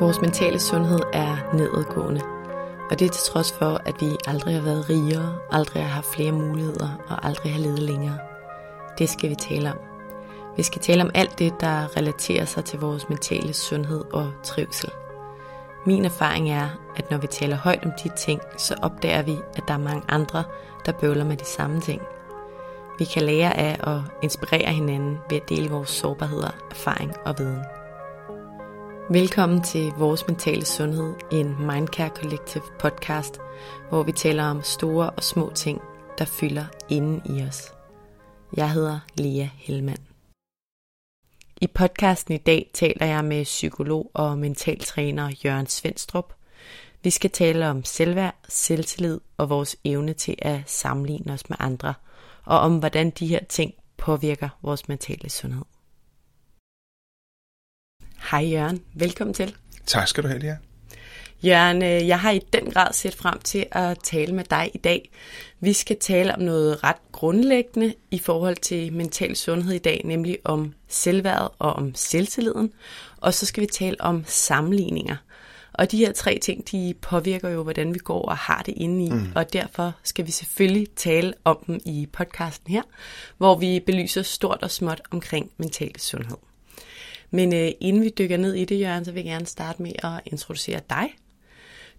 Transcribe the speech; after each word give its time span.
Vores 0.00 0.20
mentale 0.20 0.58
sundhed 0.58 1.00
er 1.12 1.54
nedadgående, 1.54 2.20
og 2.90 2.98
det 2.98 3.06
er 3.06 3.10
til 3.10 3.32
trods 3.32 3.52
for, 3.52 3.80
at 3.86 3.94
vi 4.00 4.06
aldrig 4.26 4.54
har 4.54 4.62
været 4.62 4.90
rigere, 4.90 5.38
aldrig 5.50 5.82
har 5.82 5.90
haft 5.90 6.06
flere 6.06 6.32
muligheder 6.32 6.88
og 7.08 7.26
aldrig 7.26 7.52
har 7.52 7.60
levet 7.60 7.78
længere. 7.78 8.18
Det 8.98 9.08
skal 9.08 9.30
vi 9.30 9.34
tale 9.34 9.70
om. 9.70 9.78
Vi 10.56 10.62
skal 10.62 10.80
tale 10.80 11.02
om 11.02 11.10
alt 11.14 11.38
det, 11.38 11.60
der 11.60 11.96
relaterer 11.96 12.44
sig 12.44 12.64
til 12.64 12.78
vores 12.78 13.08
mentale 13.08 13.52
sundhed 13.52 14.04
og 14.12 14.32
trivsel. 14.44 14.90
Min 15.86 16.04
erfaring 16.04 16.50
er, 16.50 16.68
at 16.96 17.10
når 17.10 17.18
vi 17.18 17.26
taler 17.26 17.56
højt 17.56 17.84
om 17.84 17.92
de 18.04 18.10
ting, 18.16 18.40
så 18.58 18.74
opdager 18.82 19.22
vi, 19.22 19.36
at 19.56 19.62
der 19.68 19.74
er 19.74 19.78
mange 19.78 20.02
andre, 20.08 20.44
der 20.86 20.92
bøvler 20.92 21.24
med 21.24 21.36
de 21.36 21.44
samme 21.44 21.80
ting. 21.80 22.02
Vi 22.98 23.04
kan 23.04 23.22
lære 23.22 23.56
af 23.56 23.92
at 23.92 24.00
inspirere 24.22 24.72
hinanden 24.72 25.18
ved 25.30 25.36
at 25.40 25.48
dele 25.48 25.70
vores 25.70 25.88
sårbarheder, 25.88 26.50
erfaring 26.70 27.12
og 27.24 27.34
viden. 27.38 27.64
Velkommen 29.10 29.62
til 29.62 29.92
Vores 29.98 30.26
Mentale 30.28 30.64
Sundhed, 30.64 31.14
en 31.32 31.56
Mindcare 31.58 32.08
Collective 32.08 32.62
podcast, 32.78 33.40
hvor 33.88 34.02
vi 34.02 34.12
taler 34.12 34.44
om 34.44 34.62
store 34.62 35.10
og 35.10 35.22
små 35.22 35.52
ting, 35.54 35.80
der 36.18 36.24
fylder 36.24 36.64
inden 36.88 37.22
i 37.24 37.42
os. 37.48 37.72
Jeg 38.56 38.70
hedder 38.70 38.98
Lea 39.18 39.46
Hellmann. 39.56 40.11
I 41.62 41.66
podcasten 41.66 42.34
i 42.34 42.38
dag 42.38 42.70
taler 42.74 43.06
jeg 43.06 43.24
med 43.24 43.44
psykolog 43.44 44.10
og 44.14 44.38
mentaltræner 44.38 45.32
Jørgen 45.44 45.66
Svendstrup. 45.66 46.34
Vi 47.02 47.10
skal 47.10 47.30
tale 47.30 47.68
om 47.68 47.84
selvværd, 47.84 48.34
selvtillid 48.48 49.20
og 49.36 49.50
vores 49.50 49.76
evne 49.84 50.12
til 50.12 50.36
at 50.38 50.60
sammenligne 50.66 51.32
os 51.32 51.48
med 51.48 51.56
andre, 51.60 51.94
og 52.44 52.58
om 52.58 52.78
hvordan 52.78 53.10
de 53.10 53.26
her 53.26 53.44
ting 53.44 53.74
påvirker 53.96 54.48
vores 54.62 54.88
mentale 54.88 55.30
sundhed. 55.30 55.64
Hej 58.30 58.40
Jørgen, 58.40 58.84
velkommen 58.94 59.34
til. 59.34 59.56
Tak 59.86 60.08
skal 60.08 60.22
du 60.22 60.28
have, 60.28 60.40
Lea. 60.40 60.54
Jørgen, 61.44 61.82
øh, 61.82 62.08
jeg 62.08 62.20
har 62.20 62.30
i 62.30 62.40
den 62.52 62.70
grad 62.70 62.92
set 62.92 63.14
frem 63.14 63.38
til 63.38 63.66
at 63.70 63.98
tale 64.02 64.34
med 64.34 64.44
dig 64.44 64.70
i 64.74 64.78
dag. 64.78 65.10
Vi 65.60 65.72
skal 65.72 65.96
tale 66.00 66.34
om 66.34 66.40
noget 66.40 66.84
ret 66.84 66.96
grundlæggende 67.12 67.94
i 68.10 68.18
forhold 68.18 68.56
til 68.56 68.92
mental 68.92 69.36
sundhed 69.36 69.74
i 69.74 69.78
dag, 69.78 70.02
nemlig 70.04 70.38
om 70.44 70.74
selvværd 70.88 71.54
og 71.58 71.72
om 71.72 71.94
selvtilliden. 71.94 72.72
Og 73.16 73.34
så 73.34 73.46
skal 73.46 73.60
vi 73.60 73.66
tale 73.66 74.00
om 74.00 74.24
sammenligninger. 74.26 75.16
Og 75.72 75.90
de 75.90 75.96
her 75.96 76.12
tre 76.12 76.38
ting, 76.42 76.70
de 76.70 76.94
påvirker 77.00 77.48
jo, 77.48 77.62
hvordan 77.62 77.94
vi 77.94 77.98
går 77.98 78.22
og 78.22 78.36
har 78.36 78.62
det 78.66 78.74
inde 78.76 79.04
i. 79.04 79.10
Mm. 79.10 79.32
Og 79.34 79.52
derfor 79.52 79.92
skal 80.02 80.26
vi 80.26 80.30
selvfølgelig 80.30 80.90
tale 80.96 81.34
om 81.44 81.58
dem 81.66 81.80
i 81.84 82.08
podcasten 82.12 82.72
her, 82.72 82.82
hvor 83.38 83.56
vi 83.56 83.80
belyser 83.86 84.22
stort 84.22 84.58
og 84.62 84.70
småt 84.70 85.02
omkring 85.10 85.50
mental 85.56 86.00
sundhed. 86.00 86.36
Men 87.30 87.54
øh, 87.54 87.70
inden 87.80 88.02
vi 88.02 88.12
dykker 88.18 88.36
ned 88.36 88.54
i 88.54 88.64
det, 88.64 88.80
Jørgen, 88.80 89.04
så 89.04 89.12
vil 89.12 89.24
jeg 89.24 89.32
gerne 89.32 89.46
starte 89.46 89.82
med 89.82 89.92
at 90.02 90.20
introducere 90.26 90.80
dig. 90.90 91.08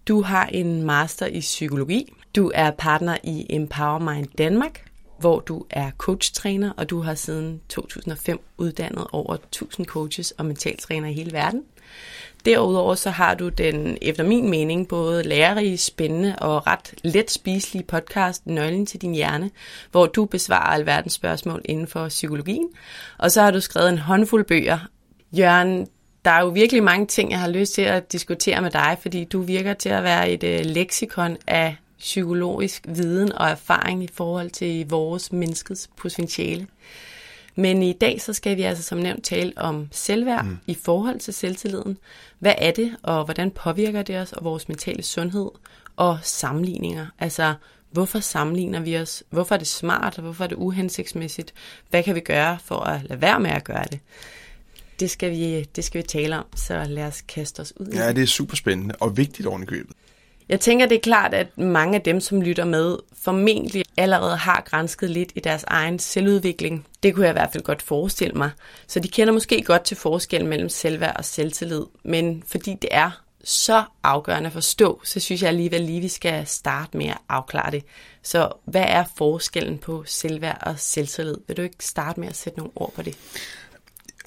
Du 0.08 0.22
har 0.22 0.46
en 0.46 0.82
master 0.82 1.26
i 1.26 1.40
psykologi. 1.40 2.12
Du 2.36 2.52
er 2.54 2.70
partner 2.70 3.16
i 3.22 3.46
Empower 3.50 3.98
Mind 3.98 4.26
Danmark, 4.38 4.84
hvor 5.18 5.40
du 5.40 5.64
er 5.70 5.90
coachtræner, 5.98 6.72
og 6.76 6.90
du 6.90 7.00
har 7.00 7.14
siden 7.14 7.60
2005 7.68 8.40
uddannet 8.58 9.06
over 9.12 9.34
1000 9.34 9.86
coaches 9.86 10.30
og 10.30 10.46
mentaltrænere 10.46 11.10
i 11.10 11.14
hele 11.14 11.32
verden. 11.32 11.62
Derudover 12.44 12.94
så 12.94 13.10
har 13.10 13.34
du 13.34 13.48
den, 13.48 13.98
efter 14.02 14.24
min 14.24 14.50
mening, 14.50 14.88
både 14.88 15.22
lærerige, 15.22 15.78
spændende 15.78 16.36
og 16.38 16.66
ret 16.66 16.94
let 17.04 17.30
spiselige 17.30 17.84
podcast 17.84 18.46
Nøglen 18.46 18.86
til 18.86 19.02
din 19.02 19.14
hjerne, 19.14 19.50
hvor 19.90 20.06
du 20.06 20.24
besvarer 20.24 20.74
alverdens 20.74 21.12
spørgsmål 21.12 21.62
inden 21.64 21.86
for 21.86 22.08
psykologien. 22.08 22.68
Og 23.18 23.30
så 23.30 23.42
har 23.42 23.50
du 23.50 23.60
skrevet 23.60 23.88
en 23.88 23.98
håndfuld 23.98 24.44
bøger. 24.44 24.78
Jørgen, 25.32 25.88
der 26.24 26.30
er 26.30 26.40
jo 26.40 26.48
virkelig 26.48 26.82
mange 26.82 27.06
ting, 27.06 27.30
jeg 27.30 27.40
har 27.40 27.48
lyst 27.48 27.74
til 27.74 27.82
at 27.82 28.12
diskutere 28.12 28.62
med 28.62 28.70
dig, 28.70 28.98
fordi 29.02 29.24
du 29.24 29.40
virker 29.40 29.74
til 29.74 29.88
at 29.88 30.02
være 30.02 30.30
et 30.30 30.44
øh, 30.44 30.60
leksikon 30.64 31.36
af 31.46 31.76
psykologisk 31.98 32.82
viden 32.88 33.32
og 33.32 33.48
erfaring 33.48 34.04
i 34.04 34.08
forhold 34.14 34.50
til 34.50 34.88
vores 34.88 35.32
menneskets 35.32 35.90
potentiale. 35.96 36.66
Men 37.56 37.82
i 37.82 37.92
dag 37.92 38.20
så 38.20 38.32
skal 38.32 38.56
vi 38.56 38.62
altså 38.62 38.82
som 38.82 38.98
nævnt 38.98 39.24
tale 39.24 39.52
om 39.56 39.88
selvværd 39.92 40.44
mm. 40.44 40.58
i 40.66 40.76
forhold 40.84 41.20
til 41.20 41.34
selvtilliden. 41.34 41.98
Hvad 42.38 42.54
er 42.58 42.70
det, 42.70 42.96
og 43.02 43.24
hvordan 43.24 43.50
påvirker 43.50 44.02
det 44.02 44.18
os 44.18 44.32
og 44.32 44.44
vores 44.44 44.68
mentale 44.68 45.02
sundhed? 45.02 45.50
Og 45.96 46.18
sammenligninger. 46.22 47.06
Altså, 47.18 47.54
hvorfor 47.90 48.20
sammenligner 48.20 48.80
vi 48.80 48.98
os? 48.98 49.22
Hvorfor 49.30 49.54
er 49.54 49.58
det 49.58 49.66
smart, 49.66 50.18
og 50.18 50.22
hvorfor 50.22 50.44
er 50.44 50.48
det 50.48 50.56
uhensigtsmæssigt? 50.56 51.54
Hvad 51.90 52.02
kan 52.02 52.14
vi 52.14 52.20
gøre 52.20 52.58
for 52.64 52.80
at 52.80 53.00
lade 53.02 53.20
være 53.20 53.40
med 53.40 53.50
at 53.50 53.64
gøre 53.64 53.84
det? 53.92 54.00
Det 55.00 55.10
skal 55.10 55.30
vi, 55.30 55.62
det 55.76 55.84
skal 55.84 56.02
vi 56.02 56.06
tale 56.06 56.36
om, 56.36 56.44
så 56.56 56.84
lad 56.88 57.04
os 57.04 57.20
kaste 57.20 57.60
os 57.60 57.72
ud 57.76 57.86
i 57.86 57.96
Ja, 57.96 58.12
det 58.12 58.22
er 58.22 58.26
super 58.26 58.56
spændende 58.56 58.94
og 59.00 59.16
vigtigt 59.16 59.48
oven 59.48 59.62
i 59.62 59.66
købet. 59.66 59.96
Jeg 60.48 60.60
tænker, 60.60 60.86
det 60.86 60.96
er 60.96 61.00
klart, 61.00 61.34
at 61.34 61.58
mange 61.58 61.94
af 61.94 62.02
dem, 62.02 62.20
som 62.20 62.42
lytter 62.42 62.64
med, 62.64 62.96
formentlig 63.22 63.84
allerede 63.96 64.36
har 64.36 64.62
grænsket 64.66 65.10
lidt 65.10 65.32
i 65.34 65.40
deres 65.40 65.64
egen 65.66 65.98
selvudvikling. 65.98 66.86
Det 67.02 67.14
kunne 67.14 67.24
jeg 67.24 67.32
i 67.32 67.38
hvert 67.38 67.52
fald 67.52 67.62
godt 67.62 67.82
forestille 67.82 68.34
mig. 68.34 68.50
Så 68.86 69.00
de 69.00 69.08
kender 69.08 69.32
måske 69.32 69.62
godt 69.62 69.84
til 69.84 69.96
forskellen 69.96 70.48
mellem 70.48 70.68
selvværd 70.68 71.16
og 71.16 71.24
selvtillid. 71.24 71.82
Men 72.04 72.42
fordi 72.46 72.76
det 72.82 72.88
er 72.92 73.10
så 73.44 73.84
afgørende 74.02 74.46
at 74.46 74.52
forstå, 74.52 75.00
så 75.04 75.20
synes 75.20 75.42
jeg 75.42 75.48
alligevel 75.48 75.80
lige, 75.80 76.00
vi 76.00 76.08
skal 76.08 76.46
starte 76.46 76.96
med 76.96 77.06
at 77.06 77.18
afklare 77.28 77.70
det. 77.70 77.84
Så 78.22 78.48
hvad 78.64 78.84
er 78.88 79.04
forskellen 79.16 79.78
på 79.78 80.04
selvværd 80.06 80.58
og 80.60 80.74
selvtillid? 80.78 81.36
Vil 81.46 81.56
du 81.56 81.62
ikke 81.62 81.76
starte 81.80 82.20
med 82.20 82.28
at 82.28 82.36
sætte 82.36 82.58
nogle 82.58 82.72
ord 82.76 82.92
på 82.92 83.02
det? 83.02 83.16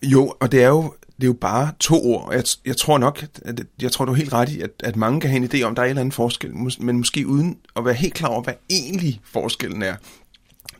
Jo, 0.03 0.33
og 0.39 0.51
det 0.51 0.63
er 0.63 0.67
jo, 0.67 0.93
det 1.15 1.23
er 1.23 1.27
jo 1.27 1.33
bare 1.33 1.71
to 1.79 2.03
ord. 2.03 2.33
Jeg, 2.33 2.43
jeg 2.65 2.77
tror 2.77 2.97
nok, 2.97 3.25
at, 3.41 3.65
jeg 3.81 3.91
tror 3.91 4.05
du 4.05 4.11
er 4.11 4.15
helt 4.15 4.33
ret 4.33 4.49
i, 4.49 4.61
at, 4.61 4.71
at 4.83 4.95
mange 4.95 5.21
kan 5.21 5.29
have 5.29 5.43
en 5.43 5.49
idé 5.53 5.61
om, 5.61 5.75
der 5.75 5.81
er 5.81 5.85
en 5.85 5.89
eller 5.89 6.01
anden 6.01 6.11
forskel, 6.11 6.51
men 6.79 6.97
måske 6.97 7.27
uden 7.27 7.57
at 7.75 7.85
være 7.85 7.93
helt 7.93 8.13
klar 8.13 8.29
over, 8.29 8.41
hvad 8.41 8.53
egentlig 8.69 9.21
forskellen 9.23 9.81
er. 9.81 9.95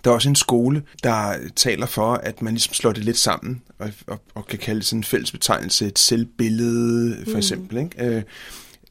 Der 0.04 0.12
er 0.12 0.16
også 0.16 0.30
en 0.30 0.36
skole, 0.36 0.84
der 1.04 1.36
taler 1.56 1.86
for, 1.86 2.14
at 2.14 2.42
man 2.42 2.54
ligesom 2.54 2.74
slår 2.74 2.92
det 2.92 3.06
lidt 3.06 3.18
sammen, 3.18 3.62
og, 3.80 3.92
og, 4.08 4.22
og 4.36 4.48
kan 4.48 4.60
kalde 4.60 4.80
det 4.80 4.88
sådan 4.88 5.00
en 5.00 5.04
fælles 5.04 5.32
betegnelse, 5.32 5.88
et 5.88 6.00
selvbillede 6.00 7.18
for 7.24 7.32
mm. 7.32 7.38
eksempel. 7.38 7.78
Ikke? 7.78 8.06
Øh, 8.06 8.24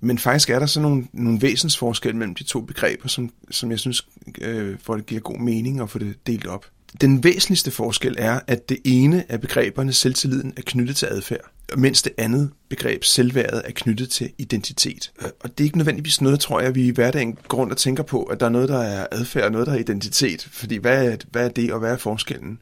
men 0.00 0.18
faktisk 0.18 0.50
er 0.50 0.58
der 0.58 0.66
så 0.66 0.80
nogle, 0.80 1.06
nogle 1.12 1.42
væsensforskelle 1.42 2.18
mellem 2.18 2.34
de 2.34 2.44
to 2.44 2.60
begreber, 2.60 3.08
som, 3.08 3.30
som 3.50 3.70
jeg 3.70 3.78
synes, 3.78 4.08
øh, 4.40 4.76
hvor 4.84 4.96
det 4.96 5.06
giver 5.06 5.20
god 5.20 5.38
mening 5.38 5.80
at 5.80 5.90
få 5.90 5.98
det 5.98 6.26
delt 6.26 6.46
op. 6.46 6.66
Den 7.00 7.24
væsentligste 7.24 7.70
forskel 7.70 8.14
er, 8.18 8.40
at 8.46 8.68
det 8.68 8.78
ene 8.84 9.24
af 9.28 9.40
begreberne, 9.40 9.92
selvtilliden, 9.92 10.52
er 10.56 10.62
knyttet 10.66 10.96
til 10.96 11.06
adfærd, 11.06 11.50
mens 11.76 12.02
det 12.02 12.12
andet 12.18 12.50
begreb, 12.68 13.04
selvværdet, 13.04 13.62
er 13.64 13.70
knyttet 13.74 14.10
til 14.10 14.30
identitet. 14.38 15.12
Og 15.40 15.58
det 15.58 15.60
er 15.60 15.64
ikke 15.64 15.78
nødvendigvis 15.78 16.20
noget, 16.20 16.40
tror 16.40 16.60
jeg, 16.60 16.74
vi 16.74 16.86
i 16.86 16.90
hverdagen 16.90 17.38
går 17.48 17.58
rundt 17.58 17.72
og 17.72 17.78
tænker 17.78 18.02
på, 18.02 18.22
at 18.22 18.40
der 18.40 18.46
er 18.46 18.50
noget, 18.50 18.68
der 18.68 18.78
er 18.78 19.06
adfærd, 19.12 19.44
og 19.44 19.52
noget, 19.52 19.66
der 19.66 19.72
er 19.72 19.78
identitet. 19.78 20.48
Fordi 20.52 20.76
hvad 20.76 21.12
er, 21.12 21.16
hvad 21.30 21.44
er 21.44 21.48
det, 21.48 21.72
og 21.72 21.78
hvad 21.78 21.92
er 21.92 21.96
forskellen? 21.96 22.58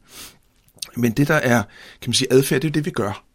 Men 0.95 1.11
det, 1.11 1.27
der 1.27 1.35
er, 1.35 1.63
kan 2.01 2.09
man 2.09 2.13
sige, 2.13 2.33
adfærd, 2.33 2.61
det 2.61 2.67
er 2.67 2.71
det, 2.71 2.85
vi 2.85 2.91
gør. 2.91 3.25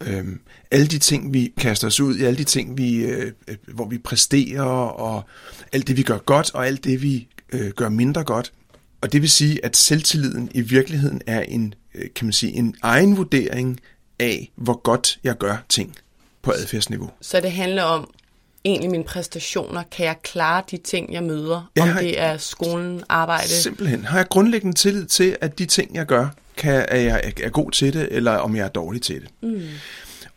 Øhm, 0.00 0.40
alle 0.70 0.86
de 0.86 0.98
ting, 0.98 1.32
vi 1.34 1.52
kaster 1.58 1.86
os 1.86 2.00
ud 2.00 2.16
i, 2.16 2.24
alle 2.24 2.38
de 2.38 2.44
ting, 2.44 2.78
vi, 2.78 2.96
øh, 2.96 3.32
øh, 3.48 3.56
hvor 3.74 3.88
vi 3.88 3.98
præsterer, 3.98 4.62
og 4.62 5.22
alt 5.72 5.88
det, 5.88 5.96
vi 5.96 6.02
gør 6.02 6.18
godt, 6.18 6.54
og 6.54 6.66
alt 6.66 6.84
det, 6.84 7.02
vi 7.02 7.28
øh, 7.52 7.70
gør 7.70 7.88
mindre 7.88 8.24
godt, 8.24 8.52
og 9.00 9.12
det 9.12 9.22
vil 9.22 9.30
sige, 9.30 9.64
at 9.64 9.76
selvtilliden 9.76 10.50
i 10.54 10.60
virkeligheden 10.60 11.20
er 11.26 11.40
en, 11.40 11.74
øh, 11.94 12.04
kan 12.14 12.26
man 12.26 12.32
sige, 12.32 12.52
en 12.52 12.74
egen 12.82 13.16
vurdering 13.16 13.80
af, 14.20 14.50
hvor 14.56 14.80
godt 14.82 15.18
jeg 15.24 15.38
gør 15.38 15.56
ting. 15.68 15.96
på 16.42 16.52
adfærdsniveau. 16.52 17.10
Så 17.20 17.40
det 17.40 17.52
handler 17.52 17.82
om 17.82 18.10
egentlig 18.64 18.90
mine 18.90 19.04
præstationer. 19.04 19.82
Kan 19.90 20.06
jeg 20.06 20.16
klare 20.22 20.62
de 20.70 20.76
ting, 20.76 21.12
jeg 21.12 21.22
møder? 21.22 21.70
Ja, 21.76 21.82
om 21.82 21.88
har- 21.88 22.00
det 22.00 22.20
er 22.20 22.36
skolen, 22.36 23.02
arbejde? 23.08 23.48
Simpelthen. 23.48 24.04
Har 24.04 24.18
jeg 24.18 24.28
grundlæggende 24.28 24.76
tillid 24.76 25.06
til, 25.06 25.36
at 25.40 25.58
de 25.58 25.66
ting, 25.66 25.94
jeg 25.94 26.06
gør, 26.06 26.28
kan, 26.56 26.86
at 26.88 27.04
jeg 27.04 27.20
er- 27.24 27.44
er 27.46 27.48
god 27.50 27.70
til 27.70 27.92
det, 27.92 28.08
eller 28.10 28.32
om 28.32 28.56
jeg 28.56 28.64
er 28.64 28.68
dårlig 28.68 29.02
til 29.02 29.20
det. 29.20 29.28
Mm. 29.42 29.62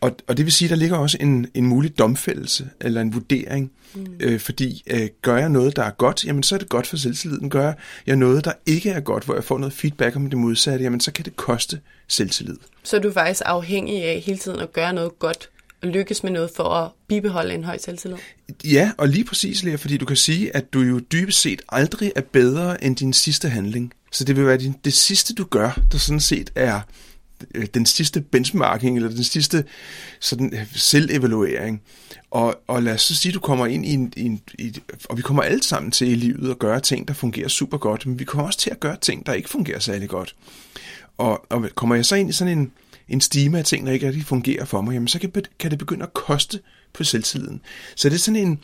Og, 0.02 0.16
og 0.28 0.36
det 0.36 0.44
vil 0.44 0.52
sige, 0.52 0.66
at 0.66 0.70
der 0.70 0.76
ligger 0.76 0.96
også 0.96 1.18
en, 1.20 1.46
en 1.54 1.66
mulig 1.66 1.98
domfældelse, 1.98 2.68
eller 2.80 3.00
en 3.00 3.14
vurdering. 3.14 3.70
Mm. 3.94 4.06
Øh, 4.20 4.40
fordi 4.40 4.82
øh, 4.90 5.08
gør 5.22 5.36
jeg 5.36 5.48
noget, 5.48 5.76
der 5.76 5.82
er 5.82 5.90
godt, 5.90 6.24
jamen 6.24 6.42
så 6.42 6.54
er 6.54 6.58
det 6.58 6.68
godt 6.68 6.86
for 6.86 6.96
selvtilliden. 6.96 7.50
Gør 7.50 7.72
jeg 8.06 8.16
noget, 8.16 8.44
der 8.44 8.52
ikke 8.66 8.90
er 8.90 9.00
godt, 9.00 9.24
hvor 9.24 9.34
jeg 9.34 9.44
får 9.44 9.58
noget 9.58 9.72
feedback 9.72 10.16
om 10.16 10.30
det 10.30 10.38
modsatte, 10.38 10.84
jamen 10.84 11.00
så 11.00 11.12
kan 11.12 11.24
det 11.24 11.36
koste 11.36 11.80
selvtillid. 12.08 12.56
Så 12.82 12.96
er 12.96 13.00
du 13.00 13.12
faktisk 13.12 13.42
afhængig 13.44 14.04
af 14.04 14.20
hele 14.20 14.38
tiden 14.38 14.60
at 14.60 14.72
gøre 14.72 14.92
noget 14.92 15.18
godt 15.18 15.48
og 15.82 15.88
lykkes 15.88 16.22
med 16.22 16.32
noget 16.32 16.50
for 16.56 16.64
at 16.64 16.90
bibeholde 17.08 17.54
en 17.54 17.64
høj 17.64 17.78
selvtillid? 17.78 18.18
Ja, 18.64 18.92
og 18.98 19.08
lige 19.08 19.24
præcis, 19.24 19.62
Lea, 19.62 19.74
fordi 19.74 19.96
du 19.96 20.04
kan 20.04 20.16
sige, 20.16 20.56
at 20.56 20.72
du 20.72 20.80
jo 20.80 20.98
dybest 20.98 21.40
set 21.40 21.62
aldrig 21.68 22.12
er 22.16 22.22
bedre 22.32 22.84
end 22.84 22.96
din 22.96 23.12
sidste 23.12 23.48
handling. 23.48 23.92
Så 24.12 24.24
det 24.24 24.36
vil 24.36 24.46
være 24.46 24.56
din, 24.56 24.74
det 24.84 24.92
sidste, 24.92 25.34
du 25.34 25.44
gør, 25.44 25.80
der 25.92 25.98
sådan 25.98 26.20
set 26.20 26.50
er 26.54 26.80
den 27.74 27.86
sidste 27.86 28.20
benchmarking, 28.20 28.96
eller 28.96 29.08
den 29.08 29.24
sidste 29.24 29.64
sådan, 30.20 30.54
øh, 30.54 30.66
selvevaluering. 30.74 31.82
Og, 32.30 32.62
og 32.66 32.82
lad 32.82 32.94
os 32.94 33.02
så 33.02 33.14
sige, 33.14 33.30
at 33.30 33.34
du 33.34 33.40
kommer 33.40 33.66
ind 33.66 33.86
i 33.86 33.92
en, 33.92 34.12
i 34.16 34.22
en 34.22 34.40
i, 34.58 34.80
og 35.04 35.16
vi 35.16 35.22
kommer 35.22 35.42
alle 35.42 35.62
sammen 35.62 35.90
til 35.90 36.08
i 36.08 36.14
livet 36.14 36.50
at 36.50 36.58
gøre 36.58 36.80
ting, 36.80 37.08
der 37.08 37.14
fungerer 37.14 37.48
super 37.48 37.78
godt, 37.78 38.06
men 38.06 38.18
vi 38.18 38.24
kommer 38.24 38.46
også 38.46 38.58
til 38.58 38.70
at 38.70 38.80
gøre 38.80 38.96
ting, 39.00 39.26
der 39.26 39.32
ikke 39.32 39.48
fungerer 39.48 39.78
særlig 39.78 40.08
godt. 40.08 40.34
Og, 41.18 41.46
og 41.50 41.68
kommer 41.74 41.94
jeg 41.94 42.06
så 42.06 42.16
ind 42.16 42.28
i 42.28 42.32
sådan 42.32 42.58
en, 42.58 42.72
en 43.08 43.20
stime 43.20 43.58
af 43.58 43.64
ting, 43.64 43.86
der 43.86 43.92
ikke 43.92 44.06
rigtig 44.06 44.24
fungerer 44.24 44.64
for 44.64 44.80
mig, 44.80 44.92
jamen 44.92 45.08
så 45.08 45.18
kan, 45.18 45.32
kan 45.58 45.70
det 45.70 45.78
begynde 45.78 46.02
at 46.02 46.14
koste 46.14 46.60
på 46.92 47.04
selvtilliden. 47.04 47.60
Så 47.96 48.08
det 48.08 48.14
er 48.14 48.18
sådan 48.18 48.40
en, 48.40 48.58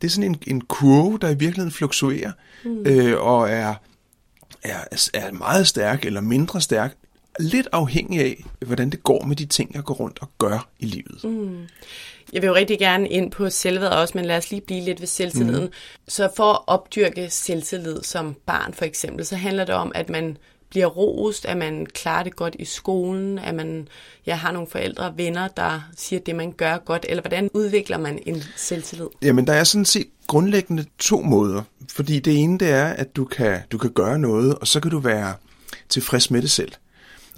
det 0.00 0.06
er 0.06 0.10
sådan 0.10 0.30
en, 0.30 0.36
en 0.46 0.60
kurve, 0.60 1.18
der 1.20 1.28
i 1.28 1.34
virkeligheden 1.38 1.72
fluktuerer, 1.72 2.32
mm. 2.64 2.86
øh, 2.86 3.20
og 3.20 3.50
er, 3.50 3.74
er, 4.62 4.78
er 5.14 5.32
meget 5.32 5.66
stærk 5.66 6.04
eller 6.04 6.20
mindre 6.20 6.60
stærk, 6.60 6.96
lidt 7.40 7.68
afhængig 7.72 8.20
af, 8.20 8.44
hvordan 8.66 8.90
det 8.90 9.02
går 9.02 9.24
med 9.24 9.36
de 9.36 9.46
ting, 9.46 9.74
jeg 9.74 9.84
går 9.84 9.94
rundt 9.94 10.18
og 10.20 10.30
gør 10.38 10.68
i 10.78 10.86
livet. 10.86 11.24
Mm. 11.24 11.58
Jeg 12.32 12.42
vil 12.42 12.48
jo 12.48 12.54
rigtig 12.54 12.78
gerne 12.78 13.08
ind 13.08 13.30
på 13.30 13.50
selvværd 13.50 13.92
også, 13.92 14.12
men 14.18 14.24
lad 14.24 14.36
os 14.36 14.50
lige 14.50 14.60
blive 14.60 14.80
lidt 14.80 15.00
ved 15.00 15.06
selvtilliden. 15.06 15.64
Mm. 15.64 15.72
Så 16.08 16.28
for 16.36 16.52
at 16.52 16.60
opdyrke 16.66 17.30
selvtillid 17.30 18.02
som 18.02 18.36
barn 18.46 18.74
for 18.74 18.84
eksempel, 18.84 19.26
så 19.26 19.36
handler 19.36 19.64
det 19.64 19.74
om, 19.74 19.92
at 19.94 20.08
man 20.08 20.36
bliver 20.72 20.86
rost, 20.86 21.46
at 21.46 21.56
man 21.56 21.86
klarer 21.86 22.22
det 22.22 22.36
godt 22.36 22.56
i 22.58 22.64
skolen, 22.64 23.38
at 23.38 23.54
man 23.54 23.88
ja, 24.26 24.34
har 24.34 24.52
nogle 24.52 24.68
forældre 24.68 25.04
og 25.04 25.18
venner, 25.18 25.48
der 25.48 25.80
siger 25.96 26.20
det, 26.20 26.36
man 26.36 26.52
gør 26.52 26.78
godt, 26.78 27.06
eller 27.08 27.22
hvordan 27.22 27.50
udvikler 27.54 27.98
man 27.98 28.18
en 28.26 28.42
selvtillid? 28.56 29.06
Jamen, 29.22 29.46
der 29.46 29.52
er 29.52 29.64
sådan 29.64 29.84
set 29.84 30.06
grundlæggende 30.26 30.84
to 30.98 31.20
måder. 31.20 31.62
Fordi 31.90 32.20
det 32.20 32.38
ene, 32.42 32.58
det 32.58 32.70
er, 32.70 32.86
at 32.86 33.16
du 33.16 33.24
kan, 33.24 33.58
du 33.72 33.78
kan 33.78 33.90
gøre 33.90 34.18
noget, 34.18 34.54
og 34.54 34.68
så 34.68 34.80
kan 34.80 34.90
du 34.90 34.98
være 34.98 35.34
tilfreds 35.88 36.30
med 36.30 36.42
det 36.42 36.50
selv. 36.50 36.72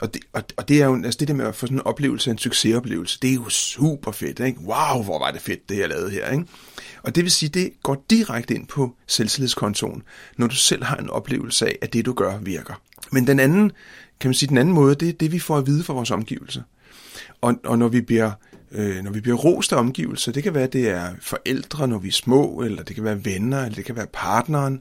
Og 0.05 0.15
det, 0.15 0.23
og, 0.33 0.43
og 0.57 0.69
det 0.69 0.83
er 0.83 0.87
jo 0.87 0.95
altså 1.05 1.19
det 1.19 1.29
der 1.29 1.35
med 1.35 1.45
at 1.45 1.55
få 1.55 1.67
sådan 1.67 1.77
en 1.77 1.87
oplevelse 1.87 2.31
en 2.31 2.39
succesoplevelse, 2.39 3.19
det 3.23 3.31
er 3.31 3.35
jo 3.35 3.49
super 3.49 4.13
fedt, 4.13 4.41
ikke? 4.41 4.61
Wow, 4.61 5.03
hvor 5.05 5.19
var 5.19 5.31
det 5.31 5.41
fedt, 5.41 5.69
det 5.69 5.79
jeg 5.79 5.89
lavede 5.89 6.11
her, 6.11 6.31
ikke? 6.31 6.45
Og 7.03 7.15
det 7.15 7.25
vil 7.25 7.31
sige, 7.31 7.49
det 7.49 7.73
går 7.83 8.05
direkte 8.11 8.55
ind 8.55 8.67
på 8.67 8.97
selvtillidskontoen, 9.07 10.03
når 10.37 10.47
du 10.47 10.55
selv 10.55 10.85
har 10.85 10.97
en 10.97 11.11
oplevelse 11.11 11.67
af, 11.67 11.79
at 11.83 11.93
det 11.93 12.07
du 12.07 12.13
gør 12.13 12.39
virker. 12.39 12.75
Men 13.13 13.27
den 13.27 13.41
anden, 13.41 13.73
kan 14.21 14.29
man 14.29 14.35
sige, 14.35 14.49
den 14.49 14.59
anden 14.59 14.75
måde, 14.75 14.95
det 14.95 15.09
er 15.09 15.13
det, 15.13 15.33
vi 15.33 15.39
får 15.39 15.57
at 15.57 15.67
vide 15.67 15.85
fra 15.85 15.95
vores 15.95 16.11
omgivelser. 16.11 16.63
Og, 17.41 17.55
og 17.65 17.79
når 17.79 17.89
vi 17.89 18.01
bliver 18.01 18.31
øh, 18.75 19.05
når 19.05 19.11
vi 19.11 19.21
bliver 19.21 19.37
rost 19.37 19.73
af 19.73 19.77
omgivelser, 19.77 20.33
det 20.33 20.43
kan 20.43 20.55
være, 20.55 20.67
det 20.67 20.89
er 20.89 21.11
forældre, 21.21 21.89
når 21.89 21.99
vi 21.99 22.09
er 22.09 22.13
små, 22.13 22.63
eller 22.63 22.83
det 22.83 22.95
kan 22.95 23.05
være 23.05 23.25
venner, 23.25 23.63
eller 23.63 23.77
det 23.77 23.85
kan 23.85 23.97
være 23.97 24.07
partneren, 24.13 24.81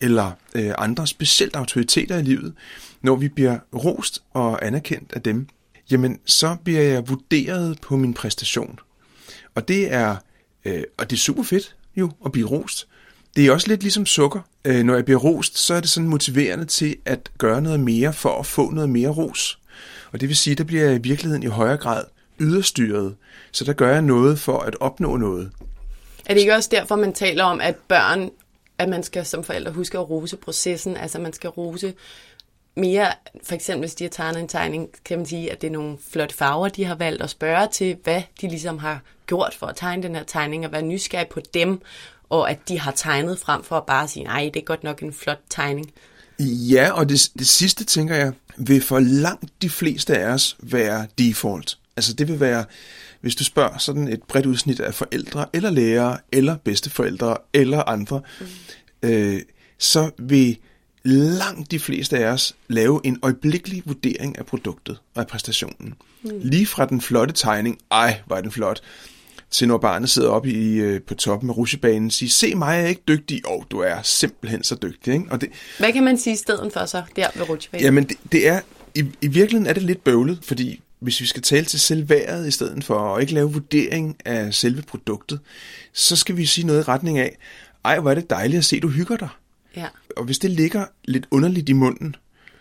eller 0.00 0.32
øh, 0.54 0.72
andre 0.78 1.06
specielt 1.06 1.56
autoriteter 1.56 2.18
i 2.18 2.22
livet. 2.22 2.54
Når 3.02 3.16
vi 3.16 3.28
bliver 3.28 3.58
rost 3.74 4.22
og 4.32 4.66
anerkendt 4.66 5.12
af 5.12 5.22
dem, 5.22 5.46
jamen 5.90 6.18
så 6.24 6.56
bliver 6.64 6.80
jeg 6.80 7.08
vurderet 7.08 7.80
på 7.80 7.96
min 7.96 8.14
præstation. 8.14 8.78
Og 9.54 9.68
det 9.68 9.92
er, 9.92 10.16
øh, 10.64 10.82
og 10.98 11.10
det 11.10 11.16
er 11.16 11.20
super 11.20 11.42
fedt 11.42 11.76
jo 11.96 12.10
at 12.24 12.32
blive 12.32 12.46
rost. 12.46 12.88
Det 13.36 13.46
er 13.46 13.52
også 13.52 13.68
lidt 13.68 13.82
ligesom 13.82 14.06
sukker. 14.06 14.40
Øh, 14.64 14.82
når 14.82 14.94
jeg 14.94 15.04
bliver 15.04 15.20
rost, 15.20 15.58
så 15.58 15.74
er 15.74 15.80
det 15.80 15.90
sådan 15.90 16.08
motiverende 16.08 16.64
til 16.64 16.96
at 17.04 17.30
gøre 17.38 17.62
noget 17.62 17.80
mere 17.80 18.12
for 18.12 18.38
at 18.38 18.46
få 18.46 18.70
noget 18.70 18.90
mere 18.90 19.08
ros. 19.08 19.58
Og 20.12 20.20
det 20.20 20.28
vil 20.28 20.36
sige, 20.36 20.56
der 20.56 20.64
bliver 20.64 20.84
jeg 20.84 20.94
i 20.94 21.02
virkeligheden 21.02 21.42
i 21.42 21.46
højere 21.46 21.76
grad 21.76 22.04
yderstyret. 22.40 23.16
Så 23.52 23.64
der 23.64 23.72
gør 23.72 23.92
jeg 23.92 24.02
noget 24.02 24.38
for 24.38 24.58
at 24.58 24.76
opnå 24.80 25.16
noget. 25.16 25.50
Er 26.26 26.34
det 26.34 26.40
ikke 26.40 26.54
også 26.54 26.68
derfor, 26.72 26.96
man 26.96 27.12
taler 27.12 27.44
om, 27.44 27.60
at 27.60 27.76
børn, 27.88 28.30
at 28.78 28.88
man 28.88 29.02
skal 29.02 29.26
som 29.26 29.44
forældre 29.44 29.72
huske 29.72 29.98
at 29.98 30.10
rose 30.10 30.36
processen, 30.36 30.96
altså 30.96 31.18
man 31.18 31.32
skal 31.32 31.50
rose 31.50 31.94
mere, 32.76 33.12
for 33.42 33.54
eksempel 33.54 33.80
hvis 33.80 33.94
de 33.94 34.04
har 34.04 34.08
tegnet 34.08 34.40
en 34.40 34.48
tegning, 34.48 34.88
kan 35.04 35.18
man 35.18 35.26
sige, 35.26 35.52
at 35.52 35.60
det 35.60 35.66
er 35.66 35.72
nogle 35.72 35.98
flotte 36.10 36.34
farver, 36.34 36.68
de 36.68 36.84
har 36.84 36.94
valgt 36.94 37.22
at 37.22 37.30
spørge 37.30 37.68
til, 37.72 37.96
hvad 38.04 38.22
de 38.40 38.48
ligesom 38.48 38.78
har 38.78 39.00
gjort 39.26 39.56
for 39.58 39.66
at 39.66 39.76
tegne 39.76 40.02
den 40.02 40.14
her 40.14 40.22
tegning, 40.22 40.66
og 40.66 40.72
være 40.72 40.82
nysgerrig 40.82 41.28
på 41.28 41.40
dem, 41.54 41.80
og 42.28 42.50
at 42.50 42.68
de 42.68 42.80
har 42.80 42.90
tegnet 42.90 43.38
frem 43.38 43.64
for 43.64 43.76
at 43.76 43.86
bare 43.86 44.08
sige, 44.08 44.24
nej, 44.24 44.50
det 44.54 44.60
er 44.60 44.64
godt 44.64 44.84
nok 44.84 45.02
en 45.02 45.12
flot 45.12 45.40
tegning. 45.50 45.92
Ja, 46.40 46.90
og 46.90 47.08
det, 47.08 47.30
det 47.38 47.48
sidste, 47.48 47.84
tænker 47.84 48.14
jeg, 48.14 48.32
vil 48.56 48.82
for 48.82 48.98
langt 48.98 49.62
de 49.62 49.70
fleste 49.70 50.18
af 50.18 50.32
os 50.32 50.56
være 50.60 51.06
default. 51.18 51.78
Altså 51.96 52.12
det 52.12 52.28
vil 52.28 52.40
være, 52.40 52.64
hvis 53.20 53.34
du 53.34 53.44
spørger 53.44 53.78
sådan 53.78 54.08
et 54.08 54.22
bredt 54.22 54.46
udsnit 54.46 54.80
af 54.80 54.94
forældre, 54.94 55.46
eller 55.52 55.70
lærere, 55.70 56.18
eller 56.32 56.56
bedsteforældre, 56.56 57.36
eller 57.52 57.82
andre, 57.82 58.22
mm. 58.40 59.08
øh, 59.08 59.40
så 59.78 60.10
vil 60.18 60.58
langt 61.04 61.70
de 61.70 61.78
fleste 61.78 62.18
af 62.18 62.32
os 62.32 62.56
lave 62.68 63.00
en 63.04 63.18
øjeblikkelig 63.22 63.82
vurdering 63.86 64.38
af 64.38 64.46
produktet 64.46 64.98
og 65.14 65.20
af 65.20 65.26
præstationen. 65.26 65.94
Mm. 66.22 66.30
Lige 66.42 66.66
fra 66.66 66.86
den 66.86 67.00
flotte 67.00 67.34
tegning, 67.34 67.78
ej, 67.90 68.20
var 68.26 68.40
den 68.40 68.50
flot, 68.50 68.80
til 69.50 69.68
når 69.68 69.78
barnet 69.78 70.10
sidder 70.10 70.28
oppe 70.28 70.50
i, 70.50 70.74
øh, 70.74 71.02
på 71.02 71.14
toppen 71.14 71.50
af 71.50 71.56
rusjebanen 71.56 72.06
og 72.06 72.12
siger, 72.12 72.30
se 72.30 72.54
mig, 72.54 72.74
jeg 72.74 72.84
er 72.84 72.88
ikke 72.88 73.02
dygtig. 73.08 73.42
Åh, 73.46 73.56
oh, 73.56 73.64
du 73.70 73.78
er 73.78 74.02
simpelthen 74.02 74.62
så 74.62 74.74
dygtig. 74.82 75.14
Ikke? 75.14 75.26
Og 75.30 75.40
det, 75.40 75.48
Hvad 75.78 75.92
kan 75.92 76.04
man 76.04 76.18
sige 76.18 76.34
i 76.34 76.36
stedet 76.36 76.72
for 76.72 76.86
så, 76.86 77.02
der 77.16 77.26
ved 77.34 77.48
rutsjebanen? 77.48 77.84
Jamen, 77.84 78.04
det, 78.04 78.16
det 78.32 78.48
er, 78.48 78.60
i, 78.94 79.04
i 79.20 79.26
virkeligheden 79.26 79.66
er 79.66 79.72
det 79.72 79.82
lidt 79.82 80.04
bøvlet, 80.04 80.38
fordi 80.42 80.80
hvis 81.04 81.20
vi 81.20 81.26
skal 81.26 81.42
tale 81.42 81.64
til 81.64 81.80
selvværdet 81.80 82.48
i 82.48 82.50
stedet 82.50 82.84
for 82.84 83.16
at 83.16 83.20
ikke 83.20 83.34
lave 83.34 83.52
vurdering 83.52 84.16
af 84.24 84.54
selve 84.54 84.82
produktet, 84.82 85.40
så 85.92 86.16
skal 86.16 86.36
vi 86.36 86.46
sige 86.46 86.66
noget 86.66 86.80
i 86.80 86.82
retning 86.82 87.18
af, 87.18 87.38
ej, 87.84 88.00
hvor 88.00 88.10
er 88.10 88.14
det 88.14 88.30
dejligt 88.30 88.58
at 88.58 88.64
se, 88.64 88.80
du 88.80 88.88
hygger 88.88 89.16
dig. 89.16 89.28
Ja. 89.76 89.86
Og 90.16 90.24
hvis 90.24 90.38
det 90.38 90.50
ligger 90.50 90.86
lidt 91.04 91.26
underligt 91.30 91.68
i 91.68 91.72
munden, 91.72 92.16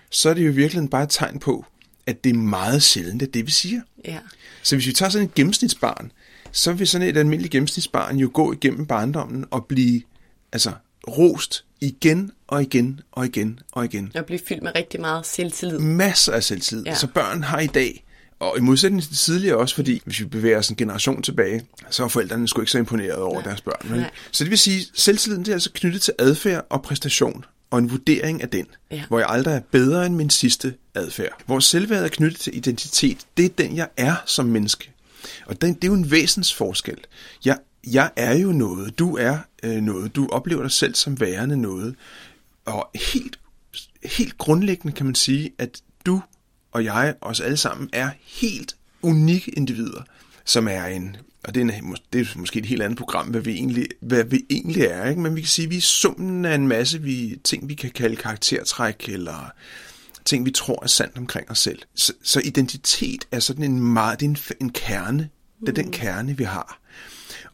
så 0.09 0.29
er 0.29 0.33
det 0.33 0.41
jo 0.41 0.51
i 0.51 0.55
virkeligheden 0.55 0.89
bare 0.89 1.03
et 1.03 1.09
tegn 1.09 1.39
på, 1.39 1.65
at 2.05 2.23
det 2.23 2.29
er 2.29 2.33
meget 2.33 2.83
sjældent, 2.83 3.21
at 3.21 3.33
det 3.33 3.45
vi 3.45 3.51
siger. 3.51 3.81
ja. 4.05 4.19
Så 4.63 4.75
hvis 4.75 4.87
vi 4.87 4.93
tager 4.93 5.09
sådan 5.09 5.27
et 5.27 5.33
gennemsnitsbarn, 5.33 6.11
så 6.51 6.73
vil 6.73 6.87
sådan 6.87 7.07
et 7.07 7.17
almindeligt 7.17 7.51
gennemsnitsbarn 7.51 8.17
jo 8.17 8.29
gå 8.33 8.53
igennem 8.53 8.85
barndommen 8.85 9.45
og 9.51 9.65
blive 9.65 10.01
altså, 10.51 10.71
rost 11.07 11.65
igen 11.81 12.31
og 12.47 12.61
igen 12.61 13.01
og 13.11 13.25
igen 13.25 13.59
og 13.71 13.85
igen. 13.85 14.11
Og 14.15 14.25
blive 14.25 14.39
fyldt 14.47 14.63
med 14.63 14.71
rigtig 14.75 15.01
meget 15.01 15.25
selvtillid. 15.25 15.79
Masser 15.79 16.33
af 16.33 16.43
selvtillid. 16.43 16.83
Ja. 16.83 16.91
Ja. 16.91 16.97
Så 16.97 17.07
børn 17.07 17.43
har 17.43 17.59
i 17.59 17.67
dag, 17.67 18.02
og 18.43 18.57
i 18.57 18.61
modsætning 18.61 19.03
til 19.03 19.15
tidligere 19.15 19.57
også, 19.57 19.75
fordi 19.75 20.01
hvis 20.05 20.19
vi 20.19 20.25
bevæger 20.25 20.57
os 20.57 20.69
en 20.69 20.75
generation 20.75 21.21
tilbage, 21.21 21.65
så 21.89 22.03
er 22.03 22.07
forældrene 22.07 22.47
sgu 22.47 22.61
ikke 22.61 22.71
så 22.71 22.77
imponeret 22.77 23.15
over 23.17 23.33
Nej. 23.33 23.43
deres 23.43 23.61
børn. 23.61 23.99
Nej. 23.99 24.09
Så 24.31 24.43
det 24.43 24.51
vil 24.51 24.59
sige, 24.59 24.85
selvtilliden 24.93 25.45
det 25.45 25.51
er 25.51 25.55
altså 25.55 25.69
knyttet 25.73 26.01
til 26.01 26.13
adfærd 26.19 26.65
og 26.69 26.81
præstation 26.83 27.45
og 27.71 27.79
en 27.79 27.91
vurdering 27.91 28.41
af 28.41 28.49
den, 28.49 28.65
Ja. 28.91 29.03
hvor 29.07 29.19
jeg 29.19 29.27
aldrig 29.29 29.53
er 29.55 29.59
bedre 29.71 30.05
end 30.05 30.15
min 30.15 30.29
sidste 30.29 30.73
adfærd. 30.95 31.43
Hvor 31.45 31.59
selvværd 31.59 32.03
er 32.03 32.07
knyttet 32.07 32.39
til 32.39 32.57
identitet, 32.57 33.17
det 33.37 33.45
er 33.45 33.49
den, 33.49 33.75
jeg 33.75 33.87
er 33.97 34.15
som 34.25 34.45
menneske. 34.45 34.91
Og 35.45 35.61
den, 35.61 35.73
det 35.73 35.83
er 35.83 35.87
jo 35.87 35.93
en 35.93 36.11
væsensforskel. 36.11 36.97
Jeg, 37.45 37.57
jeg 37.91 38.11
er 38.15 38.37
jo 38.37 38.51
noget, 38.51 38.99
du 38.99 39.17
er 39.17 39.37
øh, 39.63 39.75
noget, 39.81 40.15
du 40.15 40.27
oplever 40.31 40.61
dig 40.61 40.71
selv 40.71 40.95
som 40.95 41.19
værende 41.19 41.57
noget. 41.57 41.95
Og 42.65 42.89
helt, 43.13 43.39
helt 44.03 44.37
grundlæggende 44.37 44.95
kan 44.95 45.05
man 45.05 45.15
sige, 45.15 45.51
at 45.57 45.81
du 46.05 46.21
og 46.73 46.83
jeg, 46.83 47.15
os 47.21 47.39
alle 47.39 47.57
sammen, 47.57 47.89
er 47.93 48.09
helt 48.25 48.75
unikke 49.01 49.51
individer, 49.51 50.01
som 50.45 50.67
er 50.67 50.85
en, 50.85 51.15
og 51.43 51.55
det 51.55 51.61
er, 51.61 51.65
en, 51.65 51.97
det 52.13 52.21
er 52.21 52.39
måske 52.39 52.59
et 52.59 52.65
helt 52.65 52.81
andet 52.81 52.97
program, 52.97 53.27
hvad 53.27 53.41
vi 53.41 53.51
egentlig, 53.51 53.87
hvad 53.99 54.23
vi 54.23 54.45
egentlig 54.49 54.83
er, 54.83 55.09
ikke? 55.09 55.21
men 55.21 55.35
vi 55.35 55.41
kan 55.41 55.47
sige, 55.47 55.65
at 55.65 55.71
vi 55.71 55.77
er 55.77 55.81
summen 55.81 56.45
af 56.45 56.55
en 56.55 56.67
masse 56.67 57.01
vi, 57.01 57.39
ting, 57.43 57.69
vi 57.69 57.73
kan 57.73 57.91
kalde 57.91 58.15
karaktertræk, 58.15 59.09
eller 59.09 59.51
ting, 60.25 60.45
vi 60.45 60.51
tror 60.51 60.83
er 60.83 60.87
sandt 60.87 61.17
omkring 61.17 61.51
os 61.51 61.59
selv. 61.59 61.79
Så, 61.95 62.13
så 62.23 62.39
identitet 62.39 63.27
er 63.31 63.39
sådan 63.39 63.63
en 63.63 63.79
meget, 63.79 64.19
det 64.19 64.25
er 64.25 64.29
en, 64.29 64.37
en 64.61 64.69
kerne, 64.69 65.29
det 65.59 65.69
er 65.69 65.73
den 65.73 65.91
kerne, 65.91 66.37
vi 66.37 66.43
har. 66.43 66.79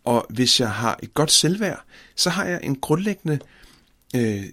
Og 0.03 0.25
hvis 0.29 0.59
jeg 0.59 0.71
har 0.71 0.99
et 1.03 1.13
godt 1.13 1.31
selvværd, 1.31 1.83
så 2.15 2.29
har 2.29 2.45
jeg 2.45 2.59
en 2.63 2.75
grundlæggende 2.75 3.39
øh, 4.15 4.43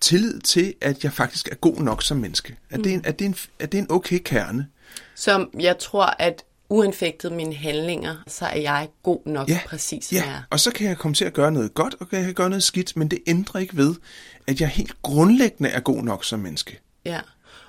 tillid 0.00 0.40
til, 0.40 0.74
at 0.80 1.04
jeg 1.04 1.12
faktisk 1.12 1.48
er 1.48 1.54
god 1.54 1.76
nok 1.76 2.02
som 2.02 2.16
menneske. 2.16 2.56
At, 2.70 2.78
det, 2.84 2.86
er 2.90 2.94
en, 2.94 3.04
at, 3.06 3.18
det, 3.18 3.24
er 3.24 3.28
en, 3.28 3.36
at 3.58 3.72
det 3.72 3.78
er 3.78 3.82
en 3.82 3.92
okay 3.92 4.18
kerne. 4.24 4.66
Som 5.14 5.50
jeg 5.60 5.78
tror, 5.78 6.14
at 6.18 6.44
uanfægtet 6.68 7.32
mine 7.32 7.54
handlinger, 7.54 8.16
så 8.26 8.46
er 8.46 8.58
jeg 8.60 8.88
god 9.02 9.20
nok 9.26 9.48
Ja, 9.48 9.60
præcis, 9.66 10.12
ja. 10.12 10.18
som 10.18 10.28
jeg 10.28 10.36
er. 10.36 10.42
og 10.50 10.60
så 10.60 10.70
kan 10.70 10.88
jeg 10.88 10.98
komme 10.98 11.14
til 11.14 11.24
at 11.24 11.32
gøre 11.32 11.52
noget 11.52 11.74
godt, 11.74 11.94
og 12.00 12.08
kan 12.08 12.24
jeg 12.24 12.34
gøre 12.34 12.50
noget 12.50 12.62
skidt, 12.62 12.96
men 12.96 13.08
det 13.08 13.18
ændrer 13.26 13.60
ikke 13.60 13.76
ved, 13.76 13.94
at 14.46 14.60
jeg 14.60 14.68
helt 14.68 15.02
grundlæggende 15.02 15.70
er 15.70 15.80
god 15.80 16.02
nok 16.02 16.24
som 16.24 16.40
menneske. 16.40 16.80
Ja. 17.04 17.20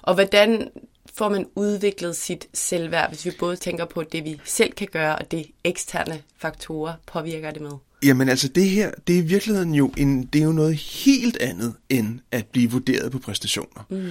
Og 0.01 0.13
hvordan 0.13 0.69
får 1.13 1.29
man 1.29 1.45
udviklet 1.55 2.15
sit 2.15 2.47
selvværd, 2.53 3.09
hvis 3.09 3.25
vi 3.25 3.31
både 3.39 3.55
tænker 3.55 3.85
på 3.85 4.03
det, 4.03 4.23
vi 4.23 4.41
selv 4.45 4.73
kan 4.73 4.87
gøre, 4.91 5.15
og 5.15 5.31
det 5.31 5.45
eksterne 5.63 6.21
faktorer 6.37 6.93
påvirker 7.07 7.51
det 7.51 7.61
med? 7.61 7.71
Jamen 8.03 8.29
altså 8.29 8.47
det 8.47 8.69
her, 8.69 8.91
det 9.07 9.15
er 9.15 9.19
i 9.19 9.25
virkeligheden 9.25 9.75
jo, 9.75 9.93
en, 9.97 10.23
det 10.25 10.41
er 10.41 10.45
jo 10.45 10.51
noget 10.51 10.75
helt 10.75 11.37
andet 11.37 11.73
end 11.89 12.19
at 12.31 12.45
blive 12.45 12.71
vurderet 12.71 13.11
på 13.11 13.19
præstationer. 13.19 13.85
Mm. 13.89 14.09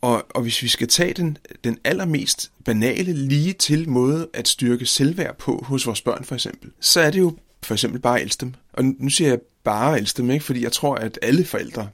Og, 0.00 0.26
og 0.30 0.42
hvis 0.42 0.62
vi 0.62 0.68
skal 0.68 0.88
tage 0.88 1.14
den, 1.14 1.38
den 1.64 1.78
allermest 1.84 2.50
banale, 2.64 3.12
lige 3.12 3.52
til 3.52 3.88
måde 3.88 4.28
at 4.34 4.48
styrke 4.48 4.86
selvværd 4.86 5.38
på 5.38 5.64
hos 5.66 5.86
vores 5.86 6.00
børn 6.02 6.24
for 6.24 6.34
eksempel, 6.34 6.70
så 6.80 7.00
er 7.00 7.10
det 7.10 7.18
jo 7.18 7.36
for 7.62 7.74
eksempel 7.74 8.00
bare 8.00 8.16
at 8.16 8.22
elske 8.22 8.40
dem. 8.40 8.54
Og 8.72 8.84
nu 8.84 9.08
siger 9.08 9.28
jeg 9.28 9.38
bare 9.64 9.94
at 9.94 10.00
elske 10.00 10.16
dem, 10.16 10.30
ikke? 10.30 10.44
fordi 10.44 10.62
jeg 10.62 10.72
tror, 10.72 10.94
at 10.94 11.18
alle 11.22 11.44
forældre 11.44 11.88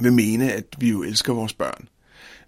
vil 0.00 0.12
mene, 0.12 0.52
at 0.52 0.64
vi 0.78 0.90
jo 0.90 1.02
elsker 1.02 1.32
vores 1.32 1.52
børn. 1.52 1.88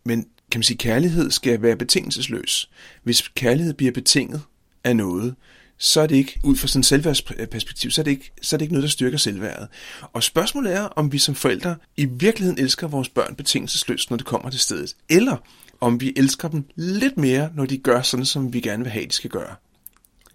Men 0.05 0.27
kan 0.51 0.59
man 0.59 0.63
sige, 0.63 0.79
kærlighed 0.79 1.31
skal 1.31 1.63
være 1.63 1.77
betingelsesløs. 1.77 2.71
Hvis 3.03 3.29
kærlighed 3.29 3.75
bliver 3.75 3.93
betinget 3.93 4.43
af 4.85 4.97
noget, 4.97 5.35
så 5.83 6.01
er 6.01 6.07
det 6.07 6.17
ikke, 6.17 6.41
ud 6.45 6.57
fra 6.57 6.69
sådan 6.69 6.81
et 6.81 6.87
selvværdsperspektiv, 6.87 7.91
så 7.91 8.01
er, 8.01 8.03
det 8.03 8.11
ikke, 8.11 8.33
så 8.43 8.57
er 8.57 8.59
det 8.59 8.65
ikke 8.65 8.75
noget, 8.75 8.83
der 8.83 8.89
styrker 8.89 9.19
selvværdet. 9.19 9.69
Og 10.13 10.23
spørgsmålet 10.23 10.75
er, 10.75 10.83
om 10.83 11.13
vi 11.13 11.19
som 11.19 11.35
forældre 11.35 11.77
i 11.97 12.05
virkeligheden 12.05 12.59
elsker 12.59 12.89
vores 12.89 13.09
børn 13.09 13.35
betingelsesløst, 13.35 14.11
når 14.11 14.17
det 14.17 14.27
kommer 14.27 14.51
til 14.51 14.61
stedet. 14.61 14.97
Eller 15.09 15.37
om 15.81 16.01
vi 16.01 16.13
elsker 16.17 16.49
dem 16.49 16.65
lidt 16.77 17.17
mere, 17.17 17.51
når 17.55 17.67
de 17.67 17.79
gør 17.79 18.03
sådan, 18.03 18.27
som 18.27 18.53
vi 18.53 18.61
gerne 18.61 18.83
vil 18.83 18.93
have, 18.93 19.07
de 19.07 19.13
skal 19.13 19.31
gøre. 19.31 19.55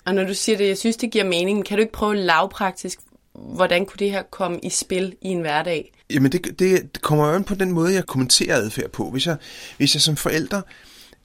Og 0.06 0.16
når 0.16 0.24
du 0.24 0.34
siger 0.34 0.58
det, 0.58 0.68
jeg 0.68 0.78
synes, 0.78 0.98
det 0.98 1.12
giver 1.12 1.26
mening, 1.26 1.66
kan 1.66 1.78
du 1.78 1.82
ikke 1.82 1.94
prøve 1.94 2.16
lavpraktisk, 2.16 3.00
hvordan 3.34 3.86
kunne 3.86 4.00
det 4.00 4.12
her 4.12 4.24
komme 4.32 4.60
i 4.64 4.70
spil 4.70 5.16
i 5.22 5.28
en 5.28 5.42
hverdag? 5.42 5.94
Jamen 6.10 6.32
det, 6.32 6.60
det, 6.60 7.02
kommer 7.02 7.28
jo 7.28 7.34
an 7.34 7.44
på 7.44 7.56
den 7.56 7.72
måde, 7.72 7.94
jeg 7.94 8.06
kommenterer 8.06 8.56
adfærd 8.56 8.90
på. 8.90 9.10
Hvis 9.10 9.28
jeg, 9.28 9.38
hvis 9.78 9.96
jeg 9.96 10.02
som 10.02 10.16
forælder 10.16 10.62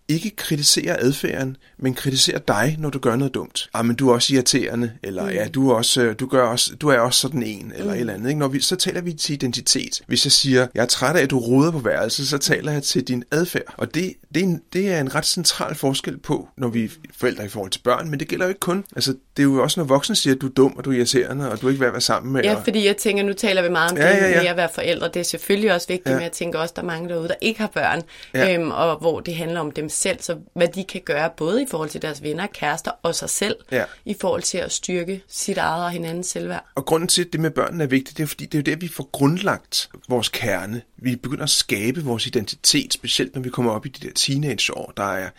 ikke 0.08 0.30
kritiserer 0.30 0.96
adfærden, 0.98 1.56
men 1.78 1.94
kritiserer 1.94 2.38
dig, 2.38 2.76
når 2.78 2.90
du 2.90 2.98
gør 2.98 3.16
noget 3.16 3.34
dumt. 3.34 3.70
Ah, 3.74 3.84
men 3.84 3.96
du 3.96 4.08
er 4.08 4.14
også 4.14 4.34
irriterende, 4.34 4.92
eller 5.02 5.24
mm. 5.24 5.30
ja, 5.30 5.48
du 5.48 5.70
er 5.70 5.74
også, 5.74 6.02
øh, 6.02 6.14
du 6.20 6.26
gør 6.26 6.42
også, 6.42 6.74
du 6.74 6.88
er 6.88 6.98
også 6.98 7.20
sådan 7.20 7.42
en, 7.42 7.72
eller 7.74 7.84
mm. 7.84 7.94
et 7.94 8.00
eller 8.00 8.14
andet. 8.14 8.28
Ikke? 8.28 8.38
Når 8.38 8.48
vi, 8.48 8.60
så 8.60 8.76
taler 8.76 9.00
vi 9.00 9.12
til 9.12 9.32
identitet. 9.32 10.00
Hvis 10.06 10.26
jeg 10.26 10.32
siger, 10.32 10.66
jeg 10.74 10.82
er 10.82 10.86
træt 10.86 11.16
af, 11.16 11.22
at 11.22 11.30
du 11.30 11.38
roder 11.38 11.70
på 11.70 11.78
værelset, 11.78 12.28
så 12.28 12.38
taler 12.38 12.72
jeg 12.72 12.82
til 12.82 13.08
din 13.08 13.24
adfærd. 13.30 13.74
Og 13.76 13.94
det, 13.94 14.14
det, 14.34 14.40
er 14.40 14.44
en, 14.44 14.62
det 14.72 14.92
er 14.92 15.00
en 15.00 15.14
ret 15.14 15.26
central 15.26 15.74
forskel 15.74 16.18
på, 16.18 16.48
når 16.56 16.68
vi 16.68 16.84
er 16.84 16.88
forældre 17.16 17.44
i 17.44 17.48
forhold 17.48 17.70
til 17.70 17.78
børn, 17.80 18.10
men 18.10 18.20
det 18.20 18.28
gælder 18.28 18.44
jo 18.44 18.48
ikke 18.48 18.60
kun. 18.60 18.84
Altså, 18.96 19.10
det 19.36 19.42
er 19.42 19.44
jo 19.44 19.62
også, 19.62 19.80
når 19.80 19.84
voksne 19.86 20.16
siger, 20.16 20.34
at 20.34 20.40
du 20.40 20.46
er 20.46 20.50
dum, 20.50 20.72
og 20.76 20.84
du 20.84 20.90
er 20.92 20.96
irriterende, 20.96 21.50
og 21.52 21.60
du 21.60 21.66
er 21.66 21.70
ikke 21.70 21.80
værd 21.80 21.88
at 21.88 21.92
være 21.94 22.00
sammen 22.00 22.32
med. 22.32 22.42
Ja, 22.44 22.54
og... 22.56 22.64
fordi 22.64 22.86
jeg 22.86 22.96
tænker, 22.96 23.22
nu 23.24 23.32
taler 23.32 23.62
vi 23.62 23.68
meget 23.68 23.90
om 23.92 23.96
Ja, 23.98 24.08
det 24.12 24.16
ja, 24.22 24.28
ja. 24.30 24.40
med 24.42 24.48
at 24.50 24.56
være 24.56 24.68
forældre. 24.74 25.08
Det 25.08 25.16
er 25.20 25.22
selvfølgelig 25.24 25.72
også 25.74 25.88
vigtigt, 25.88 26.08
Ja. 26.08 26.14
men 26.14 26.22
jeg 26.22 26.32
tænker 26.32 26.58
også, 26.58 26.72
der 26.76 26.82
er 26.82 26.86
mange 26.86 27.08
derude, 27.08 27.28
der 27.28 27.34
ikke 27.40 27.60
har 27.60 27.66
børn, 27.74 28.02
Ja. 28.34 28.54
øhm, 28.54 28.70
og 28.70 28.96
hvor 28.98 29.20
det 29.20 29.34
handler 29.34 29.60
om 29.60 29.70
dem 29.70 29.88
selv. 29.88 30.16
Så 30.22 30.36
hvad 30.54 30.68
de 30.68 30.84
kan 30.84 31.00
gøre, 31.04 31.30
både 31.36 31.62
i 31.62 31.66
forhold 31.70 31.88
til 31.90 32.02
deres 32.02 32.22
venner, 32.22 32.46
kærester 32.46 32.90
og 33.02 33.14
sig 33.14 33.30
selv, 33.30 33.56
Ja. 33.72 33.84
i 34.04 34.16
forhold 34.20 34.42
til 34.42 34.58
at 34.58 34.72
styrke 34.72 35.22
sit 35.28 35.58
eget 35.58 35.84
og 35.84 35.90
hinandens 35.90 36.26
selvværd. 36.26 36.64
Og 36.74 36.84
grunden 36.86 37.08
til, 37.08 37.22
at 37.24 37.28
det 37.32 37.40
med 37.40 37.50
børnene 37.50 37.84
er 37.84 37.88
vigtigt, 37.88 38.16
det 38.18 38.22
er 38.22 38.26
fordi, 38.26 38.46
det 38.46 38.58
er 38.58 38.62
jo 38.62 38.74
der, 38.74 38.80
vi 38.80 38.88
får 38.88 39.08
grundlagt 39.12 39.88
vores 40.08 40.28
kerne. 40.28 40.82
Vi 41.02 41.16
begynder 41.16 41.44
at 41.44 41.50
skabe 41.50 42.04
vores 42.04 42.26
identitet, 42.26 42.92
specielt 42.92 43.34
når 43.34 43.42
vi 43.42 43.50
kommer 43.50 43.72
op 43.72 43.86
i 43.86 43.88
de 43.88 44.06
der 44.06 44.12
teenageår, 44.14 44.92
der 44.96 45.02
er 45.02 45.30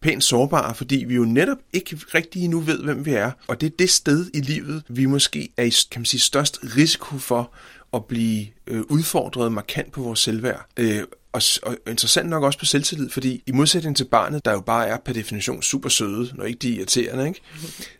pænt 0.00 0.24
sårbare, 0.24 0.74
fordi 0.74 1.04
vi 1.08 1.14
jo 1.14 1.24
netop 1.24 1.58
ikke 1.72 2.00
rigtig 2.14 2.42
endnu 2.42 2.60
ved, 2.60 2.78
hvem 2.78 3.06
vi 3.06 3.12
er. 3.12 3.30
Og 3.46 3.60
det 3.60 3.66
er 3.66 3.76
det 3.78 3.90
sted 3.90 4.30
i 4.34 4.40
livet, 4.40 4.82
vi 4.88 5.06
måske 5.06 5.48
er 5.56 5.64
i 5.64 5.72
kan 5.90 6.00
man 6.00 6.06
sige, 6.06 6.20
størst 6.20 6.58
risiko 6.76 7.18
for 7.18 7.52
at 7.94 8.04
blive 8.04 8.46
øh, 8.66 8.80
udfordret 8.88 9.52
markant 9.52 9.92
på 9.92 10.02
vores 10.02 10.20
selvværd. 10.20 10.66
Øh, 10.76 11.02
og, 11.32 11.42
og 11.62 11.76
interessant 11.86 12.28
nok 12.28 12.42
også 12.42 12.58
på 12.58 12.64
selvtillid, 12.64 13.10
fordi 13.10 13.42
i 13.46 13.52
modsætning 13.52 13.96
til 13.96 14.04
barnet, 14.04 14.44
der 14.44 14.52
jo 14.52 14.60
bare 14.60 14.88
er 14.88 14.96
per 15.04 15.12
definition 15.12 15.62
super 15.62 15.88
søde, 15.88 16.30
når 16.34 16.44
ikke 16.44 16.58
de 16.58 16.72
er 16.72 16.76
irriterende, 16.76 17.26
ikke? 17.28 17.40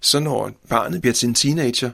så 0.01 0.21
når 0.21 0.51
barnet 0.69 1.01
bliver 1.01 1.15
til 1.15 1.29
en 1.29 1.35
teenager, 1.35 1.91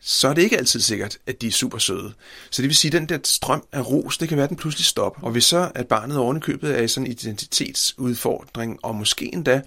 så 0.00 0.28
er 0.28 0.34
det 0.34 0.42
ikke 0.42 0.58
altid 0.58 0.80
sikkert, 0.80 1.18
at 1.26 1.42
de 1.42 1.46
er 1.46 1.50
super 1.50 1.78
søde. 1.78 2.12
Så 2.50 2.62
det 2.62 2.68
vil 2.68 2.76
sige, 2.76 2.88
at 2.88 3.00
den 3.00 3.08
der 3.08 3.18
strøm 3.24 3.64
af 3.72 3.90
ros, 3.90 4.18
det 4.18 4.28
kan 4.28 4.36
være, 4.36 4.44
at 4.44 4.50
den 4.50 4.56
pludselig 4.56 4.84
stopper. 4.84 5.22
Og 5.22 5.32
hvis 5.32 5.44
så, 5.44 5.70
at 5.74 5.88
barnet 5.88 6.16
ovenikøbet 6.16 6.78
er 6.78 6.82
i 6.82 6.88
sådan 6.88 7.06
en 7.06 7.12
identitetsudfordring, 7.12 8.78
og 8.82 8.94
måske 8.94 9.34
endda 9.34 9.62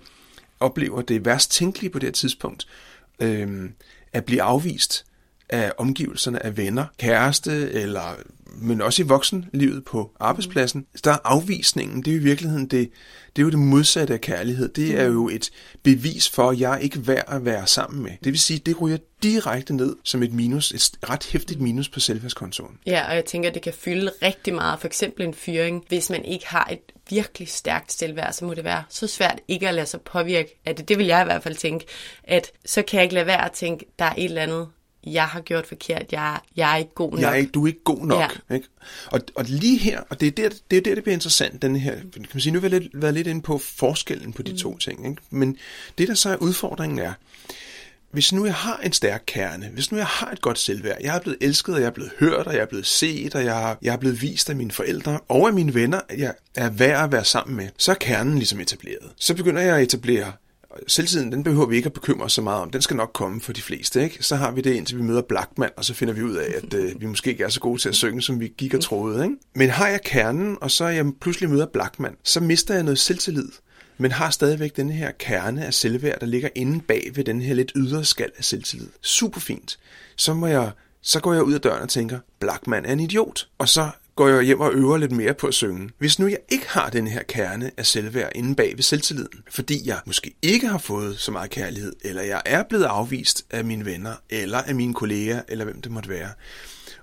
oplever 0.60 1.02
det 1.02 1.26
værst 1.26 1.52
tænkelige 1.52 1.90
på 1.90 2.00
det 2.00 2.08
her 2.08 2.14
tidspunkt, 2.14 2.68
øh, 3.20 3.70
at 4.14 4.26
blive 4.26 4.42
afvist 4.42 5.06
af 5.52 5.72
omgivelserne 5.78 6.46
af 6.46 6.58
venner, 6.58 6.86
kæreste, 6.98 7.72
eller, 7.72 8.16
men 8.56 8.82
også 8.82 9.04
i 9.04 9.06
voksenlivet 9.06 9.86
på 9.86 10.12
arbejdspladsen. 10.20 10.86
Der 11.04 11.12
er 11.12 11.18
afvisningen, 11.24 12.04
det 12.04 12.12
er 12.12 12.16
jo 12.16 12.22
i 12.22 12.24
virkeligheden 12.24 12.68
det, 12.68 12.90
det 13.36 13.42
er 13.42 13.44
jo 13.44 13.50
det 13.50 13.60
modsatte 13.60 14.14
af 14.14 14.22
kærlighed. 14.22 14.70
Det 14.70 15.00
er 15.00 15.04
jo 15.04 15.30
et 15.30 15.52
bevis 15.84 16.30
for, 16.30 16.50
at 16.50 16.60
jeg 16.60 16.74
er 16.74 16.78
ikke 16.78 17.08
værd 17.08 17.24
at 17.28 17.46
være 17.46 17.68
sammen 17.68 18.04
med. 18.04 18.12
Det 18.12 18.32
vil 18.32 18.40
sige, 18.40 18.60
det 18.60 18.82
ryger 18.82 18.98
direkte 19.24 19.76
ned 19.76 19.96
som 20.04 20.24
et 20.24 20.34
minus, 20.34 20.72
et 20.72 21.10
ret 21.10 21.26
hæftigt 21.32 21.62
minus 21.62 21.90
på 21.90 22.00
selvfærdskontoen. 22.00 22.78
Ja, 22.86 23.10
og 23.10 23.16
jeg 23.16 23.26
tænker, 23.26 23.50
at 23.50 23.56
det 23.56 23.62
kan 23.62 23.74
fylde 23.74 24.12
rigtig 24.22 24.54
meget. 24.54 24.80
For 24.80 24.88
eksempel 24.88 25.26
en 25.26 25.34
fyring, 25.34 25.84
hvis 25.88 26.10
man 26.10 26.26
ikke 26.26 26.48
har 26.48 26.68
et 26.72 26.80
virkelig 27.10 27.48
stærkt 27.48 27.92
selvværd, 27.92 28.34
så 28.34 28.46
må 28.46 28.54
det 28.54 28.64
være 28.64 28.84
så 28.90 29.08
svært 29.08 29.40
ikke 29.48 29.68
at 29.68 29.74
lade 29.74 29.86
sig 29.86 30.02
påvirke 30.02 30.60
af 30.66 30.76
det. 30.76 30.90
Det 30.90 30.98
vil 30.98 31.06
jeg 31.06 31.22
i 31.22 31.26
hvert 31.26 31.44
fald 31.44 31.56
tænke, 31.56 31.86
at 32.24 32.52
så 32.66 32.82
kan 32.82 32.98
jeg 32.98 33.04
ikke 33.04 33.16
lade 33.16 33.26
være 33.26 33.46
at 33.46 33.52
tænke, 33.52 33.86
der 34.00 34.06
er 34.06 34.14
et 34.18 34.26
eller 34.26 34.42
andet, 34.42 34.68
jeg 35.04 35.24
har 35.24 35.42
gjort 35.42 35.68
forkert, 35.68 36.06
jeg, 36.12 36.40
jeg 36.56 36.74
er 36.74 36.78
ikke 36.78 36.94
god 36.94 37.12
nok. 37.12 37.22
Jeg 37.22 37.32
er 37.32 37.36
ikke, 37.36 37.52
du 37.52 37.64
er 37.64 37.68
ikke 37.68 37.84
god 37.84 38.06
nok. 38.06 38.42
Ja. 38.50 38.56
Ikke? 38.56 38.68
Og, 39.06 39.22
og 39.36 39.46
lige 39.48 39.78
her, 39.78 40.02
og 40.10 40.20
det 40.20 40.28
er 40.28 40.32
der, 40.32 40.50
det 40.72 40.78
er 40.78 40.82
der, 40.82 40.96
det 40.96 41.04
bliver 41.04 41.14
interessant, 41.14 41.62
den 41.62 41.76
her, 41.76 41.96
kan 41.96 42.26
man 42.34 42.42
sige, 42.42 42.54
nu 42.54 42.60
har 42.60 42.70
vi 42.70 42.80
lidt, 42.80 43.02
været 43.02 43.14
lidt 43.14 43.28
inde 43.28 43.42
på 43.42 43.58
forskellen 43.58 44.34
på 44.34 44.42
de 44.42 44.52
mm. 44.52 44.58
to 44.58 44.78
ting. 44.78 45.10
Ikke? 45.10 45.22
Men 45.30 45.58
det, 45.98 46.08
der 46.08 46.14
så 46.14 46.30
er 46.30 46.36
udfordringen 46.36 47.00
er, 47.00 47.14
hvis 48.12 48.34
nu 48.34 48.46
jeg 48.46 48.54
har 48.54 48.78
en 48.78 48.94
stærk 48.94 49.24
kerne, 49.28 49.70
hvis 49.74 49.92
nu 49.92 49.98
jeg 49.98 50.06
har 50.06 50.32
et 50.32 50.42
godt 50.42 50.60
selvværd, 50.60 50.98
jeg 51.02 51.16
er 51.16 51.20
blevet 51.20 51.38
elsket, 51.42 51.76
og 51.76 51.82
jeg 51.82 51.88
er 51.88 51.92
blevet 51.92 52.12
hørt, 52.20 52.48
og 52.48 52.54
jeg 52.54 52.62
er 52.62 52.66
blevet 52.66 52.88
set, 52.88 53.36
og 53.36 53.46
jeg, 53.46 53.76
jeg 53.82 53.94
er 53.94 53.98
blevet 53.98 54.22
vist 54.22 54.50
af 54.50 54.56
mine 54.56 54.72
forældre, 54.72 55.20
og 55.28 55.48
af 55.48 55.54
mine 55.54 55.74
venner, 55.74 56.00
at 56.10 56.20
jeg 56.20 56.34
er 56.56 56.70
værd 56.70 57.04
at 57.04 57.12
være 57.12 57.26
sammen 57.26 57.58
med, 57.58 57.70
så 57.78 57.92
er 57.92 57.96
kernen 57.96 58.36
ligesom 58.36 58.60
etableret. 58.60 59.12
Så 59.18 59.36
begynder 59.36 59.62
jeg 59.62 59.76
at 59.76 59.84
etablere 59.84 60.32
Selvtiden, 60.88 61.32
den 61.32 61.44
behøver 61.44 61.66
vi 61.66 61.76
ikke 61.76 61.88
at 61.88 61.94
bekymre 61.94 62.26
os 62.26 62.34
så 62.34 62.42
meget 62.42 62.62
om. 62.62 62.70
Den 62.70 62.82
skal 62.82 62.96
nok 62.96 63.12
komme 63.14 63.42
for 63.42 63.54
de 63.54 63.62
fleste. 63.62 64.04
Ikke? 64.04 64.24
Så 64.24 64.36
har 64.36 64.52
vi 64.52 64.62
det, 64.62 64.74
indtil 64.74 64.98
vi 64.98 65.04
møder 65.04 65.22
Blackman, 65.22 65.70
og 65.78 65.86
så 65.86 65.94
finder 65.94 66.14
vi 66.14 66.24
ud 66.24 66.36
af, 66.36 66.54
at 66.64 66.74
øh, 66.74 67.02
vi 67.02 67.06
måske 67.06 67.30
ikke 67.30 67.44
er 67.44 67.50
så 67.50 67.60
gode 67.60 67.82
til 67.82 67.90
at 67.90 67.96
synge, 67.96 68.22
som 68.22 68.40
vi 68.40 68.54
gik 68.58 68.74
og 68.74 68.82
troede. 68.82 69.24
Ikke? 69.24 69.36
Men 69.56 69.70
har 69.70 69.88
jeg 69.88 70.02
kernen, 70.06 70.58
og 70.62 70.72
så 70.72 70.88
jeg 70.88 71.06
pludselig 71.22 71.50
møder 71.50 71.66
Blackman, 71.66 72.16
så 72.24 72.40
mister 72.40 72.74
jeg 72.74 72.84
noget 72.84 73.00
selvtillid 73.00 73.50
men 74.02 74.12
har 74.12 74.30
stadigvæk 74.30 74.76
den 74.76 74.90
her 74.90 75.12
kerne 75.20 75.66
af 75.66 75.74
selvværd, 75.74 76.20
der 76.20 76.26
ligger 76.26 76.50
inde 76.56 76.82
bag 76.82 77.12
ved 77.14 77.24
den 77.24 77.42
her 77.42 77.54
lidt 77.54 77.72
ydre 77.76 78.06
skal 78.06 78.32
af 78.38 78.44
selvtillid. 78.44 78.88
Super 79.02 79.40
fint. 79.40 79.80
Så, 80.16 80.34
må 80.34 80.48
jeg, 80.48 80.72
så 81.02 81.20
går 81.20 81.34
jeg 81.34 81.44
ud 81.44 81.54
af 81.54 81.62
døren 81.62 81.82
og 81.82 81.90
tænker, 81.90 82.20
Blackman 82.40 82.86
er 82.86 82.94
en 82.94 83.00
idiot. 83.00 83.48
Og 83.58 83.70
så 83.70 83.90
går 84.16 84.28
jeg 84.28 84.44
hjem 84.44 84.60
og 84.60 84.74
øver 84.74 84.98
lidt 84.98 85.12
mere 85.12 85.34
på 85.34 85.48
at 85.48 85.54
synge. 85.54 85.90
Hvis 85.98 86.20
nu 86.20 86.28
jeg 86.28 86.40
ikke 86.50 86.70
har 86.70 86.90
den 86.90 87.08
her 87.08 87.24
kerne 87.24 87.72
af 87.78 87.86
selvværd 87.86 88.32
inde 88.36 88.56
bag 88.56 88.74
ved 88.76 88.84
selvtilliden, 88.84 89.40
fordi 89.50 89.88
jeg 89.88 90.00
måske 90.06 90.34
ikke 90.42 90.68
har 90.68 90.78
fået 90.78 91.20
så 91.20 91.32
meget 91.32 91.50
kærlighed, 91.50 91.94
eller 92.02 92.22
jeg 92.22 92.42
er 92.46 92.64
blevet 92.70 92.84
afvist 92.84 93.46
af 93.50 93.66
mine 93.66 93.86
venner, 93.86 94.14
eller 94.30 94.58
af 94.58 94.76
mine 94.76 94.94
kolleger, 94.94 95.42
eller 95.48 95.66
hvem 95.66 95.82
det 95.82 95.92
måtte 95.92 96.10
være, 96.10 96.30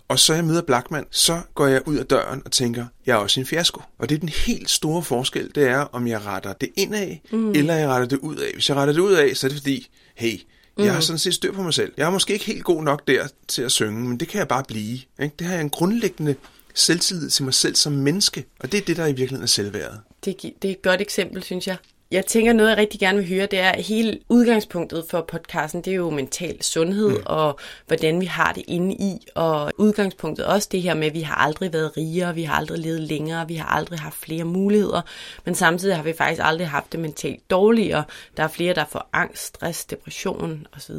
og 0.08 0.18
så 0.18 0.34
jeg 0.34 0.44
møder 0.44 0.62
Blackman, 0.62 1.04
så 1.10 1.40
går 1.54 1.66
jeg 1.66 1.88
ud 1.88 1.96
af 1.96 2.06
døren 2.06 2.42
og 2.44 2.52
tænker, 2.52 2.86
jeg 3.06 3.12
er 3.12 3.16
også 3.16 3.40
en 3.40 3.46
fiasko. 3.46 3.82
Og 3.98 4.08
det 4.08 4.14
er 4.14 4.18
den 4.18 4.28
helt 4.28 4.70
store 4.70 5.02
forskel, 5.02 5.50
det 5.54 5.68
er, 5.68 5.78
om 5.80 6.06
jeg 6.06 6.26
retter 6.26 6.52
det 6.52 6.68
indad, 6.76 7.16
mm. 7.32 7.50
eller 7.50 7.74
jeg 7.74 7.88
retter 7.88 8.08
det 8.08 8.18
ud 8.18 8.36
af. 8.36 8.50
Hvis 8.54 8.68
jeg 8.68 8.76
retter 8.76 8.94
det 8.94 9.00
ud 9.00 9.12
af, 9.12 9.36
så 9.36 9.46
er 9.46 9.48
det 9.48 9.58
fordi, 9.58 9.88
hey, 10.14 10.40
jeg 10.78 10.92
har 10.92 11.00
sådan 11.00 11.18
set 11.18 11.34
styr 11.34 11.52
på 11.52 11.62
mig 11.62 11.74
selv. 11.74 11.92
Jeg 11.96 12.06
er 12.06 12.10
måske 12.10 12.32
ikke 12.32 12.44
helt 12.44 12.64
god 12.64 12.82
nok 12.82 13.06
der 13.06 13.28
til 13.48 13.62
at 13.62 13.72
synge, 13.72 14.08
men 14.08 14.20
det 14.20 14.28
kan 14.28 14.38
jeg 14.38 14.48
bare 14.48 14.64
blive. 14.68 14.98
Ikke? 15.22 15.34
Det 15.38 15.46
har 15.46 15.54
jeg 15.54 15.62
en 15.62 15.70
grundlæggende 15.70 16.34
selvtillid 16.78 17.30
til 17.30 17.44
mig 17.44 17.54
selv 17.54 17.74
som 17.74 17.92
menneske, 17.92 18.44
og 18.60 18.72
det 18.72 18.80
er 18.80 18.84
det, 18.84 18.96
der 18.96 19.06
i 19.06 19.12
virkeligheden 19.12 19.42
er 19.42 19.46
selvværdet. 19.46 20.00
Det, 20.24 20.42
det 20.62 20.68
er 20.68 20.72
et 20.72 20.82
godt 20.82 21.00
eksempel, 21.00 21.42
synes 21.42 21.66
jeg. 21.66 21.76
Jeg 22.10 22.26
tænker, 22.26 22.52
noget 22.52 22.70
jeg 22.70 22.78
rigtig 22.78 23.00
gerne 23.00 23.18
vil 23.18 23.28
høre, 23.28 23.46
det 23.46 23.58
er 23.58 23.70
at 23.70 23.82
hele 23.82 24.18
udgangspunktet 24.28 25.04
for 25.10 25.24
podcasten, 25.28 25.82
det 25.82 25.90
er 25.90 25.94
jo 25.96 26.10
mental 26.10 26.62
sundhed 26.62 27.08
mm. 27.08 27.22
og 27.26 27.58
hvordan 27.86 28.20
vi 28.20 28.26
har 28.26 28.52
det 28.52 28.62
inde 28.68 28.94
i. 28.94 29.26
Og 29.34 29.72
udgangspunktet 29.78 30.46
også 30.46 30.68
det 30.72 30.82
her 30.82 30.94
med, 30.94 31.06
at 31.06 31.14
vi 31.14 31.20
har 31.20 31.34
aldrig 31.34 31.72
været 31.72 31.96
rigere, 31.96 32.34
vi 32.34 32.42
har 32.42 32.54
aldrig 32.54 32.78
levet 32.78 33.00
længere, 33.00 33.48
vi 33.48 33.54
har 33.54 33.66
aldrig 33.66 33.98
haft 33.98 34.14
flere 34.14 34.44
muligheder. 34.44 35.02
Men 35.44 35.54
samtidig 35.54 35.96
har 35.96 36.02
vi 36.02 36.12
faktisk 36.12 36.42
aldrig 36.44 36.68
haft 36.68 36.92
det 36.92 37.00
mentalt 37.00 37.50
dårligere. 37.50 38.04
Der 38.36 38.42
er 38.42 38.48
flere, 38.48 38.74
der 38.74 38.84
får 38.84 39.08
angst, 39.12 39.44
stress, 39.44 39.84
depression 39.84 40.66
osv. 40.76 40.96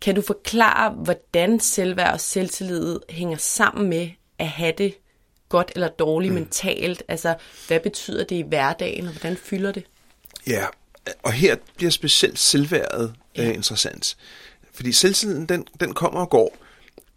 Kan 0.00 0.14
du 0.14 0.22
forklare, 0.22 0.90
hvordan 0.90 1.60
selvværd 1.60 2.12
og 2.12 2.20
selvtillid 2.20 3.00
hænger 3.08 3.36
sammen 3.36 3.88
med 3.88 4.08
at 4.42 4.48
have 4.48 4.72
det 4.78 4.94
godt 5.48 5.72
eller 5.74 5.88
dårligt 5.88 6.32
mm. 6.32 6.38
mentalt? 6.38 7.02
Altså, 7.08 7.34
hvad 7.68 7.80
betyder 7.80 8.24
det 8.24 8.36
i 8.36 8.42
hverdagen, 8.42 9.06
og 9.06 9.12
hvordan 9.12 9.36
fylder 9.36 9.72
det? 9.72 9.84
Ja, 10.46 10.66
og 11.22 11.32
her 11.32 11.56
bliver 11.76 11.90
specielt 11.90 12.38
selvværdet 12.38 13.14
ja. 13.36 13.48
øh, 13.48 13.54
interessant. 13.54 14.16
Fordi 14.74 14.92
selvtilliden, 14.92 15.46
den, 15.46 15.66
den 15.80 15.94
kommer 15.94 16.20
og 16.20 16.30
går. 16.30 16.56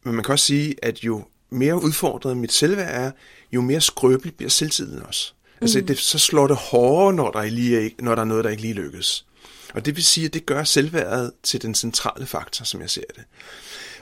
Men 0.03 0.15
man 0.15 0.23
kan 0.23 0.31
også 0.31 0.45
sige, 0.45 0.75
at 0.81 0.99
jo 1.03 1.23
mere 1.49 1.83
udfordret 1.83 2.37
mit 2.37 2.51
selvværd 2.51 3.05
er, 3.05 3.11
jo 3.51 3.61
mere 3.61 3.81
skrøbeligt 3.81 4.37
bliver 4.37 4.49
selvtilliden 4.49 5.03
også. 5.03 5.33
Altså, 5.61 5.79
mm. 5.79 5.87
det, 5.87 5.99
så 5.99 6.19
slår 6.19 6.47
det 6.47 6.57
hårdere, 6.57 7.13
når 7.13 7.31
der, 7.31 7.39
er 7.39 7.49
lige, 7.49 7.95
når 7.99 8.15
der 8.15 8.21
er 8.21 8.25
noget, 8.25 8.43
der 8.43 8.49
ikke 8.49 8.61
lige 8.61 8.73
lykkes. 8.73 9.25
Og 9.73 9.85
det 9.85 9.95
vil 9.95 10.03
sige, 10.03 10.25
at 10.25 10.33
det 10.33 10.45
gør 10.45 10.63
selvværdet 10.63 11.31
til 11.43 11.61
den 11.61 11.75
centrale 11.75 12.25
faktor, 12.25 12.65
som 12.65 12.81
jeg 12.81 12.89
ser 12.89 13.01
det. 13.15 13.23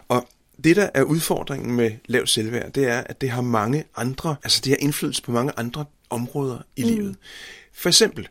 Og 0.07 0.27
det, 0.63 0.75
der 0.75 0.89
er 0.93 1.03
udfordringen 1.03 1.75
med 1.75 1.91
lavt 2.05 2.29
selvværd, 2.29 2.71
det 2.71 2.87
er, 2.87 2.99
at 2.99 3.21
det 3.21 3.29
har 3.29 3.41
mange 3.41 3.83
andre, 3.95 4.35
altså 4.43 4.61
det 4.63 4.71
har 4.71 4.77
indflydelse 4.77 5.23
på 5.23 5.31
mange 5.31 5.53
andre 5.57 5.85
områder 6.09 6.59
i 6.75 6.83
mm. 6.83 6.89
livet. 6.89 7.15
For 7.73 7.89
eksempel, 7.89 8.27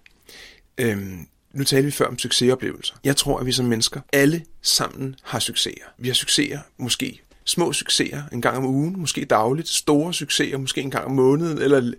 øhm, 0.79 1.26
nu 1.52 1.64
talte 1.64 1.85
vi 1.85 1.91
før 1.91 2.07
om 2.07 2.19
succesoplevelser. 2.19 2.95
Jeg 3.05 3.17
tror, 3.17 3.38
at 3.38 3.47
vi 3.47 3.52
som 3.52 3.67
mennesker 3.67 4.00
alle 4.12 4.45
sammen 4.62 5.17
har 5.23 5.38
succeser. 5.38 5.85
Vi 5.99 6.09
har 6.09 6.14
succeser, 6.14 6.59
måske 6.76 7.23
små 7.45 7.73
succeser 7.73 8.23
en 8.33 8.43
gang 8.43 8.57
om 8.57 8.64
ugen, 8.64 9.00
måske 9.00 9.25
dagligt, 9.25 9.69
store 9.69 10.14
succeser, 10.14 10.59
måske 10.59 10.81
en 10.81 10.91
gang 10.91 11.05
om 11.05 11.12
måneden, 11.12 11.59
eller, 11.59 11.93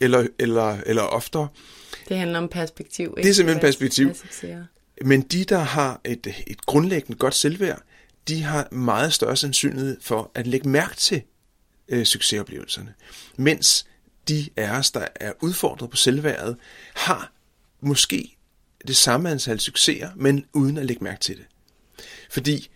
eller, 0.00 0.26
eller, 0.38 0.76
eller 0.86 1.02
oftere. 1.02 1.48
Det 2.08 2.18
handler 2.18 2.38
om 2.38 2.48
perspektiv. 2.48 3.14
Ikke? 3.16 3.22
Det 3.22 3.30
er 3.30 3.34
simpelthen 3.34 3.60
perspektiv. 3.60 4.14
Men 5.04 5.20
de, 5.20 5.44
der 5.44 5.58
har 5.58 6.00
et, 6.04 6.26
et 6.46 6.66
grundlæggende 6.66 7.18
godt 7.18 7.34
selvværd, 7.34 7.82
de 8.28 8.42
har 8.42 8.68
meget 8.72 9.12
større 9.12 9.36
sandsynlighed 9.36 10.00
for 10.00 10.30
at 10.34 10.46
lægge 10.46 10.68
mærke 10.68 10.96
til 10.96 11.22
øh, 11.88 12.06
succesoplevelserne. 12.06 12.94
Mens 13.36 13.86
de 14.28 14.48
af 14.56 14.78
os, 14.78 14.90
der 14.90 15.06
er 15.14 15.32
udfordret 15.40 15.90
på 15.90 15.96
selvværdet, 15.96 16.56
har 16.94 17.32
måske 17.80 18.36
det 18.86 18.96
samme 18.96 19.30
antal 19.30 19.60
succeser, 19.60 20.10
men 20.16 20.46
uden 20.52 20.76
at 20.76 20.86
lægge 20.86 21.04
mærke 21.04 21.20
til 21.20 21.36
det. 21.36 21.46
Fordi, 22.30 22.68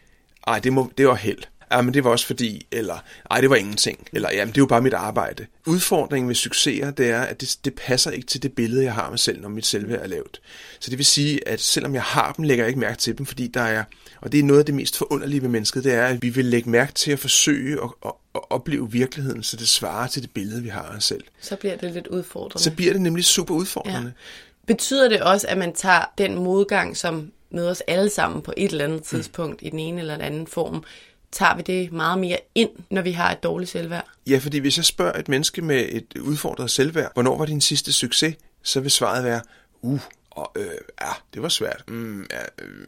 ej, 0.46 0.58
det, 0.58 0.72
må, 0.72 0.92
det 0.98 1.08
var 1.08 1.14
held 1.14 1.42
ja, 1.76 1.82
men 1.82 1.94
det 1.94 2.04
var 2.04 2.10
også 2.10 2.26
fordi, 2.26 2.66
eller 2.72 2.98
ej, 3.30 3.40
det 3.40 3.50
var 3.50 3.56
ingenting, 3.56 4.08
eller 4.12 4.28
jamen, 4.32 4.48
det 4.48 4.58
er 4.58 4.62
jo 4.62 4.66
bare 4.66 4.82
mit 4.82 4.92
arbejde. 4.92 5.46
Udfordringen 5.66 6.26
med 6.26 6.34
succeser, 6.34 6.90
det 6.90 7.10
er, 7.10 7.20
at 7.20 7.40
det, 7.40 7.58
det 7.64 7.74
passer 7.74 8.10
ikke 8.10 8.26
til 8.26 8.42
det 8.42 8.52
billede, 8.52 8.84
jeg 8.84 8.94
har 8.94 9.02
af 9.02 9.10
mig 9.10 9.18
selv, 9.18 9.40
når 9.40 9.48
mit 9.48 9.66
selvværd 9.66 10.02
er 10.02 10.06
lavt. 10.06 10.40
Så 10.80 10.90
det 10.90 10.98
vil 10.98 11.06
sige, 11.06 11.48
at 11.48 11.60
selvom 11.60 11.94
jeg 11.94 12.02
har 12.02 12.32
dem, 12.32 12.44
lægger 12.44 12.64
jeg 12.64 12.68
ikke 12.68 12.80
mærke 12.80 12.98
til 12.98 13.18
dem, 13.18 13.26
fordi 13.26 13.46
der 13.46 13.60
er, 13.60 13.84
og 14.20 14.32
det 14.32 14.40
er 14.40 14.44
noget 14.44 14.60
af 14.60 14.66
det 14.66 14.74
mest 14.74 14.98
forunderlige 14.98 15.42
ved 15.42 15.48
mennesket, 15.48 15.84
det 15.84 15.94
er, 15.94 16.06
at 16.06 16.22
vi 16.22 16.28
vil 16.28 16.44
lægge 16.44 16.70
mærke 16.70 16.92
til 16.92 17.12
at 17.12 17.18
forsøge 17.18 17.82
at, 17.82 17.90
at, 18.04 18.12
at 18.34 18.40
opleve 18.50 18.90
virkeligheden, 18.90 19.42
så 19.42 19.56
det 19.56 19.68
svarer 19.68 20.06
til 20.06 20.22
det 20.22 20.30
billede, 20.30 20.62
vi 20.62 20.68
har 20.68 20.82
af 20.82 20.96
os 20.96 21.04
selv. 21.04 21.24
Så 21.40 21.56
bliver 21.56 21.76
det 21.76 21.92
lidt 21.92 22.06
udfordrende. 22.06 22.62
Så 22.62 22.70
bliver 22.70 22.92
det 22.92 23.02
nemlig 23.02 23.24
super 23.24 23.54
udfordrende. 23.54 24.12
Ja. 24.16 24.66
Betyder 24.66 25.08
det 25.08 25.22
også, 25.22 25.46
at 25.48 25.58
man 25.58 25.72
tager 25.74 26.04
den 26.18 26.34
modgang, 26.34 26.96
som 26.96 27.32
møder 27.50 27.70
os 27.70 27.80
alle 27.80 28.10
sammen 28.10 28.42
på 28.42 28.52
et 28.56 28.72
eller 28.72 28.84
andet 28.84 29.02
tidspunkt 29.02 29.62
mm. 29.62 29.66
i 29.66 29.70
den 29.70 29.78
ene 29.78 30.00
eller 30.00 30.14
den 30.14 30.24
anden 30.24 30.46
form, 30.46 30.84
tager 31.32 31.56
vi 31.56 31.62
det 31.62 31.92
meget 31.92 32.18
mere 32.18 32.38
ind, 32.54 32.70
når 32.90 33.02
vi 33.02 33.12
har 33.12 33.32
et 33.32 33.42
dårligt 33.42 33.70
selvværd? 33.70 34.06
Ja, 34.26 34.38
fordi 34.38 34.58
hvis 34.58 34.76
jeg 34.76 34.84
spørger 34.84 35.18
et 35.18 35.28
menneske 35.28 35.62
med 35.62 35.88
et 35.88 36.16
udfordret 36.20 36.70
selvværd, 36.70 37.12
hvornår 37.14 37.38
var 37.38 37.44
din 37.44 37.60
sidste 37.60 37.92
succes, 37.92 38.36
så 38.62 38.80
vil 38.80 38.90
svaret 38.90 39.24
være, 39.24 39.40
uh, 39.82 40.00
og 40.30 40.52
øh, 40.56 40.64
ja, 41.00 41.10
det 41.34 41.42
var 41.42 41.48
svært. 41.48 41.84
Mm, 41.88 42.26
ja, 42.30 42.64
øh. 42.64 42.86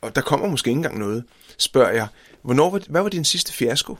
Og 0.00 0.16
der 0.16 0.20
kommer 0.20 0.48
måske 0.48 0.68
ikke 0.68 0.76
engang 0.76 0.98
noget. 0.98 1.24
Spørger 1.58 1.90
jeg, 1.90 2.06
hvornår 2.42 2.70
var, 2.70 2.80
hvad 2.88 3.02
var 3.02 3.08
din 3.08 3.24
sidste 3.24 3.52
fiasko? 3.52 3.96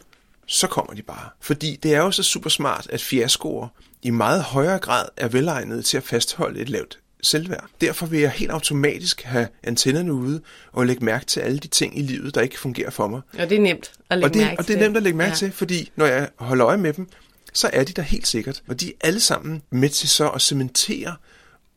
Så 0.47 0.67
kommer 0.67 0.95
de 0.95 1.03
bare. 1.03 1.29
Fordi 1.41 1.77
det 1.77 1.95
er 1.95 1.99
jo 1.99 2.11
så 2.11 2.23
super 2.23 2.51
smart, 2.51 2.87
at 2.91 3.01
fiaskoer 3.01 3.69
i 4.03 4.11
meget 4.11 4.43
højere 4.43 4.79
grad 4.79 5.09
er 5.17 5.29
velegnede 5.29 5.83
til 5.83 5.97
at 5.97 6.03
fastholde 6.03 6.61
et 6.61 6.69
lavt 6.69 6.99
selvværd. 7.23 7.67
Derfor 7.81 8.07
vil 8.07 8.21
jeg 8.21 8.31
helt 8.31 8.51
automatisk 8.51 9.23
have 9.23 9.49
antennerne 9.63 10.13
ude 10.13 10.41
og 10.73 10.87
lægge 10.87 11.05
mærke 11.05 11.27
til 11.27 11.41
alle 11.41 11.59
de 11.59 11.69
ting 11.69 11.99
i 11.99 12.03
livet, 12.03 12.35
der 12.35 12.41
ikke 12.41 12.59
fungerer 12.59 12.91
for 12.91 13.09
mig. 13.09 13.21
Og 13.39 13.51
det 13.51 13.59
er 13.59 13.63
nemt 13.63 13.93
at 14.11 14.19
lægge 14.19 14.27
og 14.27 14.35
det, 14.35 14.43
mærke 14.43 14.59
Og 14.59 14.69
det 14.69 14.77
er 14.77 14.81
nemt 14.81 14.97
at 14.97 15.03
lægge 15.03 15.19
mærke 15.19 15.31
ja. 15.31 15.37
til, 15.37 15.53
fordi 15.53 15.91
når 15.97 16.07
jeg 16.07 16.29
holder 16.37 16.67
øje 16.67 16.77
med 16.77 16.93
dem, 16.93 17.09
så 17.53 17.71
er 17.73 17.85
de 17.85 17.93
der 17.93 18.03
helt 18.03 18.27
sikkert. 18.27 18.63
Og 18.69 18.81
de 18.81 18.89
er 18.89 18.93
alle 19.01 19.21
sammen 19.21 19.63
med 19.71 19.89
til 19.89 20.09
så 20.09 20.29
at 20.29 20.43
cementere 20.43 21.17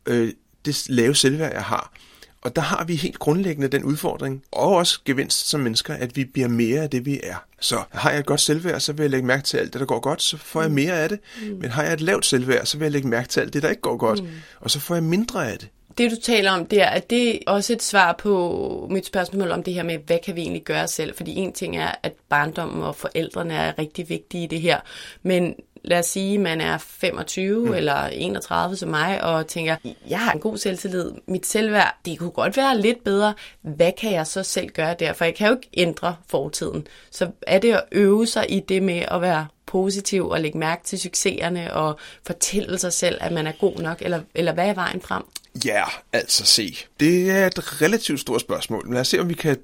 øh, 0.05 0.33
det 0.65 0.89
lave 0.89 1.15
selvværd, 1.15 1.53
jeg 1.53 1.63
har. 1.63 1.93
Og 2.43 2.55
der 2.55 2.61
har 2.61 2.83
vi 2.83 2.95
helt 2.95 3.19
grundlæggende 3.19 3.67
den 3.67 3.83
udfordring, 3.83 4.43
og 4.51 4.75
også 4.75 4.99
gevinst 5.05 5.49
som 5.49 5.59
mennesker, 5.59 5.93
at 5.93 6.15
vi 6.15 6.25
bliver 6.25 6.47
mere 6.47 6.81
af 6.81 6.89
det, 6.89 7.05
vi 7.05 7.19
er. 7.23 7.45
Så 7.59 7.83
har 7.89 8.09
jeg 8.09 8.19
et 8.19 8.25
godt 8.25 8.41
selvværd, 8.41 8.79
så 8.79 8.93
vil 8.93 9.03
jeg 9.03 9.09
lægge 9.09 9.27
mærke 9.27 9.43
til 9.43 9.57
alt 9.57 9.73
det, 9.73 9.79
der 9.79 9.85
går 9.85 9.99
godt, 9.99 10.21
så 10.21 10.37
får 10.37 10.61
jeg 10.61 10.69
mm. 10.69 10.75
mere 10.75 10.93
af 10.93 11.09
det. 11.09 11.19
Mm. 11.41 11.57
Men 11.61 11.69
har 11.69 11.83
jeg 11.83 11.93
et 11.93 12.01
lavt 12.01 12.25
selvværd, 12.25 12.65
så 12.65 12.77
vil 12.77 12.85
jeg 12.85 12.91
lægge 12.91 13.07
mærke 13.07 13.27
til 13.27 13.39
alt 13.39 13.53
det, 13.53 13.63
der 13.63 13.69
ikke 13.69 13.81
går 13.81 13.97
godt, 13.97 14.23
mm. 14.23 14.29
og 14.59 14.71
så 14.71 14.79
får 14.79 14.95
jeg 14.95 15.03
mindre 15.03 15.51
af 15.51 15.59
det. 15.59 15.67
Det, 15.97 16.11
du 16.11 16.15
taler 16.23 16.51
om 16.51 16.65
der, 16.65 16.85
er 16.85 16.99
det 16.99 17.39
også 17.47 17.73
et 17.73 17.83
svar 17.83 18.15
på 18.19 18.87
mit 18.91 19.05
spørgsmål 19.05 19.51
om 19.51 19.63
det 19.63 19.73
her 19.73 19.83
med, 19.83 19.97
hvad 20.05 20.17
kan 20.25 20.35
vi 20.35 20.41
egentlig 20.41 20.63
gøre 20.63 20.87
selv? 20.87 21.15
Fordi 21.15 21.35
en 21.35 21.53
ting 21.53 21.77
er, 21.77 21.91
at 22.03 22.13
barndommen 22.29 22.83
og 22.83 22.95
forældrene 22.95 23.53
er 23.53 23.79
rigtig 23.79 24.09
vigtige 24.09 24.43
i 24.43 24.47
det 24.47 24.61
her, 24.61 24.79
men 25.23 25.55
lad 25.83 25.99
os 25.99 26.05
sige, 26.05 26.37
man 26.37 26.61
er 26.61 26.77
25 26.77 27.65
mm. 27.65 27.73
eller 27.73 28.05
31 28.05 28.75
som 28.75 28.89
mig, 28.89 29.23
og 29.23 29.47
tænker, 29.47 29.75
jeg 30.09 30.19
har 30.19 30.31
en 30.31 30.39
god 30.39 30.57
selvtillid, 30.57 31.11
mit 31.27 31.45
selvværd, 31.45 31.97
det 32.05 32.19
kunne 32.19 32.31
godt 32.31 32.57
være 32.57 32.81
lidt 32.81 33.03
bedre. 33.03 33.33
Hvad 33.61 33.91
kan 33.97 34.11
jeg 34.11 34.27
så 34.27 34.43
selv 34.43 34.69
gøre 34.69 34.95
der? 34.99 35.13
For 35.13 35.25
jeg 35.25 35.35
kan 35.35 35.47
jo 35.47 35.53
ikke 35.53 35.69
ændre 35.73 36.15
fortiden. 36.27 36.87
Så 37.11 37.31
er 37.41 37.59
det 37.59 37.73
at 37.73 37.83
øve 37.91 38.27
sig 38.27 38.51
i 38.51 38.59
det 38.59 38.83
med 38.83 39.05
at 39.11 39.21
være 39.21 39.47
positiv 39.65 40.29
og 40.29 40.41
lægge 40.41 40.57
mærke 40.57 40.83
til 40.83 40.99
succeserne 40.99 41.73
og 41.73 41.99
fortælle 42.25 42.79
sig 42.79 42.93
selv, 42.93 43.17
at 43.21 43.31
man 43.31 43.47
er 43.47 43.51
god 43.59 43.79
nok, 43.79 44.01
eller, 44.01 44.21
eller 44.35 44.53
hvad 44.53 44.67
er 44.67 44.73
vejen 44.73 45.01
frem? 45.01 45.23
Ja, 45.65 45.83
altså 46.13 46.45
se. 46.45 46.77
Det 46.99 47.31
er 47.31 47.47
et 47.47 47.81
relativt 47.81 48.19
stort 48.19 48.41
spørgsmål. 48.41 48.87
Lad 48.93 49.01
os 49.01 49.07
se, 49.07 49.19
om 49.19 49.29
vi 49.29 49.33
kan 49.33 49.57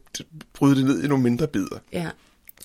bryde 0.54 0.76
det 0.76 0.86
ned 0.86 1.04
i 1.04 1.08
nogle 1.08 1.24
mindre 1.24 1.48
bidder. 1.48 1.78
Ja. 1.94 2.08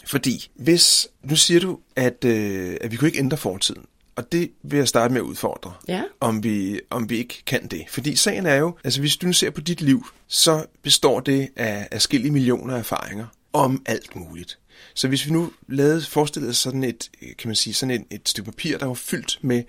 Fordi 0.06 0.50
hvis, 0.54 1.08
nu 1.22 1.36
siger 1.36 1.60
du, 1.60 1.78
at, 1.96 2.24
øh, 2.24 2.76
at 2.80 2.90
vi 2.90 2.96
kunne 2.96 3.08
ikke 3.08 3.18
ændre 3.18 3.36
fortiden. 3.36 3.84
Og 4.16 4.32
det 4.32 4.50
vil 4.62 4.76
jeg 4.76 4.88
starte 4.88 5.14
med 5.14 5.20
at 5.20 5.24
udfordre, 5.24 5.72
ja. 5.88 6.02
om, 6.20 6.42
vi, 6.44 6.80
om 6.90 7.10
vi 7.10 7.16
ikke 7.16 7.42
kan 7.46 7.66
det. 7.66 7.84
Fordi 7.88 8.16
sagen 8.16 8.46
er 8.46 8.54
jo, 8.54 8.76
altså 8.84 9.00
hvis 9.00 9.16
du 9.16 9.26
nu 9.26 9.32
ser 9.32 9.50
på 9.50 9.60
dit 9.60 9.80
liv, 9.80 10.06
så 10.28 10.66
består 10.82 11.20
det 11.20 11.48
af 11.56 11.88
forskellige 11.92 12.32
millioner 12.32 12.76
erfaringer 12.76 13.26
om 13.52 13.82
alt 13.86 14.16
muligt. 14.16 14.58
Så 14.94 15.08
hvis 15.08 15.26
vi 15.26 15.30
nu 15.30 15.52
lavede, 15.68 16.02
forestillede 16.02 16.50
os 16.50 16.56
sådan 16.56 16.84
et, 16.84 17.10
kan 17.38 17.48
man 17.48 17.54
sige, 17.54 17.74
sådan 17.74 17.90
et, 17.90 18.04
et 18.10 18.28
stykke 18.28 18.50
papir, 18.50 18.78
der 18.78 18.86
var 18.86 18.94
fyldt 18.94 19.38
med 19.42 19.62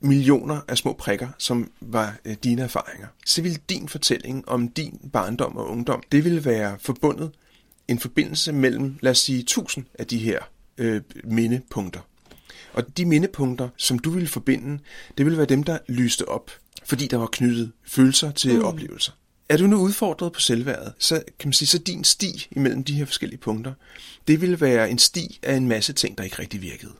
millioner 0.00 0.60
af 0.68 0.78
små 0.78 0.92
prikker, 0.92 1.28
som 1.38 1.70
var 1.80 2.16
øh, 2.24 2.36
dine 2.44 2.62
erfaringer, 2.62 3.06
så 3.26 3.42
ville 3.42 3.58
din 3.68 3.88
fortælling 3.88 4.48
om 4.48 4.68
din 4.68 5.10
barndom 5.12 5.56
og 5.56 5.70
ungdom, 5.70 6.02
det 6.12 6.24
ville 6.24 6.44
være 6.44 6.76
forbundet 6.80 7.30
en 7.88 7.98
forbindelse 7.98 8.52
mellem, 8.52 8.98
lad 9.00 9.10
os 9.10 9.18
sige, 9.18 9.42
tusind 9.42 9.84
af 9.98 10.06
de 10.06 10.18
her 10.18 10.38
øh, 10.78 11.00
mindepunkter. 11.24 12.00
Og 12.72 12.96
de 12.96 13.04
mindepunkter, 13.04 13.68
som 13.76 13.98
du 13.98 14.10
ville 14.10 14.28
forbinde, 14.28 14.78
det 15.18 15.26
ville 15.26 15.36
være 15.36 15.46
dem, 15.46 15.62
der 15.62 15.78
lyste 15.88 16.28
op, 16.28 16.50
fordi 16.84 17.06
der 17.06 17.16
var 17.16 17.28
knyttet 17.32 17.72
følelser 17.86 18.30
til 18.30 18.54
mm. 18.58 18.64
oplevelser. 18.64 19.12
Er 19.48 19.56
du 19.56 19.66
nu 19.66 19.76
udfordret 19.76 20.32
på 20.32 20.40
selvværdet, 20.40 20.92
så 20.98 21.22
kan 21.38 21.48
man 21.48 21.52
sige, 21.52 21.68
så 21.68 21.78
din 21.78 22.04
sti 22.04 22.46
imellem 22.50 22.84
de 22.84 22.94
her 22.94 23.04
forskellige 23.04 23.38
punkter, 23.38 23.72
det 24.28 24.40
vil 24.40 24.60
være 24.60 24.90
en 24.90 24.98
sti 24.98 25.40
af 25.42 25.54
en 25.54 25.68
masse 25.68 25.92
ting, 25.92 26.18
der 26.18 26.24
ikke 26.24 26.38
rigtig 26.38 26.62
virkede. 26.62 26.92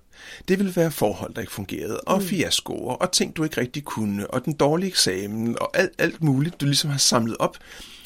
Det 0.48 0.58
vil 0.58 0.76
være 0.76 0.90
forhold, 0.90 1.34
der 1.34 1.40
ikke 1.40 1.52
fungerede, 1.52 2.00
og 2.00 2.18
mm. 2.18 2.26
fiaskoer, 2.26 2.94
og 2.94 3.12
ting, 3.12 3.36
du 3.36 3.44
ikke 3.44 3.60
rigtig 3.60 3.84
kunne, 3.84 4.30
og 4.30 4.44
den 4.44 4.52
dårlige 4.52 4.88
eksamen, 4.88 5.58
og 5.60 5.76
alt, 5.78 5.92
alt 5.98 6.22
muligt, 6.22 6.60
du 6.60 6.66
ligesom 6.66 6.90
har 6.90 6.98
samlet 6.98 7.36
op, 7.38 7.58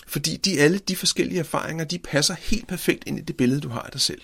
fordi 0.09 0.37
de 0.37 0.61
alle 0.61 0.79
de 0.79 0.97
forskellige 0.97 1.39
erfaringer, 1.39 1.85
de 1.85 1.99
passer 1.99 2.35
helt 2.39 2.69
perfekt 2.69 3.05
ind 3.07 3.19
i 3.19 3.23
det 3.23 3.37
billede, 3.37 3.61
du 3.61 3.69
har 3.69 3.81
af 3.81 3.91
dig 3.91 4.01
selv. 4.01 4.21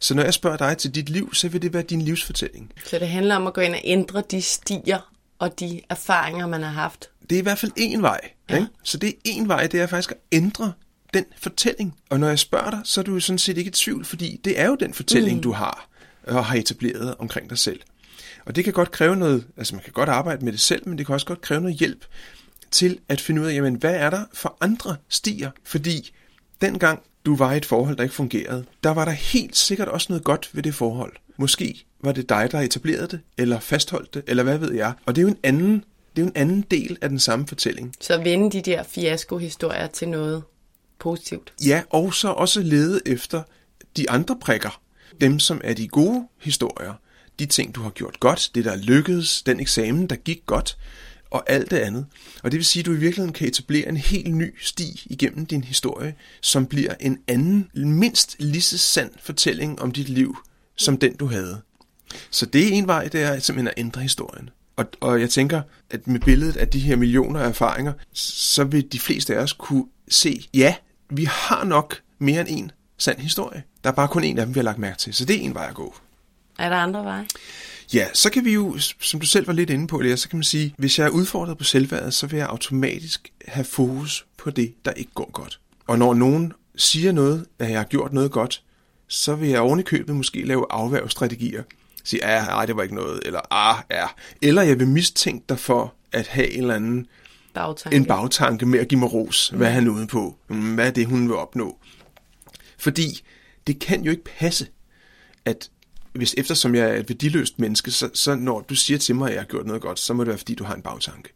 Så 0.00 0.14
når 0.14 0.22
jeg 0.22 0.34
spørger 0.34 0.56
dig 0.56 0.78
til 0.78 0.94
dit 0.94 1.08
liv, 1.08 1.34
så 1.34 1.48
vil 1.48 1.62
det 1.62 1.72
være 1.72 1.82
din 1.82 2.02
livsfortælling. 2.02 2.72
Så 2.84 2.98
det 2.98 3.08
handler 3.08 3.36
om 3.36 3.46
at 3.46 3.54
gå 3.54 3.60
ind 3.60 3.74
og 3.74 3.80
ændre 3.84 4.22
de 4.30 4.42
stier 4.42 5.12
og 5.38 5.60
de 5.60 5.80
erfaringer, 5.88 6.46
man 6.46 6.62
har 6.62 6.70
haft. 6.70 7.10
Det 7.30 7.36
er 7.36 7.40
i 7.40 7.42
hvert 7.42 7.58
fald 7.58 7.72
én 7.78 8.00
vej. 8.00 8.20
Ja. 8.50 8.54
Ikke? 8.54 8.68
Så 8.82 8.98
det 8.98 9.08
er 9.08 9.30
én 9.30 9.46
vej, 9.46 9.66
det 9.66 9.80
er 9.80 9.86
faktisk 9.86 10.10
at 10.10 10.18
ændre 10.32 10.72
den 11.14 11.24
fortælling. 11.36 11.96
Og 12.10 12.20
når 12.20 12.28
jeg 12.28 12.38
spørger 12.38 12.70
dig, 12.70 12.80
så 12.84 13.00
er 13.00 13.04
du 13.04 13.14
jo 13.14 13.20
sådan 13.20 13.38
set 13.38 13.58
ikke 13.58 13.68
i 13.68 13.72
tvivl, 13.72 14.04
fordi 14.04 14.40
det 14.44 14.60
er 14.60 14.66
jo 14.66 14.76
den 14.80 14.94
fortælling, 14.94 15.36
mm. 15.36 15.42
du 15.42 15.52
har 15.52 15.88
og 16.22 16.44
har 16.44 16.56
etableret 16.56 17.14
omkring 17.18 17.50
dig 17.50 17.58
selv. 17.58 17.80
Og 18.46 18.56
det 18.56 18.64
kan 18.64 18.72
godt 18.72 18.90
kræve 18.90 19.16
noget, 19.16 19.46
altså 19.56 19.74
man 19.74 19.84
kan 19.84 19.92
godt 19.92 20.08
arbejde 20.08 20.44
med 20.44 20.52
det 20.52 20.60
selv, 20.60 20.88
men 20.88 20.98
det 20.98 21.06
kan 21.06 21.12
også 21.12 21.26
godt 21.26 21.40
kræve 21.40 21.60
noget 21.60 21.76
hjælp 21.76 22.04
til 22.70 22.98
at 23.08 23.20
finde 23.20 23.42
ud 23.42 23.46
af, 23.46 23.54
jamen, 23.54 23.74
hvad 23.74 23.94
er 23.94 24.10
der 24.10 24.24
for 24.32 24.56
andre 24.60 24.96
stier? 25.08 25.50
Fordi 25.64 26.10
dengang 26.60 27.02
du 27.26 27.36
var 27.36 27.52
i 27.52 27.56
et 27.56 27.64
forhold, 27.64 27.96
der 27.96 28.02
ikke 28.02 28.14
fungerede, 28.14 28.64
der 28.84 28.90
var 28.90 29.04
der 29.04 29.12
helt 29.12 29.56
sikkert 29.56 29.88
også 29.88 30.06
noget 30.08 30.24
godt 30.24 30.50
ved 30.52 30.62
det 30.62 30.74
forhold. 30.74 31.12
Måske 31.36 31.84
var 32.00 32.12
det 32.12 32.28
dig, 32.28 32.48
der 32.52 32.60
etablerede 32.60 33.08
det, 33.08 33.20
eller 33.38 33.60
fastholdt 33.60 34.14
det, 34.14 34.22
eller 34.26 34.42
hvad 34.42 34.58
ved 34.58 34.72
jeg. 34.72 34.92
Og 35.06 35.16
det 35.16 35.22
er 35.22 35.22
jo 35.22 35.28
en 35.28 35.38
anden, 35.42 35.84
det 36.16 36.22
er 36.22 36.22
jo 36.22 36.26
en 36.26 36.36
anden 36.36 36.60
del 36.70 36.98
af 37.00 37.08
den 37.08 37.18
samme 37.18 37.46
fortælling. 37.46 37.94
Så 38.00 38.18
vende 38.22 38.50
de 38.50 38.62
der 38.62 38.82
fiasko-historier 38.82 39.86
til 39.86 40.08
noget 40.08 40.42
positivt. 40.98 41.52
Ja, 41.66 41.82
og 41.90 42.14
så 42.14 42.28
også 42.28 42.60
lede 42.60 43.00
efter 43.06 43.42
de 43.96 44.10
andre 44.10 44.36
prikker. 44.40 44.80
Dem, 45.20 45.38
som 45.38 45.60
er 45.64 45.74
de 45.74 45.88
gode 45.88 46.28
historier. 46.40 46.92
De 47.38 47.46
ting, 47.46 47.74
du 47.74 47.82
har 47.82 47.90
gjort 47.90 48.20
godt, 48.20 48.50
det 48.54 48.64
der 48.64 48.76
lykkedes, 48.76 49.42
den 49.42 49.60
eksamen, 49.60 50.06
der 50.06 50.16
gik 50.16 50.42
godt, 50.46 50.78
og 51.30 51.50
alt 51.50 51.70
det 51.70 51.76
andet. 51.76 52.06
Og 52.42 52.50
det 52.50 52.58
vil 52.58 52.64
sige, 52.64 52.80
at 52.80 52.86
du 52.86 52.92
i 52.92 52.96
virkeligheden 52.96 53.32
kan 53.32 53.48
etablere 53.48 53.88
en 53.88 53.96
helt 53.96 54.34
ny 54.34 54.54
sti 54.62 55.02
igennem 55.06 55.46
din 55.46 55.64
historie, 55.64 56.14
som 56.40 56.66
bliver 56.66 56.94
en 57.00 57.18
anden, 57.28 57.70
mindst 57.74 58.36
lige 58.38 58.62
så 58.62 58.78
sand 58.78 59.10
fortælling 59.22 59.82
om 59.82 59.92
dit 59.92 60.08
liv, 60.08 60.36
som 60.76 60.98
den 60.98 61.16
du 61.16 61.26
havde. 61.26 61.60
Så 62.30 62.46
det 62.46 62.68
er 62.68 62.72
en 62.72 62.86
vej, 62.86 63.08
det 63.08 63.22
er 63.22 63.38
simpelthen 63.38 63.68
at 63.68 63.74
ændre 63.76 64.00
historien. 64.00 64.50
Og, 64.76 64.86
og 65.00 65.20
jeg 65.20 65.30
tænker, 65.30 65.62
at 65.90 66.06
med 66.06 66.20
billedet 66.20 66.56
af 66.56 66.68
de 66.68 66.78
her 66.78 66.96
millioner 66.96 67.40
af 67.40 67.48
erfaringer, 67.48 67.92
så 68.12 68.64
vil 68.64 68.92
de 68.92 69.00
fleste 69.00 69.36
af 69.36 69.42
os 69.42 69.52
kunne 69.52 69.84
se, 70.08 70.48
ja, 70.54 70.74
vi 71.10 71.24
har 71.24 71.64
nok 71.64 72.00
mere 72.18 72.40
end 72.40 72.48
en 72.50 72.70
sand 72.98 73.18
historie. 73.18 73.62
Der 73.84 73.90
er 73.90 73.94
bare 73.94 74.08
kun 74.08 74.24
en 74.24 74.38
af 74.38 74.46
dem, 74.46 74.54
vi 74.54 74.58
har 74.58 74.64
lagt 74.64 74.78
mærke 74.78 74.98
til. 74.98 75.14
Så 75.14 75.24
det 75.24 75.36
er 75.36 75.40
en 75.40 75.54
vej 75.54 75.66
at 75.68 75.74
gå. 75.74 75.94
Er 76.58 76.68
der 76.68 76.76
andre 76.76 77.04
veje? 77.04 77.26
Ja, 77.94 78.06
så 78.12 78.30
kan 78.30 78.44
vi 78.44 78.52
jo, 78.54 78.78
som 79.00 79.20
du 79.20 79.26
selv 79.26 79.46
var 79.46 79.52
lidt 79.52 79.70
inde 79.70 79.86
på, 79.86 80.00
Lea, 80.00 80.16
så 80.16 80.28
kan 80.28 80.36
man 80.36 80.44
sige, 80.44 80.74
hvis 80.78 80.98
jeg 80.98 81.04
er 81.06 81.10
udfordret 81.10 81.58
på 81.58 81.64
selvværdet, 81.64 82.14
så 82.14 82.26
vil 82.26 82.36
jeg 82.36 82.46
automatisk 82.48 83.32
have 83.48 83.64
fokus 83.64 84.26
på 84.36 84.50
det, 84.50 84.74
der 84.84 84.92
ikke 84.92 85.10
går 85.14 85.30
godt. 85.32 85.60
Og 85.86 85.98
når 85.98 86.14
nogen 86.14 86.52
siger 86.76 87.12
noget, 87.12 87.46
at 87.58 87.70
jeg 87.70 87.78
har 87.78 87.84
gjort 87.84 88.12
noget 88.12 88.30
godt, 88.30 88.62
så 89.08 89.34
vil 89.34 89.48
jeg 89.48 89.60
oven 89.60 89.80
i 89.80 89.82
købet 89.82 90.16
måske 90.16 90.42
lave 90.42 90.66
afværgestrategier. 90.70 91.62
Sige, 92.04 92.28
ja, 92.34 92.44
nej, 92.44 92.66
det 92.66 92.76
var 92.76 92.82
ikke 92.82 92.94
noget, 92.94 93.20
eller 93.24 93.40
ah, 93.50 93.76
ja. 93.90 94.06
Eller 94.42 94.62
jeg 94.62 94.78
vil 94.78 94.88
mistænke 94.88 95.44
dig 95.48 95.58
for 95.58 95.94
at 96.12 96.26
have 96.26 96.50
en 96.50 96.60
eller 96.62 96.74
anden 96.74 97.06
bagtanke. 97.54 97.96
en 97.96 98.04
bagtanke 98.04 98.66
med 98.66 98.78
at 98.78 98.88
give 98.88 99.00
mig 99.00 99.12
ros. 99.12 99.48
Hvad 99.48 99.66
er 99.66 99.70
han 99.70 99.88
ude 99.88 100.06
på? 100.06 100.36
Mm, 100.48 100.74
Hvad 100.74 100.86
er 100.86 100.90
det, 100.90 101.06
hun 101.06 101.28
vil 101.28 101.36
opnå? 101.36 101.78
Fordi 102.78 103.22
det 103.66 103.78
kan 103.78 104.02
jo 104.04 104.10
ikke 104.10 104.24
passe, 104.38 104.66
at 105.44 105.70
hvis 106.12 106.34
eftersom 106.38 106.74
jeg 106.74 106.90
er 106.90 106.94
et 106.96 107.08
værdiløst 107.08 107.58
menneske, 107.58 107.90
så, 107.90 108.10
så 108.14 108.34
når 108.34 108.60
du 108.60 108.74
siger 108.74 108.98
til 108.98 109.14
mig, 109.14 109.28
at 109.28 109.34
jeg 109.34 109.42
har 109.42 109.46
gjort 109.46 109.66
noget 109.66 109.82
godt, 109.82 109.98
så 109.98 110.12
må 110.12 110.22
det 110.22 110.28
være, 110.28 110.38
fordi 110.38 110.54
du 110.54 110.64
har 110.64 110.74
en 110.74 110.82
bagtanke. 110.82 111.28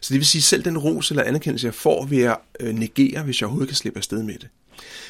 Så 0.00 0.14
det 0.14 0.18
vil 0.18 0.26
sige, 0.26 0.42
selv 0.42 0.64
den 0.64 0.78
ros 0.78 1.10
eller 1.10 1.22
anerkendelse, 1.22 1.66
jeg 1.66 1.74
får, 1.74 2.06
vil 2.06 2.18
jeg 2.18 2.36
øh, 2.60 2.74
negere, 2.74 3.22
hvis 3.22 3.40
jeg 3.40 3.46
overhovedet 3.46 3.68
kan 3.68 3.76
slippe 3.76 3.98
afsted 3.98 4.22
med 4.22 4.34
det. 4.34 4.48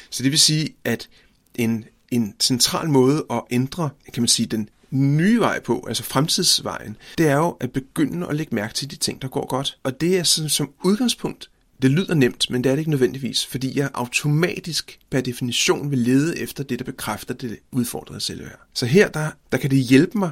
Så 0.09 0.23
det 0.23 0.31
vil 0.31 0.39
sige, 0.39 0.75
at 0.83 1.09
en, 1.55 1.85
en 2.11 2.35
central 2.39 2.89
måde 2.89 3.25
at 3.31 3.41
ændre, 3.51 3.89
kan 4.13 4.21
man 4.21 4.27
sige, 4.27 4.45
den 4.45 4.69
nye 4.91 5.39
vej 5.39 5.59
på, 5.59 5.85
altså 5.87 6.03
fremtidsvejen, 6.03 6.97
det 7.17 7.27
er 7.27 7.35
jo 7.35 7.57
at 7.59 7.71
begynde 7.71 8.27
at 8.27 8.35
lægge 8.35 8.55
mærke 8.55 8.73
til 8.73 8.91
de 8.91 8.95
ting, 8.95 9.21
der 9.21 9.27
går 9.27 9.47
godt. 9.47 9.77
Og 9.83 10.01
det 10.01 10.17
er 10.17 10.23
sådan, 10.23 10.49
som 10.49 10.71
udgangspunkt 10.83 11.49
det 11.81 11.91
lyder 11.91 12.13
nemt, 12.13 12.49
men 12.49 12.63
det 12.63 12.69
er 12.69 12.73
det 12.73 12.79
ikke 12.79 12.91
nødvendigvis, 12.91 13.45
fordi 13.45 13.79
jeg 13.79 13.89
automatisk 13.93 14.99
per 15.09 15.21
definition 15.21 15.91
vil 15.91 15.99
lede 15.99 16.39
efter 16.39 16.63
det, 16.63 16.79
der 16.79 16.85
bekræfter 16.85 17.33
det 17.33 17.59
udfordrede 17.71 18.19
selvværd. 18.19 18.59
Så 18.73 18.85
her, 18.85 19.07
der, 19.07 19.29
der 19.51 19.57
kan 19.57 19.69
det 19.69 19.79
hjælpe 19.79 20.17
mig 20.17 20.31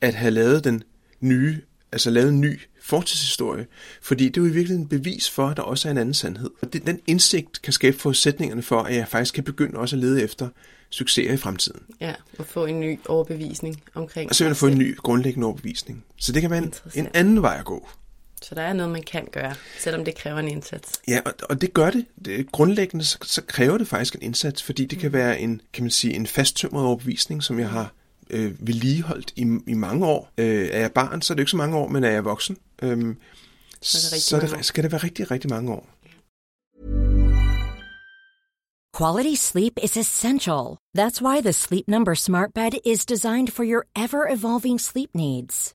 at 0.00 0.14
have 0.14 0.30
lavet 0.30 0.64
den 0.64 0.82
nye, 1.20 1.60
altså 1.92 2.10
lavet 2.10 2.28
en 2.28 2.40
ny 2.40 2.60
fortidshistorie, 2.82 3.66
fordi 4.02 4.28
det 4.28 4.36
er 4.36 4.40
jo 4.40 4.46
i 4.46 4.52
virkeligheden 4.52 4.82
en 4.82 4.88
bevis 4.88 5.30
for, 5.30 5.46
at 5.48 5.56
der 5.56 5.62
også 5.62 5.88
er 5.88 5.90
en 5.90 5.98
anden 5.98 6.14
sandhed. 6.14 6.50
Og 6.62 6.72
det, 6.72 6.86
den 6.86 7.00
indsigt 7.06 7.62
kan 7.62 7.72
skabe 7.72 7.98
forudsætningerne 7.98 8.62
for, 8.62 8.82
at 8.82 8.96
jeg 8.96 9.08
faktisk 9.08 9.34
kan 9.34 9.44
begynde 9.44 9.78
også 9.78 9.96
at 9.96 10.00
lede 10.00 10.22
efter 10.22 10.48
succeser 10.90 11.32
i 11.32 11.36
fremtiden. 11.36 11.80
Ja, 12.00 12.14
og 12.38 12.46
få 12.46 12.66
en 12.66 12.80
ny 12.80 12.98
overbevisning 13.08 13.82
omkring. 13.94 14.30
Og 14.30 14.34
så 14.34 14.44
vil 14.44 14.48
jeg 14.48 14.56
få 14.56 14.66
en 14.66 14.78
ny 14.78 14.96
grundlæggende 14.96 15.46
overbevisning. 15.46 16.04
Så 16.16 16.32
det 16.32 16.42
kan 16.42 16.50
være 16.50 16.62
en, 16.62 16.74
en 16.94 17.08
anden 17.14 17.42
vej 17.42 17.56
at 17.58 17.64
gå. 17.64 17.88
Så 18.42 18.54
der 18.54 18.62
er 18.62 18.72
noget, 18.72 18.92
man 18.92 19.02
kan 19.02 19.28
gøre, 19.32 19.54
selvom 19.78 20.04
det 20.04 20.14
kræver 20.14 20.38
en 20.38 20.48
indsats. 20.48 21.00
Ja, 21.08 21.20
og, 21.24 21.32
og 21.48 21.60
det 21.60 21.74
gør 21.74 21.90
det. 21.90 22.06
det 22.24 22.52
grundlæggende 22.52 23.04
så, 23.04 23.18
så 23.22 23.42
kræver 23.42 23.78
det 23.78 23.88
faktisk 23.88 24.14
en 24.14 24.22
indsats, 24.22 24.62
fordi 24.62 24.84
det 24.84 24.98
kan 24.98 25.12
være 25.12 25.40
en, 25.40 25.60
kan 25.72 25.84
man 25.84 25.90
sige, 25.90 26.14
en 26.14 26.26
fasttømret 26.26 26.84
overbevisning, 26.84 27.42
som 27.42 27.58
jeg 27.58 27.68
har 27.68 27.92
øh, 28.30 28.66
vedligeholdt 28.66 29.32
i, 29.36 29.58
i 29.66 29.74
mange 29.74 30.06
år. 30.06 30.30
Øh, 30.38 30.68
er 30.72 30.80
jeg 30.80 30.92
barn, 30.92 31.22
så 31.22 31.32
er 31.32 31.34
det 31.34 31.42
ikke 31.42 31.50
så 31.50 31.56
mange 31.56 31.76
år, 31.76 31.88
men 31.88 32.04
er 32.04 32.10
jeg 32.10 32.24
voksen, 32.24 32.56
øh, 32.82 33.14
så, 33.80 33.98
er 33.98 34.14
det 34.14 34.22
så, 34.22 34.56
det, 34.56 34.66
så 34.66 34.72
kan 34.72 34.84
det 34.84 34.92
være 34.92 35.02
rigtig, 35.02 35.30
rigtig 35.30 35.50
mange 35.50 35.72
år. 35.72 35.88
Quality 38.92 39.34
sleep 39.34 39.78
is 39.82 39.96
essential. 39.96 40.76
That's 40.98 41.22
why 41.22 41.40
the 41.40 41.52
Sleep 41.52 41.88
Number 41.88 42.14
Smart 42.14 42.52
Bed 42.54 42.72
is 42.84 43.06
designed 43.06 43.52
for 43.52 43.64
your 43.64 43.86
ever-evolving 43.96 44.78
sleep 44.80 45.10
needs. 45.14 45.74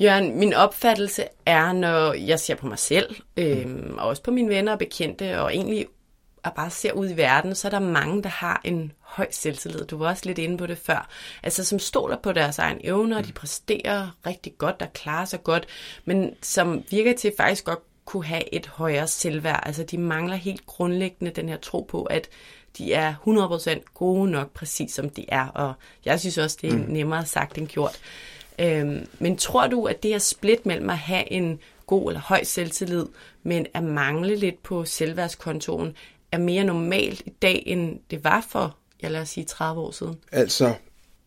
Jørgen, 0.00 0.38
min 0.38 0.54
opfattelse 0.54 1.24
er, 1.46 1.72
når 1.72 2.12
jeg 2.12 2.40
ser 2.40 2.54
på 2.54 2.66
mig 2.66 2.78
selv, 2.78 3.16
øhm, 3.36 3.94
og 3.98 4.08
også 4.08 4.22
på 4.22 4.30
mine 4.30 4.48
venner 4.48 4.72
og 4.72 4.78
bekendte, 4.78 5.40
og 5.40 5.54
egentlig 5.54 5.86
og 6.46 6.52
bare 6.54 6.70
ser 6.70 6.92
ud 6.92 7.10
i 7.10 7.16
verden, 7.16 7.54
så 7.54 7.68
er 7.68 7.70
der 7.70 7.78
mange, 7.78 8.22
der 8.22 8.28
har 8.28 8.60
en 8.64 8.92
høj 9.00 9.26
selvtillid. 9.30 9.84
Du 9.84 9.98
var 9.98 10.08
også 10.08 10.22
lidt 10.26 10.38
inde 10.38 10.58
på 10.58 10.66
det 10.66 10.78
før. 10.78 11.08
Altså 11.42 11.64
som 11.64 11.78
stoler 11.78 12.16
på 12.22 12.32
deres 12.32 12.58
egen 12.58 12.80
evner, 12.84 13.22
de 13.22 13.32
præsterer 13.32 14.16
rigtig 14.26 14.58
godt, 14.58 14.80
der 14.80 14.86
klarer 14.86 15.24
sig 15.24 15.44
godt, 15.44 15.66
men 16.04 16.34
som 16.42 16.84
virker 16.90 17.14
til 17.14 17.32
faktisk 17.36 17.64
godt 17.64 17.78
kunne 18.04 18.24
have 18.24 18.54
et 18.54 18.66
højere 18.66 19.06
selvværd. 19.06 19.62
Altså 19.66 19.82
de 19.82 19.98
mangler 19.98 20.36
helt 20.36 20.66
grundlæggende 20.66 21.30
den 21.30 21.48
her 21.48 21.56
tro 21.56 21.86
på, 21.88 22.02
at 22.02 22.28
de 22.78 22.92
er 22.92 23.14
100% 23.78 23.92
gode 23.94 24.30
nok, 24.30 24.52
præcis 24.52 24.92
som 24.92 25.10
de 25.10 25.24
er. 25.28 25.46
Og 25.46 25.74
jeg 26.04 26.20
synes 26.20 26.38
også, 26.38 26.58
det 26.62 26.72
er 26.72 26.78
nemmere 26.88 27.26
sagt 27.26 27.58
end 27.58 27.68
gjort. 27.68 28.00
Øhm, 28.60 29.06
men 29.18 29.36
tror 29.36 29.66
du, 29.66 29.84
at 29.84 30.02
det 30.02 30.10
her 30.10 30.18
split 30.18 30.66
mellem 30.66 30.90
at 30.90 30.98
have 30.98 31.32
en 31.32 31.58
god 31.86 32.10
eller 32.10 32.20
høj 32.20 32.44
selvtillid, 32.44 33.06
men 33.42 33.66
at 33.74 33.84
mangle 33.84 34.36
lidt 34.36 34.62
på 34.62 34.84
selvværdskontoen, 34.84 35.92
er 36.32 36.38
mere 36.38 36.64
normalt 36.64 37.22
i 37.26 37.30
dag, 37.42 37.62
end 37.66 37.98
det 38.10 38.24
var 38.24 38.46
for, 38.50 38.76
jeg 39.02 39.10
lad 39.10 39.20
os 39.20 39.28
sige, 39.28 39.44
30 39.44 39.80
år 39.80 39.90
siden? 39.90 40.14
Altså, 40.32 40.74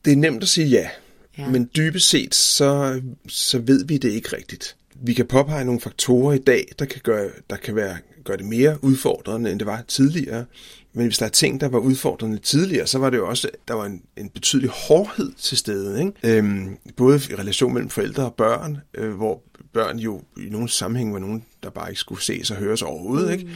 det 0.05 0.13
er 0.13 0.17
nemt 0.17 0.43
at 0.43 0.49
sige 0.49 0.67
ja, 0.67 0.89
Ja. 1.37 1.47
men 1.49 1.69
dybest 1.75 2.09
set, 2.09 2.35
så, 2.35 3.01
så 3.27 3.59
ved 3.59 3.85
vi 3.85 3.97
det 3.97 4.11
ikke 4.11 4.35
rigtigt. 4.37 4.75
Vi 4.95 5.13
kan 5.13 5.25
påpege 5.27 5.65
nogle 5.65 5.81
faktorer 5.81 6.33
i 6.33 6.37
dag, 6.37 6.67
der 6.79 6.85
kan 6.85 7.01
gøre, 7.03 7.29
der 7.49 7.55
kan 7.55 7.75
være, 7.75 7.97
gøre 8.23 8.37
det 8.37 8.45
mere 8.45 8.83
udfordrende, 8.83 9.51
end 9.51 9.59
det 9.59 9.67
var 9.67 9.83
tidligere. 9.87 10.45
Men 10.93 11.05
hvis 11.05 11.17
der 11.17 11.25
er 11.25 11.29
ting, 11.29 11.61
der 11.61 11.69
var 11.69 11.79
udfordrende 11.79 12.37
tidligere, 12.37 12.87
så 12.87 12.99
var 12.99 13.09
det 13.09 13.17
jo 13.17 13.29
også, 13.29 13.49
der 13.67 13.73
var 13.73 13.85
en, 13.85 14.01
en 14.17 14.29
betydelig 14.29 14.69
hårdhed 14.69 15.31
til 15.37 15.57
stede. 15.57 15.99
Ikke? 15.99 16.37
Øhm, 16.37 16.77
både 16.97 17.21
i 17.31 17.35
relation 17.35 17.73
mellem 17.73 17.89
forældre 17.89 18.23
og 18.23 18.33
børn, 18.33 18.77
øh, 18.93 19.13
hvor 19.13 19.41
børn 19.73 19.99
jo 19.99 20.21
i 20.37 20.49
nogle 20.49 20.69
sammenhæng 20.69 21.13
var 21.13 21.19
nogen, 21.19 21.45
der 21.63 21.69
bare 21.69 21.89
ikke 21.89 21.99
skulle 21.99 22.23
ses 22.23 22.51
og 22.51 22.57
høres 22.57 22.81
overhovedet. 22.81 23.27
Mm. 23.27 23.33
Ikke? 23.33 23.49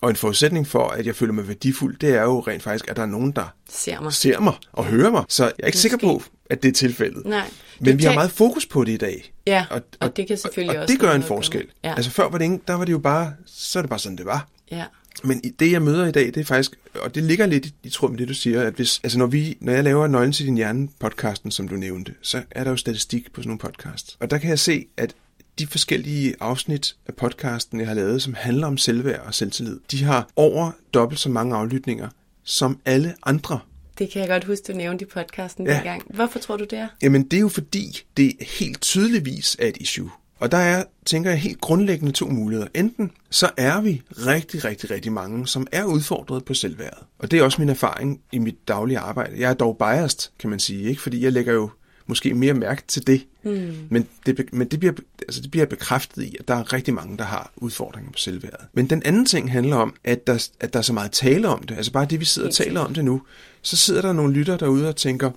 Og 0.00 0.10
en 0.10 0.16
forudsætning 0.16 0.66
for, 0.66 0.88
at 0.88 1.06
jeg 1.06 1.16
føler 1.16 1.32
mig 1.32 1.48
værdifuld, 1.48 1.98
det 1.98 2.08
er 2.14 2.22
jo 2.22 2.40
rent 2.40 2.62
faktisk, 2.62 2.90
at 2.90 2.96
der 2.96 3.02
er 3.02 3.06
nogen, 3.06 3.32
der 3.32 3.54
Ser 3.70 4.00
mig. 4.00 4.12
ser 4.12 4.40
mig 4.40 4.54
og 4.72 4.84
hører 4.84 5.10
mig. 5.10 5.24
Så 5.28 5.44
jeg 5.44 5.52
er 5.58 5.66
ikke 5.66 5.78
sikker 5.78 5.98
på, 5.98 6.22
at 6.50 6.62
det 6.62 6.68
er 6.68 6.72
tilfældet. 6.72 7.26
Nej. 7.26 7.46
Men 7.80 7.98
vi 7.98 8.04
har 8.04 8.14
meget 8.14 8.30
fokus 8.30 8.66
på 8.66 8.84
det 8.84 8.92
i 8.92 8.96
dag. 8.96 9.32
Ja, 9.46 9.66
og 10.00 10.16
det 10.16 10.26
kan 10.26 10.36
selvfølgelig 10.36 10.76
og, 10.78 10.82
også 10.82 10.92
Og 10.94 11.00
det 11.00 11.08
gør 11.08 11.12
en 11.14 11.22
forskel. 11.22 11.66
Ja. 11.84 11.94
Altså 11.94 12.10
før 12.10 12.28
var 12.28 12.38
det, 12.38 12.44
ikke, 12.44 12.58
der 12.68 12.74
var 12.74 12.84
det 12.84 12.92
jo 12.92 12.98
bare, 12.98 13.32
så 13.46 13.78
er 13.78 13.82
det 13.82 13.90
bare 13.90 13.98
sådan, 13.98 14.18
det 14.18 14.26
var. 14.26 14.48
Ja. 14.70 14.84
Men 15.24 15.40
det, 15.58 15.72
jeg 15.72 15.82
møder 15.82 16.06
i 16.06 16.10
dag, 16.12 16.26
det 16.26 16.36
er 16.36 16.44
faktisk, 16.44 16.72
og 16.94 17.14
det 17.14 17.22
ligger 17.22 17.46
lidt 17.46 17.66
i, 17.66 17.74
i 17.82 17.88
tråd 17.90 18.10
med 18.10 18.18
det, 18.18 18.28
du 18.28 18.34
siger, 18.34 18.62
at 18.62 18.74
hvis, 18.74 19.00
altså 19.04 19.18
når, 19.18 19.26
vi, 19.26 19.56
når 19.60 19.72
jeg 19.72 19.84
laver 19.84 20.06
Nøglen 20.06 20.32
til 20.32 20.46
din 20.46 20.56
hjerne 20.56 20.88
podcasten, 21.00 21.50
som 21.50 21.68
du 21.68 21.74
nævnte, 21.74 22.14
så 22.22 22.42
er 22.50 22.64
der 22.64 22.70
jo 22.70 22.76
statistik 22.76 23.32
på 23.32 23.40
sådan 23.40 23.48
nogle 23.48 23.58
podcasts. 23.58 24.16
Og 24.20 24.30
der 24.30 24.38
kan 24.38 24.50
jeg 24.50 24.58
se, 24.58 24.86
at 24.96 25.14
de 25.58 25.66
forskellige 25.66 26.34
afsnit 26.40 26.96
af 27.06 27.14
podcasten, 27.14 27.80
jeg 27.80 27.88
har 27.88 27.94
lavet, 27.94 28.22
som 28.22 28.34
handler 28.34 28.66
om 28.66 28.78
selvværd 28.78 29.26
og 29.26 29.34
selvtillid, 29.34 29.80
de 29.90 30.04
har 30.04 30.28
over 30.36 30.70
dobbelt 30.94 31.20
så 31.20 31.28
mange 31.28 31.56
aflytninger 31.56 32.08
som 32.44 32.78
alle 32.84 33.14
andre 33.26 33.58
Det 33.98 34.10
kan 34.10 34.20
jeg 34.20 34.28
godt 34.28 34.44
huske, 34.44 34.72
du 34.72 34.76
nævnte 34.76 35.04
i 35.04 35.08
podcasten 35.08 35.66
Ja. 35.66 35.74
dengang. 35.74 36.02
Hvorfor 36.14 36.38
tror 36.38 36.56
du 36.56 36.64
det 36.64 36.78
er? 36.78 36.88
Jamen, 37.02 37.22
det 37.24 37.36
er 37.36 37.40
jo 37.40 37.48
fordi, 37.48 38.02
det 38.16 38.32
helt 38.40 38.80
tydeligvis 38.80 39.56
er 39.58 39.66
et 39.66 39.76
issue. 39.76 40.10
Og 40.42 40.52
der 40.52 40.58
er, 40.58 40.84
tænker 41.06 41.30
jeg, 41.30 41.38
helt 41.38 41.60
grundlæggende 41.60 42.12
to 42.12 42.28
muligheder. 42.28 42.68
Enten 42.74 43.10
så 43.30 43.50
er 43.56 43.80
vi 43.80 44.02
rigtig, 44.26 44.64
rigtig, 44.64 44.90
rigtig 44.90 45.12
mange, 45.12 45.46
som 45.46 45.66
er 45.72 45.84
udfordret 45.84 46.44
på 46.44 46.54
selvværdet. 46.54 46.98
Og 47.18 47.30
det 47.30 47.38
er 47.38 47.42
også 47.42 47.60
min 47.60 47.68
erfaring 47.68 48.20
i 48.32 48.38
mit 48.38 48.68
daglige 48.68 48.98
arbejde. 48.98 49.40
Jeg 49.40 49.50
er 49.50 49.54
dog 49.54 49.78
biased, 49.78 50.30
kan 50.38 50.50
man 50.50 50.60
sige, 50.60 50.88
ikke? 50.88 51.02
fordi 51.02 51.24
jeg 51.24 51.32
lægger 51.32 51.52
jo 51.52 51.70
måske 52.06 52.34
mere 52.34 52.54
mærke 52.54 52.82
til 52.88 53.06
det. 53.06 53.26
Mm. 53.42 53.74
Men, 53.90 54.08
det, 54.26 54.52
men 54.52 54.68
det, 54.68 54.78
bliver, 54.78 54.92
altså 55.22 55.40
det 55.40 55.50
bliver 55.50 55.66
bekræftet 55.66 56.22
i, 56.22 56.36
at 56.40 56.48
der 56.48 56.54
er 56.54 56.72
rigtig 56.72 56.94
mange, 56.94 57.18
der 57.18 57.24
har 57.24 57.52
udfordringer 57.56 58.10
på 58.10 58.18
selvværdet. 58.18 58.66
Men 58.72 58.90
den 58.90 59.02
anden 59.04 59.26
ting 59.26 59.52
handler 59.52 59.76
om, 59.76 59.94
at 60.04 60.26
der, 60.26 60.48
at 60.60 60.72
der 60.72 60.78
er 60.78 60.82
så 60.82 60.92
meget 60.92 61.12
tale 61.12 61.48
om 61.48 61.62
det. 61.62 61.76
Altså 61.76 61.92
bare 61.92 62.06
det, 62.06 62.20
vi 62.20 62.24
sidder 62.24 62.48
og 62.48 62.54
taler 62.54 62.80
om 62.80 62.94
det 62.94 63.04
nu. 63.04 63.22
Så 63.62 63.76
sidder 63.76 64.02
der 64.02 64.12
nogle 64.12 64.32
lytter 64.32 64.56
derude 64.56 64.88
og 64.88 64.96
tænker, 64.96 65.30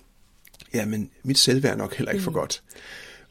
ja, 0.73 0.85
men 0.85 1.09
mit 1.23 1.37
selvværd 1.37 1.73
er 1.73 1.77
nok 1.77 1.95
heller 1.95 2.11
ikke 2.11 2.23
for 2.23 2.31
mm. 2.31 2.37
godt. 2.37 2.63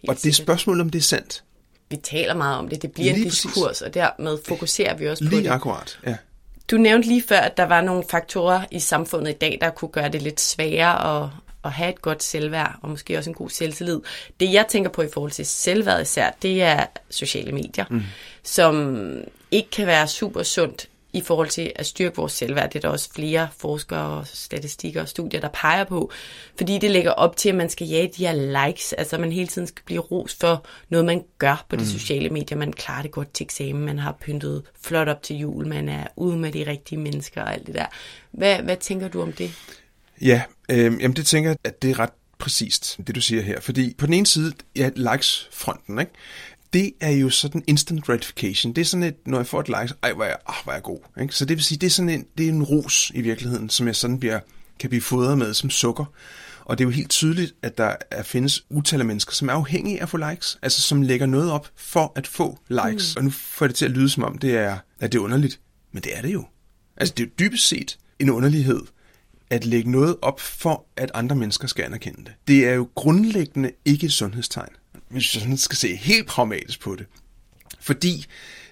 Og 0.09 0.17
det 0.23 0.27
er 0.27 0.33
spørgsmålet, 0.33 0.81
om 0.81 0.91
det 0.91 0.99
er 0.99 1.03
sandt. 1.03 1.45
Vi 1.95 1.99
taler 2.03 2.35
meget 2.35 2.59
om 2.59 2.69
det. 2.69 2.83
Det 2.83 2.93
bliver 2.93 3.13
lige 3.13 3.25
en 3.25 3.31
diskurs, 3.31 3.67
præcis. 3.67 3.83
og 3.83 3.95
dermed 3.95 4.39
fokuserer 4.49 4.97
vi 4.97 5.09
også 5.09 5.25
lige 5.25 5.31
på 5.31 5.37
det. 5.37 5.43
Lige 5.43 5.53
akkurat, 5.53 5.99
ja. 6.07 6.17
Du 6.71 6.77
nævnte 6.77 7.09
lige 7.09 7.23
før, 7.29 7.39
at 7.39 7.57
der 7.57 7.65
var 7.65 7.81
nogle 7.81 8.05
faktorer 8.11 8.65
i 8.71 8.81
samfundet 8.81 9.31
i 9.31 9.35
dag, 9.35 9.59
der 9.61 9.71
kunne 9.71 9.89
gøre 9.89 10.09
det 10.09 10.23
lidt 10.23 10.41
sværere 10.41 11.23
at, 11.23 11.31
at 11.65 11.73
have 11.73 11.91
et 11.91 12.03
godt 12.03 12.23
selvværd, 12.23 12.79
og 12.83 12.91
måske 12.91 13.19
også 13.19 13.31
en 13.31 13.35
god 13.35 13.51
selvtillid. 13.51 14.01
Det 14.41 14.53
jeg 14.53 14.67
tænker 14.69 14.91
på 14.91 15.03
i 15.03 15.09
forhold 15.15 15.33
til 15.33 15.47
selvværd 15.47 16.03
især, 16.03 16.31
det 16.43 16.63
er 16.63 16.87
sociale 17.11 17.53
medier, 17.53 17.85
mm. 17.91 18.03
som 18.43 18.97
ikke 19.51 19.71
kan 19.71 19.87
være 19.87 20.09
super 20.09 20.43
sundt 20.43 20.89
i 21.15 21.21
forhold 21.21 21.49
til 21.49 21.73
at 21.77 21.87
styrke 21.87 22.17
vores 22.17 22.33
selvværd. 22.33 22.71
Det 22.71 22.77
er 22.77 22.81
der 22.81 22.89
også 22.89 23.11
flere 23.15 23.49
forskere, 23.59 24.25
statistikker 24.27 25.03
og 25.03 25.09
studier, 25.09 25.41
der 25.41 25.49
peger 25.49 25.85
på. 25.85 26.11
Fordi 26.57 26.79
det 26.79 26.91
lægger 26.91 27.11
op 27.11 27.37
til, 27.37 27.49
at 27.49 27.55
man 27.55 27.71
skal 27.71 27.87
jage 27.87 28.11
de 28.17 28.27
her 28.27 28.67
likes. 28.67 28.93
Altså 28.93 29.19
man 29.19 29.33
hele 29.33 29.47
tiden 29.47 29.69
skal 29.69 29.83
blive 29.87 30.01
ros 30.01 30.37
for 30.41 30.67
noget, 30.89 31.07
man 31.07 31.25
gør 31.39 31.67
på 31.69 31.77
de 31.77 31.81
mm. 31.81 31.89
sociale 31.89 32.31
medier. 32.31 32.59
Man 32.59 32.73
klarer 32.73 33.03
det 33.03 33.11
godt 33.11 33.35
til 33.35 33.45
eksamen, 33.45 33.85
man 33.85 33.99
har 33.99 34.17
pyntet 34.21 34.63
flot 34.83 35.09
op 35.09 35.23
til 35.23 35.37
jul, 35.37 35.67
man 35.67 35.89
er 35.89 36.07
ude 36.17 36.37
med 36.37 36.53
de 36.53 36.67
rigtige 36.67 36.99
mennesker 36.99 37.43
og 37.43 37.55
alt 37.55 37.67
det 37.67 37.75
der. 37.75 37.87
Hvad, 38.31 38.57
hvad 38.57 38.77
tænker 38.77 39.09
du 39.09 39.23
om 39.23 39.33
det? 39.33 39.51
Ja, 40.21 40.43
øh, 40.69 40.85
jamen 40.85 41.17
det 41.17 41.27
tænker 41.27 41.51
jeg, 41.51 41.57
at 41.65 41.83
det 41.83 41.91
er 41.91 41.99
ret 41.99 42.11
præcist, 42.39 42.99
det 43.07 43.15
du 43.15 43.21
siger 43.21 43.43
her. 43.43 43.61
Fordi 43.61 43.95
på 43.99 44.07
den 44.07 44.15
ene 44.15 44.27
side, 44.27 44.53
ja, 44.77 44.91
likes-fronten, 44.95 45.99
ikke? 45.99 46.13
Det 46.75 46.93
er 47.01 47.11
jo 47.11 47.31
sådan 47.31 47.63
instant 47.67 48.05
gratification. 48.05 48.73
Det 48.73 48.81
er 48.81 48.87
sådan 48.87 49.03
et, 49.03 49.15
når 49.27 49.39
jeg 49.39 49.47
får 49.47 49.61
et 49.61 49.69
like, 49.69 49.89
så, 49.89 49.95
ej, 50.03 50.13
hvor 50.13 50.25
er 50.25 50.29
jeg, 50.29 50.39
ah, 50.47 50.55
hvor 50.65 50.73
er 50.73 50.77
jeg 50.77 50.83
god. 50.83 50.99
Ikke? 51.21 51.35
Så 51.35 51.45
det 51.45 51.57
vil 51.57 51.65
sige, 51.65 51.79
det 51.79 51.87
er 51.87 51.91
sådan 51.91 52.09
en, 52.09 52.27
det 52.39 52.47
er 52.47 52.51
en 52.51 52.63
ros 52.63 53.13
i 53.15 53.21
virkeligheden, 53.21 53.71
som 53.71 53.87
jeg 53.87 53.97
sådan 53.97 54.21
bliver, 54.21 54.41
kan 54.79 54.91
blive 54.91 55.03
fodret 55.03 55.39
med 55.39 55.55
som 55.55 55.71
sukker. 55.71 56.05
Og 56.65 56.79
det 56.79 56.85
er 56.85 56.87
jo 56.87 56.91
helt 56.91 57.11
tydeligt, 57.11 57.55
at 57.63 57.79
der 57.79 57.97
er, 58.11 58.23
findes 58.23 58.65
utal 58.71 59.01
af 59.01 59.07
mennesker, 59.07 59.33
som 59.33 59.49
er 59.49 59.53
afhængige 59.53 59.99
af 59.99 60.03
at 60.03 60.09
få 60.09 60.17
likes, 60.17 60.59
altså 60.63 60.81
som 60.81 61.03
lægger 61.03 61.27
noget 61.27 61.51
op 61.51 61.71
for 61.77 62.13
at 62.17 62.27
få 62.27 62.59
likes. 62.69 63.15
Mm. 63.15 63.19
Og 63.19 63.25
nu 63.25 63.31
får 63.31 63.67
det 63.67 63.77
til 63.77 63.85
at 63.85 63.91
lyde 63.91 64.09
som 64.09 64.25
om, 64.25 64.39
det 64.39 64.57
er, 64.57 64.79
at 65.01 65.13
det 65.13 65.19
er 65.19 65.23
underligt. 65.23 65.61
Men 65.93 66.03
det 66.03 66.17
er 66.17 66.23
det 66.23 66.33
jo. 66.33 66.45
Altså 66.97 67.15
det 67.17 67.23
er 67.23 67.27
jo 67.27 67.33
dybest 67.39 67.69
set 67.69 67.99
en 68.19 68.31
underlighed, 68.31 68.81
at 69.51 69.65
lægge 69.65 69.91
noget 69.91 70.17
op 70.23 70.41
for, 70.41 70.87
at 70.97 71.11
andre 71.15 71.37
mennesker 71.37 71.69
skal 71.69 71.85
anerkende 71.85 72.25
det. 72.25 72.33
Det 72.49 72.69
er 72.69 72.73
jo 72.73 72.89
grundlæggende 72.95 73.71
ikke 73.85 74.07
et 74.07 74.13
sundhedstegn 74.13 74.73
hvis 75.09 75.35
jeg 75.35 75.43
sådan 75.43 75.57
skal 75.57 75.77
se 75.77 75.97
helt 75.97 76.27
pragmatisk 76.27 76.81
på 76.81 76.97
det. 76.97 77.07
Fordi 77.81 78.27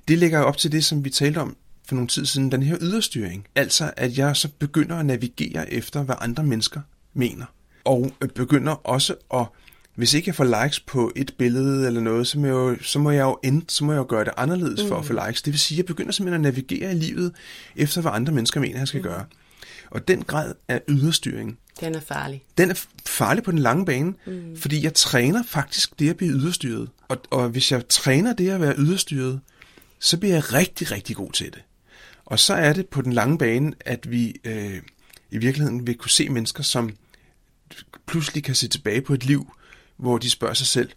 det 0.09 0.19
lægger 0.19 0.41
op 0.41 0.57
til 0.57 0.73
det, 0.73 0.85
som 0.85 1.05
vi 1.05 1.11
talte 1.11 1.39
om 1.39 1.57
for 1.89 1.95
nogle 1.95 2.09
tid 2.09 2.27
siden, 2.27 2.53
den 2.53 2.63
her 2.63 2.77
yderstyring. 2.81 3.47
Altså, 3.55 3.93
at 3.97 4.19
jeg 4.19 4.37
så 4.37 4.49
begynder 4.59 4.97
at 4.97 5.07
navigere 5.07 5.73
efter, 5.73 6.03
hvad 6.03 6.15
andre 6.19 6.43
mennesker 6.43 6.81
mener. 7.15 7.47
Og 7.85 8.13
begynder 8.35 8.73
også 8.73 9.15
at, 9.35 9.47
hvis 9.95 10.15
ikke 10.15 10.29
jeg 10.29 10.35
får 10.35 10.65
likes 10.65 10.81
på 10.81 11.13
et 11.17 11.35
billede 11.39 11.87
eller 11.87 12.01
noget, 12.01 12.27
så 12.27 12.39
må 12.39 12.47
jeg 12.47 12.53
jo, 12.53 12.77
så 12.83 12.99
må 12.99 13.11
jeg 13.11 13.23
jo, 13.23 13.39
end, 13.43 13.63
så 13.69 13.85
må 13.85 13.93
jeg 13.93 13.99
jo 13.99 14.07
gøre 14.09 14.25
det 14.25 14.33
anderledes 14.37 14.83
mm. 14.83 14.89
for 14.89 14.97
at 14.97 15.05
få 15.05 15.13
mm. 15.13 15.19
likes. 15.27 15.43
Det 15.43 15.53
vil 15.53 15.61
sige, 15.61 15.77
at 15.77 15.79
jeg 15.79 15.87
begynder 15.87 16.13
simpelthen 16.13 16.47
at 16.47 16.53
navigere 16.55 16.93
i 16.93 16.95
livet 16.95 17.35
efter, 17.77 18.01
hvad 18.01 18.13
andre 18.15 18.33
mennesker 18.33 18.61
mener, 18.61 18.79
jeg 18.79 18.89
skal 18.89 19.01
mm. 19.01 19.09
gøre. 19.09 19.25
Og 19.93 20.09
den 20.09 20.23
grad 20.23 20.55
af 20.69 20.83
yderstyring, 20.89 21.59
den 21.81 21.95
er 21.95 22.01
farlig. 22.01 22.45
Den 22.59 22.71
er 22.71 22.85
farlig 23.07 23.45
på 23.45 23.51
den 23.51 23.59
lange 23.59 23.87
bane, 23.87 24.15
mm. 24.27 24.57
fordi 24.57 24.85
jeg 24.85 24.95
træner 24.95 25.43
faktisk 25.43 25.99
det 25.99 26.11
at 26.11 26.17
blive 26.17 26.33
yderstyret. 26.33 26.89
Og, 27.09 27.19
og 27.31 27.49
hvis 27.49 27.73
jeg 27.73 27.89
træner 27.89 28.33
det 28.33 28.51
at 28.51 28.61
være 28.61 28.75
yderstyret, 28.79 29.41
så 29.99 30.19
bliver 30.19 30.35
jeg 30.35 30.53
rigtig, 30.53 30.91
rigtig 30.91 31.17
god 31.17 31.33
til 31.33 31.47
det. 31.47 31.63
Og 32.25 32.39
så 32.39 32.55
er 32.55 32.73
det 32.73 32.89
på 32.89 33.03
den 33.03 33.13
lange 33.13 33.39
bane, 33.39 33.73
at 33.81 34.11
vi 34.11 34.35
øh, 34.45 34.83
i 35.31 35.39
virkeligheden 35.39 35.87
vil 35.87 35.97
kunne 35.97 36.11
se 36.11 36.29
mennesker, 36.29 36.63
som 36.63 36.91
pludselig 38.07 38.45
kan 38.45 38.55
se 38.55 38.69
tilbage 38.69 39.01
på 39.01 39.15
et 39.15 39.25
liv, 39.25 39.53
hvor 39.97 40.19
de 40.19 40.31
spørger 40.31 40.55
sig 40.55 40.67
selv, 40.67 40.91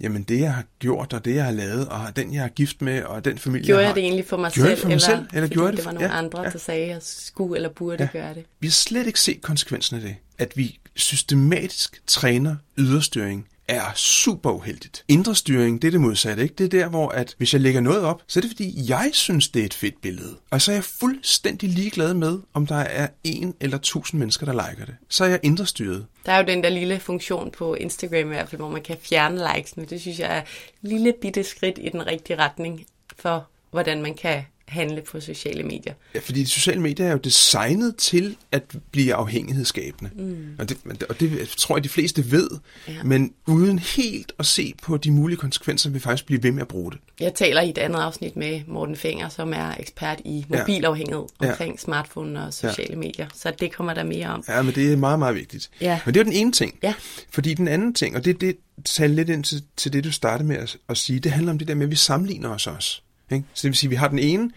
jamen 0.00 0.22
det 0.22 0.40
jeg 0.40 0.54
har 0.54 0.64
gjort, 0.78 1.12
og 1.12 1.24
det 1.24 1.34
jeg 1.34 1.44
har 1.44 1.52
lavet, 1.52 1.88
og 1.88 2.16
den 2.16 2.34
jeg 2.34 2.42
har 2.42 2.48
gift 2.48 2.82
med, 2.82 3.02
og 3.02 3.24
den 3.24 3.38
familie 3.38 3.66
gjorde 3.66 3.80
jeg 3.80 3.88
har... 3.88 3.90
jeg 3.90 3.96
det 3.96 4.04
egentlig 4.04 4.26
for 4.26 4.36
mig 4.36 4.52
gjorde 4.52 4.68
selv? 4.68 4.80
for 4.80 4.88
mig 4.88 4.94
eller, 4.94 5.06
selv, 5.06 5.26
eller 5.32 5.48
gjorde 5.48 5.70
det 5.70 5.76
det 5.76 5.86
var 5.86 5.92
nogle 5.92 6.08
ja, 6.08 6.18
andre, 6.18 6.42
ja. 6.42 6.50
der 6.50 6.58
sagde, 6.58 6.82
at 6.82 6.88
jeg 6.88 7.02
skulle 7.02 7.56
eller 7.56 7.68
burde 7.68 8.02
ja. 8.02 8.18
gøre 8.18 8.34
det? 8.34 8.44
Vi 8.60 8.66
har 8.66 8.72
slet 8.72 9.06
ikke 9.06 9.20
set 9.20 9.42
konsekvensen 9.42 9.96
af 9.96 10.02
det. 10.02 10.16
At 10.38 10.56
vi 10.56 10.78
systematisk 10.96 12.02
træner 12.06 12.56
yderstyring 12.78 13.46
er 13.68 13.92
super 13.94 14.50
uheldigt. 14.50 15.04
Indre 15.08 15.34
styring, 15.34 15.82
det 15.82 15.88
er 15.88 15.92
det 15.92 16.00
modsatte, 16.00 16.42
ikke? 16.42 16.54
Det 16.54 16.64
er 16.64 16.68
der, 16.68 16.88
hvor 16.88 17.08
at 17.08 17.34
hvis 17.38 17.52
jeg 17.52 17.60
lægger 17.60 17.80
noget 17.80 18.02
op, 18.02 18.22
så 18.26 18.38
er 18.38 18.40
det 18.40 18.50
fordi, 18.50 18.90
jeg 18.90 19.10
synes, 19.12 19.48
det 19.48 19.62
er 19.62 19.66
et 19.66 19.74
fedt 19.74 20.00
billede. 20.00 20.36
Og 20.50 20.62
så 20.62 20.70
er 20.72 20.76
jeg 20.76 20.84
fuldstændig 20.84 21.68
ligeglad 21.68 22.14
med, 22.14 22.38
om 22.54 22.66
der 22.66 22.76
er 22.76 23.08
en 23.24 23.54
eller 23.60 23.78
tusind 23.78 24.18
mennesker, 24.18 24.46
der 24.46 24.52
liker 24.52 24.84
det. 24.84 24.94
Så 25.08 25.24
er 25.24 25.28
jeg 25.28 25.40
indre 25.42 25.66
styret. 25.66 26.06
Der 26.26 26.32
er 26.32 26.38
jo 26.38 26.46
den 26.46 26.62
der 26.62 26.70
lille 26.70 27.00
funktion 27.00 27.50
på 27.50 27.74
Instagram 27.74 28.32
i 28.32 28.34
hvert 28.34 28.48
fald, 28.48 28.60
hvor 28.60 28.70
man 28.70 28.82
kan 28.82 28.96
fjerne 29.02 29.48
likes, 29.54 29.76
men 29.76 29.86
Det 29.86 30.00
synes 30.00 30.18
jeg 30.18 30.36
er 30.36 30.40
et 30.40 30.46
lille 30.82 31.14
bitte 31.20 31.44
skridt 31.44 31.78
i 31.82 31.88
den 31.88 32.06
rigtige 32.06 32.38
retning 32.38 32.86
for, 33.18 33.48
hvordan 33.70 34.02
man 34.02 34.14
kan 34.14 34.44
handle 34.68 35.02
på 35.02 35.20
sociale 35.20 35.62
medier. 35.62 35.92
Ja, 36.14 36.20
fordi 36.20 36.40
de 36.40 36.46
sociale 36.46 36.80
medier 36.80 37.06
er 37.06 37.12
jo 37.12 37.18
designet 37.18 37.96
til 37.96 38.36
at 38.52 38.62
blive 38.90 39.14
afhængighedsskabende. 39.14 40.10
Mm. 40.16 40.56
Og, 40.58 40.68
det, 40.68 40.78
og 41.08 41.20
det 41.20 41.48
tror 41.48 41.76
jeg, 41.76 41.84
de 41.84 41.88
fleste 41.88 42.30
ved, 42.30 42.48
ja. 42.88 43.02
men 43.02 43.32
uden 43.46 43.78
helt 43.78 44.32
at 44.38 44.46
se 44.46 44.74
på 44.82 44.96
de 44.96 45.10
mulige 45.10 45.36
konsekvenser, 45.36 45.90
vil 45.90 46.00
faktisk 46.00 46.26
blive 46.26 46.42
ved 46.42 46.52
med 46.52 46.62
at 46.62 46.68
bruge 46.68 46.92
det. 46.92 47.00
Jeg 47.20 47.34
taler 47.34 47.60
i 47.60 47.70
et 47.70 47.78
andet 47.78 47.98
afsnit 47.98 48.36
med 48.36 48.60
Morten 48.66 48.96
Fenger, 48.96 49.28
som 49.28 49.52
er 49.52 49.74
ekspert 49.80 50.20
i 50.24 50.46
mobilafhængighed 50.48 51.24
ja. 51.42 51.50
omkring 51.50 51.72
ja. 51.72 51.78
smartphone 51.78 52.44
og 52.44 52.54
sociale 52.54 52.90
ja. 52.90 52.96
medier. 52.96 53.26
Så 53.34 53.52
det 53.60 53.72
kommer 53.72 53.94
der 53.94 54.04
mere 54.04 54.26
om. 54.26 54.44
Ja, 54.48 54.62
men 54.62 54.74
det 54.74 54.92
er 54.92 54.96
meget, 54.96 55.18
meget 55.18 55.34
vigtigt. 55.34 55.70
Ja. 55.80 56.00
Men 56.04 56.14
det 56.14 56.20
er 56.20 56.24
den 56.24 56.32
ene 56.32 56.52
ting. 56.52 56.78
Ja. 56.82 56.94
Fordi 57.30 57.54
den 57.54 57.68
anden 57.68 57.94
ting, 57.94 58.16
og 58.16 58.24
det, 58.24 58.40
det 58.40 58.56
taler 58.84 59.14
lidt 59.14 59.28
ind 59.28 59.44
til, 59.44 59.62
til 59.76 59.92
det, 59.92 60.04
du 60.04 60.12
startede 60.12 60.48
med 60.48 60.56
at, 60.56 60.76
at 60.88 60.96
sige, 60.96 61.20
det 61.20 61.32
handler 61.32 61.52
om 61.52 61.58
det 61.58 61.68
der 61.68 61.74
med, 61.74 61.86
at 61.86 61.90
vi 61.90 61.96
sammenligner 61.96 62.48
os 62.48 62.66
også. 62.66 63.02
Ikke? 63.32 63.44
Så 63.54 63.62
det 63.62 63.68
vil 63.68 63.76
sige, 63.76 63.88
at 63.88 63.90
vi 63.90 63.96
har 63.96 64.08
den 64.08 64.18
ene, 64.18 64.50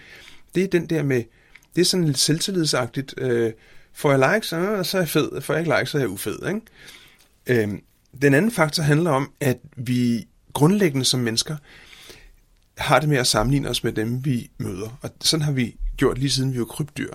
det 0.55 0.63
er 0.63 0.67
den 0.67 0.85
der 0.85 1.03
med, 1.03 1.23
det 1.75 1.81
er 1.81 1.85
sådan 1.85 2.05
lidt 2.05 2.19
selvtillidsagtigt, 2.19 3.13
øh, 3.17 3.51
får 3.93 4.11
jeg 4.11 4.33
likes, 4.33 4.53
øh, 4.53 4.85
så 4.85 4.97
er 4.97 5.01
jeg 5.01 5.09
fed, 5.09 5.41
får 5.41 5.53
jeg 5.53 5.61
ikke 5.61 5.77
likes, 5.77 5.89
så 5.89 5.97
er 5.97 6.01
jeg 6.01 6.09
ufed. 6.09 6.37
Ikke? 6.47 6.61
Øh, 7.47 7.69
den 8.21 8.33
anden 8.33 8.51
faktor 8.51 8.83
handler 8.83 9.11
om, 9.11 9.31
at 9.39 9.57
vi 9.75 10.27
grundlæggende 10.53 11.05
som 11.05 11.19
mennesker 11.19 11.57
har 12.77 12.99
det 12.99 13.09
med 13.09 13.17
at 13.17 13.27
sammenligne 13.27 13.69
os 13.69 13.83
med 13.83 13.93
dem, 13.93 14.25
vi 14.25 14.49
møder. 14.57 14.99
Og 15.01 15.09
sådan 15.21 15.43
har 15.43 15.51
vi 15.51 15.75
gjort 15.97 16.17
lige 16.17 16.29
siden 16.29 16.53
vi 16.53 16.59
var 16.59 16.65
krybdyr. 16.65 17.13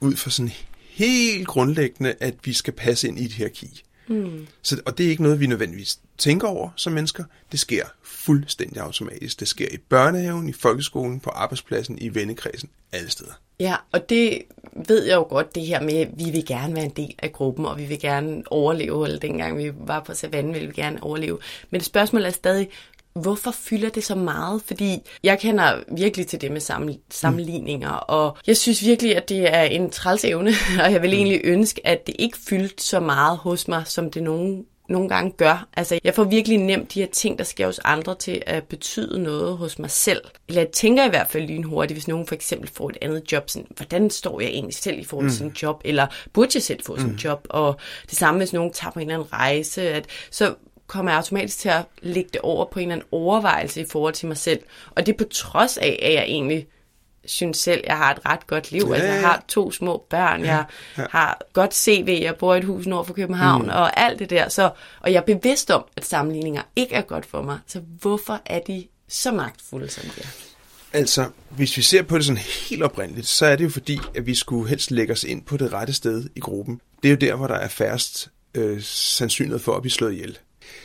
Ud 0.00 0.16
fra 0.16 0.30
sådan 0.30 0.52
helt 0.90 1.46
grundlæggende, 1.46 2.14
at 2.20 2.34
vi 2.44 2.52
skal 2.52 2.72
passe 2.72 3.08
ind 3.08 3.18
i 3.18 3.24
et 3.24 3.32
hierarki. 3.32 3.82
Mm. 4.08 4.46
Så, 4.62 4.80
og 4.86 4.98
det 4.98 5.06
er 5.06 5.10
ikke 5.10 5.22
noget, 5.22 5.40
vi 5.40 5.46
nødvendigvis 5.46 5.98
tænker 6.20 6.48
over 6.48 6.70
som 6.76 6.92
mennesker. 6.92 7.24
Det 7.52 7.60
sker 7.60 7.84
fuldstændig 8.02 8.82
automatisk. 8.82 9.40
Det 9.40 9.48
sker 9.48 9.68
i 9.72 9.76
børnehaven, 9.76 10.48
i 10.48 10.52
folkeskolen, 10.52 11.20
på 11.20 11.30
arbejdspladsen, 11.30 11.98
i 11.98 12.14
vennekredsen, 12.14 12.70
alle 12.92 13.10
steder. 13.10 13.32
Ja, 13.60 13.76
og 13.92 14.08
det 14.08 14.42
ved 14.86 15.04
jeg 15.04 15.14
jo 15.14 15.22
godt, 15.22 15.54
det 15.54 15.66
her 15.66 15.80
med, 15.82 15.94
at 15.94 16.08
vi 16.16 16.30
vil 16.30 16.46
gerne 16.46 16.74
være 16.74 16.84
en 16.84 16.90
del 16.90 17.14
af 17.18 17.32
gruppen, 17.32 17.66
og 17.66 17.78
vi 17.78 17.84
vil 17.84 18.00
gerne 18.00 18.42
overleve, 18.46 19.06
eller 19.06 19.18
dengang 19.18 19.58
vi 19.58 19.72
var 19.74 20.00
på 20.00 20.14
savannen, 20.14 20.54
ville 20.54 20.68
vi 20.68 20.74
gerne 20.74 21.02
overleve. 21.02 21.38
Men 21.70 21.78
det 21.78 21.86
spørgsmål 21.86 22.24
er 22.24 22.30
stadig, 22.30 22.68
hvorfor 23.12 23.50
fylder 23.50 23.88
det 23.88 24.04
så 24.04 24.14
meget? 24.14 24.62
Fordi 24.66 24.98
jeg 25.22 25.38
kender 25.38 25.82
virkelig 25.96 26.26
til 26.26 26.40
det 26.40 26.52
med 26.52 26.60
sammenligninger, 27.10 27.92
mm. 27.92 28.04
og 28.08 28.36
jeg 28.46 28.56
synes 28.56 28.84
virkelig, 28.84 29.16
at 29.16 29.28
det 29.28 29.54
er 29.54 29.62
en 29.62 29.90
træls 29.90 30.24
evne, 30.24 30.50
og 30.84 30.92
jeg 30.92 31.02
vil 31.02 31.10
mm. 31.10 31.16
egentlig 31.16 31.40
ønske, 31.44 31.86
at 31.86 32.06
det 32.06 32.16
ikke 32.18 32.38
fyldte 32.48 32.84
så 32.84 33.00
meget 33.00 33.38
hos 33.38 33.68
mig, 33.68 33.82
som 33.86 34.10
det 34.10 34.22
nogen 34.22 34.64
nogle 34.90 35.08
gange 35.08 35.32
gør. 35.36 35.68
Altså, 35.76 36.00
jeg 36.04 36.14
får 36.14 36.24
virkelig 36.24 36.58
nemt 36.58 36.94
de 36.94 37.00
her 37.00 37.08
ting, 37.08 37.38
der 37.38 37.44
sker 37.44 37.66
hos 37.66 37.80
andre, 37.84 38.14
til 38.14 38.42
at 38.46 38.64
betyde 38.64 39.22
noget 39.22 39.56
hos 39.56 39.78
mig 39.78 39.90
selv. 39.90 40.22
Eller 40.48 40.62
jeg 40.62 40.70
tænker 40.70 41.06
i 41.06 41.08
hvert 41.08 41.30
fald 41.30 41.44
lynhurtigt, 41.44 41.94
hvis 41.94 42.08
nogen 42.08 42.26
for 42.26 42.34
eksempel 42.34 42.70
får 42.70 42.90
et 42.90 42.98
andet 43.02 43.32
job, 43.32 43.50
sådan, 43.50 43.68
hvordan 43.76 44.10
står 44.10 44.40
jeg 44.40 44.50
egentlig 44.50 44.74
selv 44.74 44.98
i 44.98 45.04
forhold 45.04 45.30
til 45.30 45.44
mm. 45.44 45.54
sådan 45.54 45.56
job, 45.62 45.80
eller 45.84 46.06
burde 46.32 46.50
jeg 46.54 46.62
selv 46.62 46.80
få 46.86 46.96
sådan 46.96 47.10
mm. 47.10 47.16
job? 47.16 47.46
Og 47.50 47.76
det 48.10 48.18
samme, 48.18 48.38
hvis 48.38 48.52
nogen 48.52 48.72
tager 48.72 48.90
på 48.92 48.98
en 48.98 49.10
eller 49.10 49.14
anden 49.14 49.32
rejse, 49.32 49.88
at, 49.88 50.06
så 50.30 50.54
kommer 50.86 51.12
jeg 51.12 51.16
automatisk 51.16 51.58
til 51.58 51.68
at 51.68 51.82
lægge 52.02 52.30
det 52.32 52.40
over 52.40 52.64
på 52.64 52.78
en 52.78 52.82
eller 52.82 52.94
anden 52.94 53.08
overvejelse 53.12 53.80
i 53.80 53.84
forhold 53.90 54.14
til 54.14 54.28
mig 54.28 54.36
selv. 54.36 54.60
Og 54.90 55.06
det 55.06 55.12
er 55.12 55.16
på 55.16 55.24
trods 55.24 55.78
af, 55.78 55.98
at 56.02 56.14
jeg 56.14 56.22
egentlig 56.22 56.66
synes 57.24 57.58
selv, 57.58 57.80
jeg 57.86 57.96
har 57.96 58.10
et 58.10 58.26
ret 58.26 58.46
godt 58.46 58.72
liv. 58.72 58.86
Ja, 58.88 58.94
altså, 58.94 59.08
jeg 59.08 59.20
har 59.20 59.44
to 59.48 59.72
små 59.72 60.06
børn, 60.10 60.40
ja, 60.40 60.56
jeg 60.56 60.64
ja. 60.98 61.04
har 61.10 61.40
godt 61.52 61.74
CV, 61.74 62.18
jeg 62.22 62.36
bor 62.36 62.54
i 62.54 62.58
et 62.58 62.64
hus 62.64 62.86
nord 62.86 63.06
for 63.06 63.14
København, 63.14 63.62
mm. 63.62 63.68
og 63.68 64.00
alt 64.00 64.18
det 64.18 64.30
der. 64.30 64.48
Så, 64.48 64.70
og 65.00 65.12
jeg 65.12 65.18
er 65.18 65.36
bevidst 65.36 65.70
om, 65.70 65.84
at 65.96 66.04
sammenligninger 66.04 66.62
ikke 66.76 66.94
er 66.94 67.02
godt 67.02 67.26
for 67.26 67.42
mig. 67.42 67.58
Så 67.66 67.80
hvorfor 68.00 68.40
er 68.46 68.58
de 68.58 68.86
så 69.08 69.32
magtfulde, 69.32 69.88
som 69.88 70.04
de 70.04 70.20
er? 70.20 70.26
Altså, 70.92 71.28
hvis 71.50 71.76
vi 71.76 71.82
ser 71.82 72.02
på 72.02 72.16
det 72.16 72.24
sådan 72.24 72.42
helt 72.68 72.82
oprindeligt, 72.82 73.26
så 73.26 73.46
er 73.46 73.56
det 73.56 73.64
jo 73.64 73.70
fordi, 73.70 73.98
at 74.14 74.26
vi 74.26 74.34
skulle 74.34 74.68
helst 74.68 74.90
lægge 74.90 75.12
os 75.12 75.24
ind 75.24 75.42
på 75.42 75.56
det 75.56 75.72
rette 75.72 75.92
sted 75.92 76.28
i 76.36 76.40
gruppen. 76.40 76.80
Det 77.02 77.08
er 77.08 77.12
jo 77.12 77.16
der, 77.16 77.34
hvor 77.34 77.46
der 77.46 77.54
er 77.54 77.68
færrest 77.68 78.28
øh, 78.54 78.82
sandsynlighed 78.82 79.58
for 79.58 79.76
at 79.76 79.82
blive 79.82 79.92
slået 79.92 80.12
ihjel. 80.12 80.38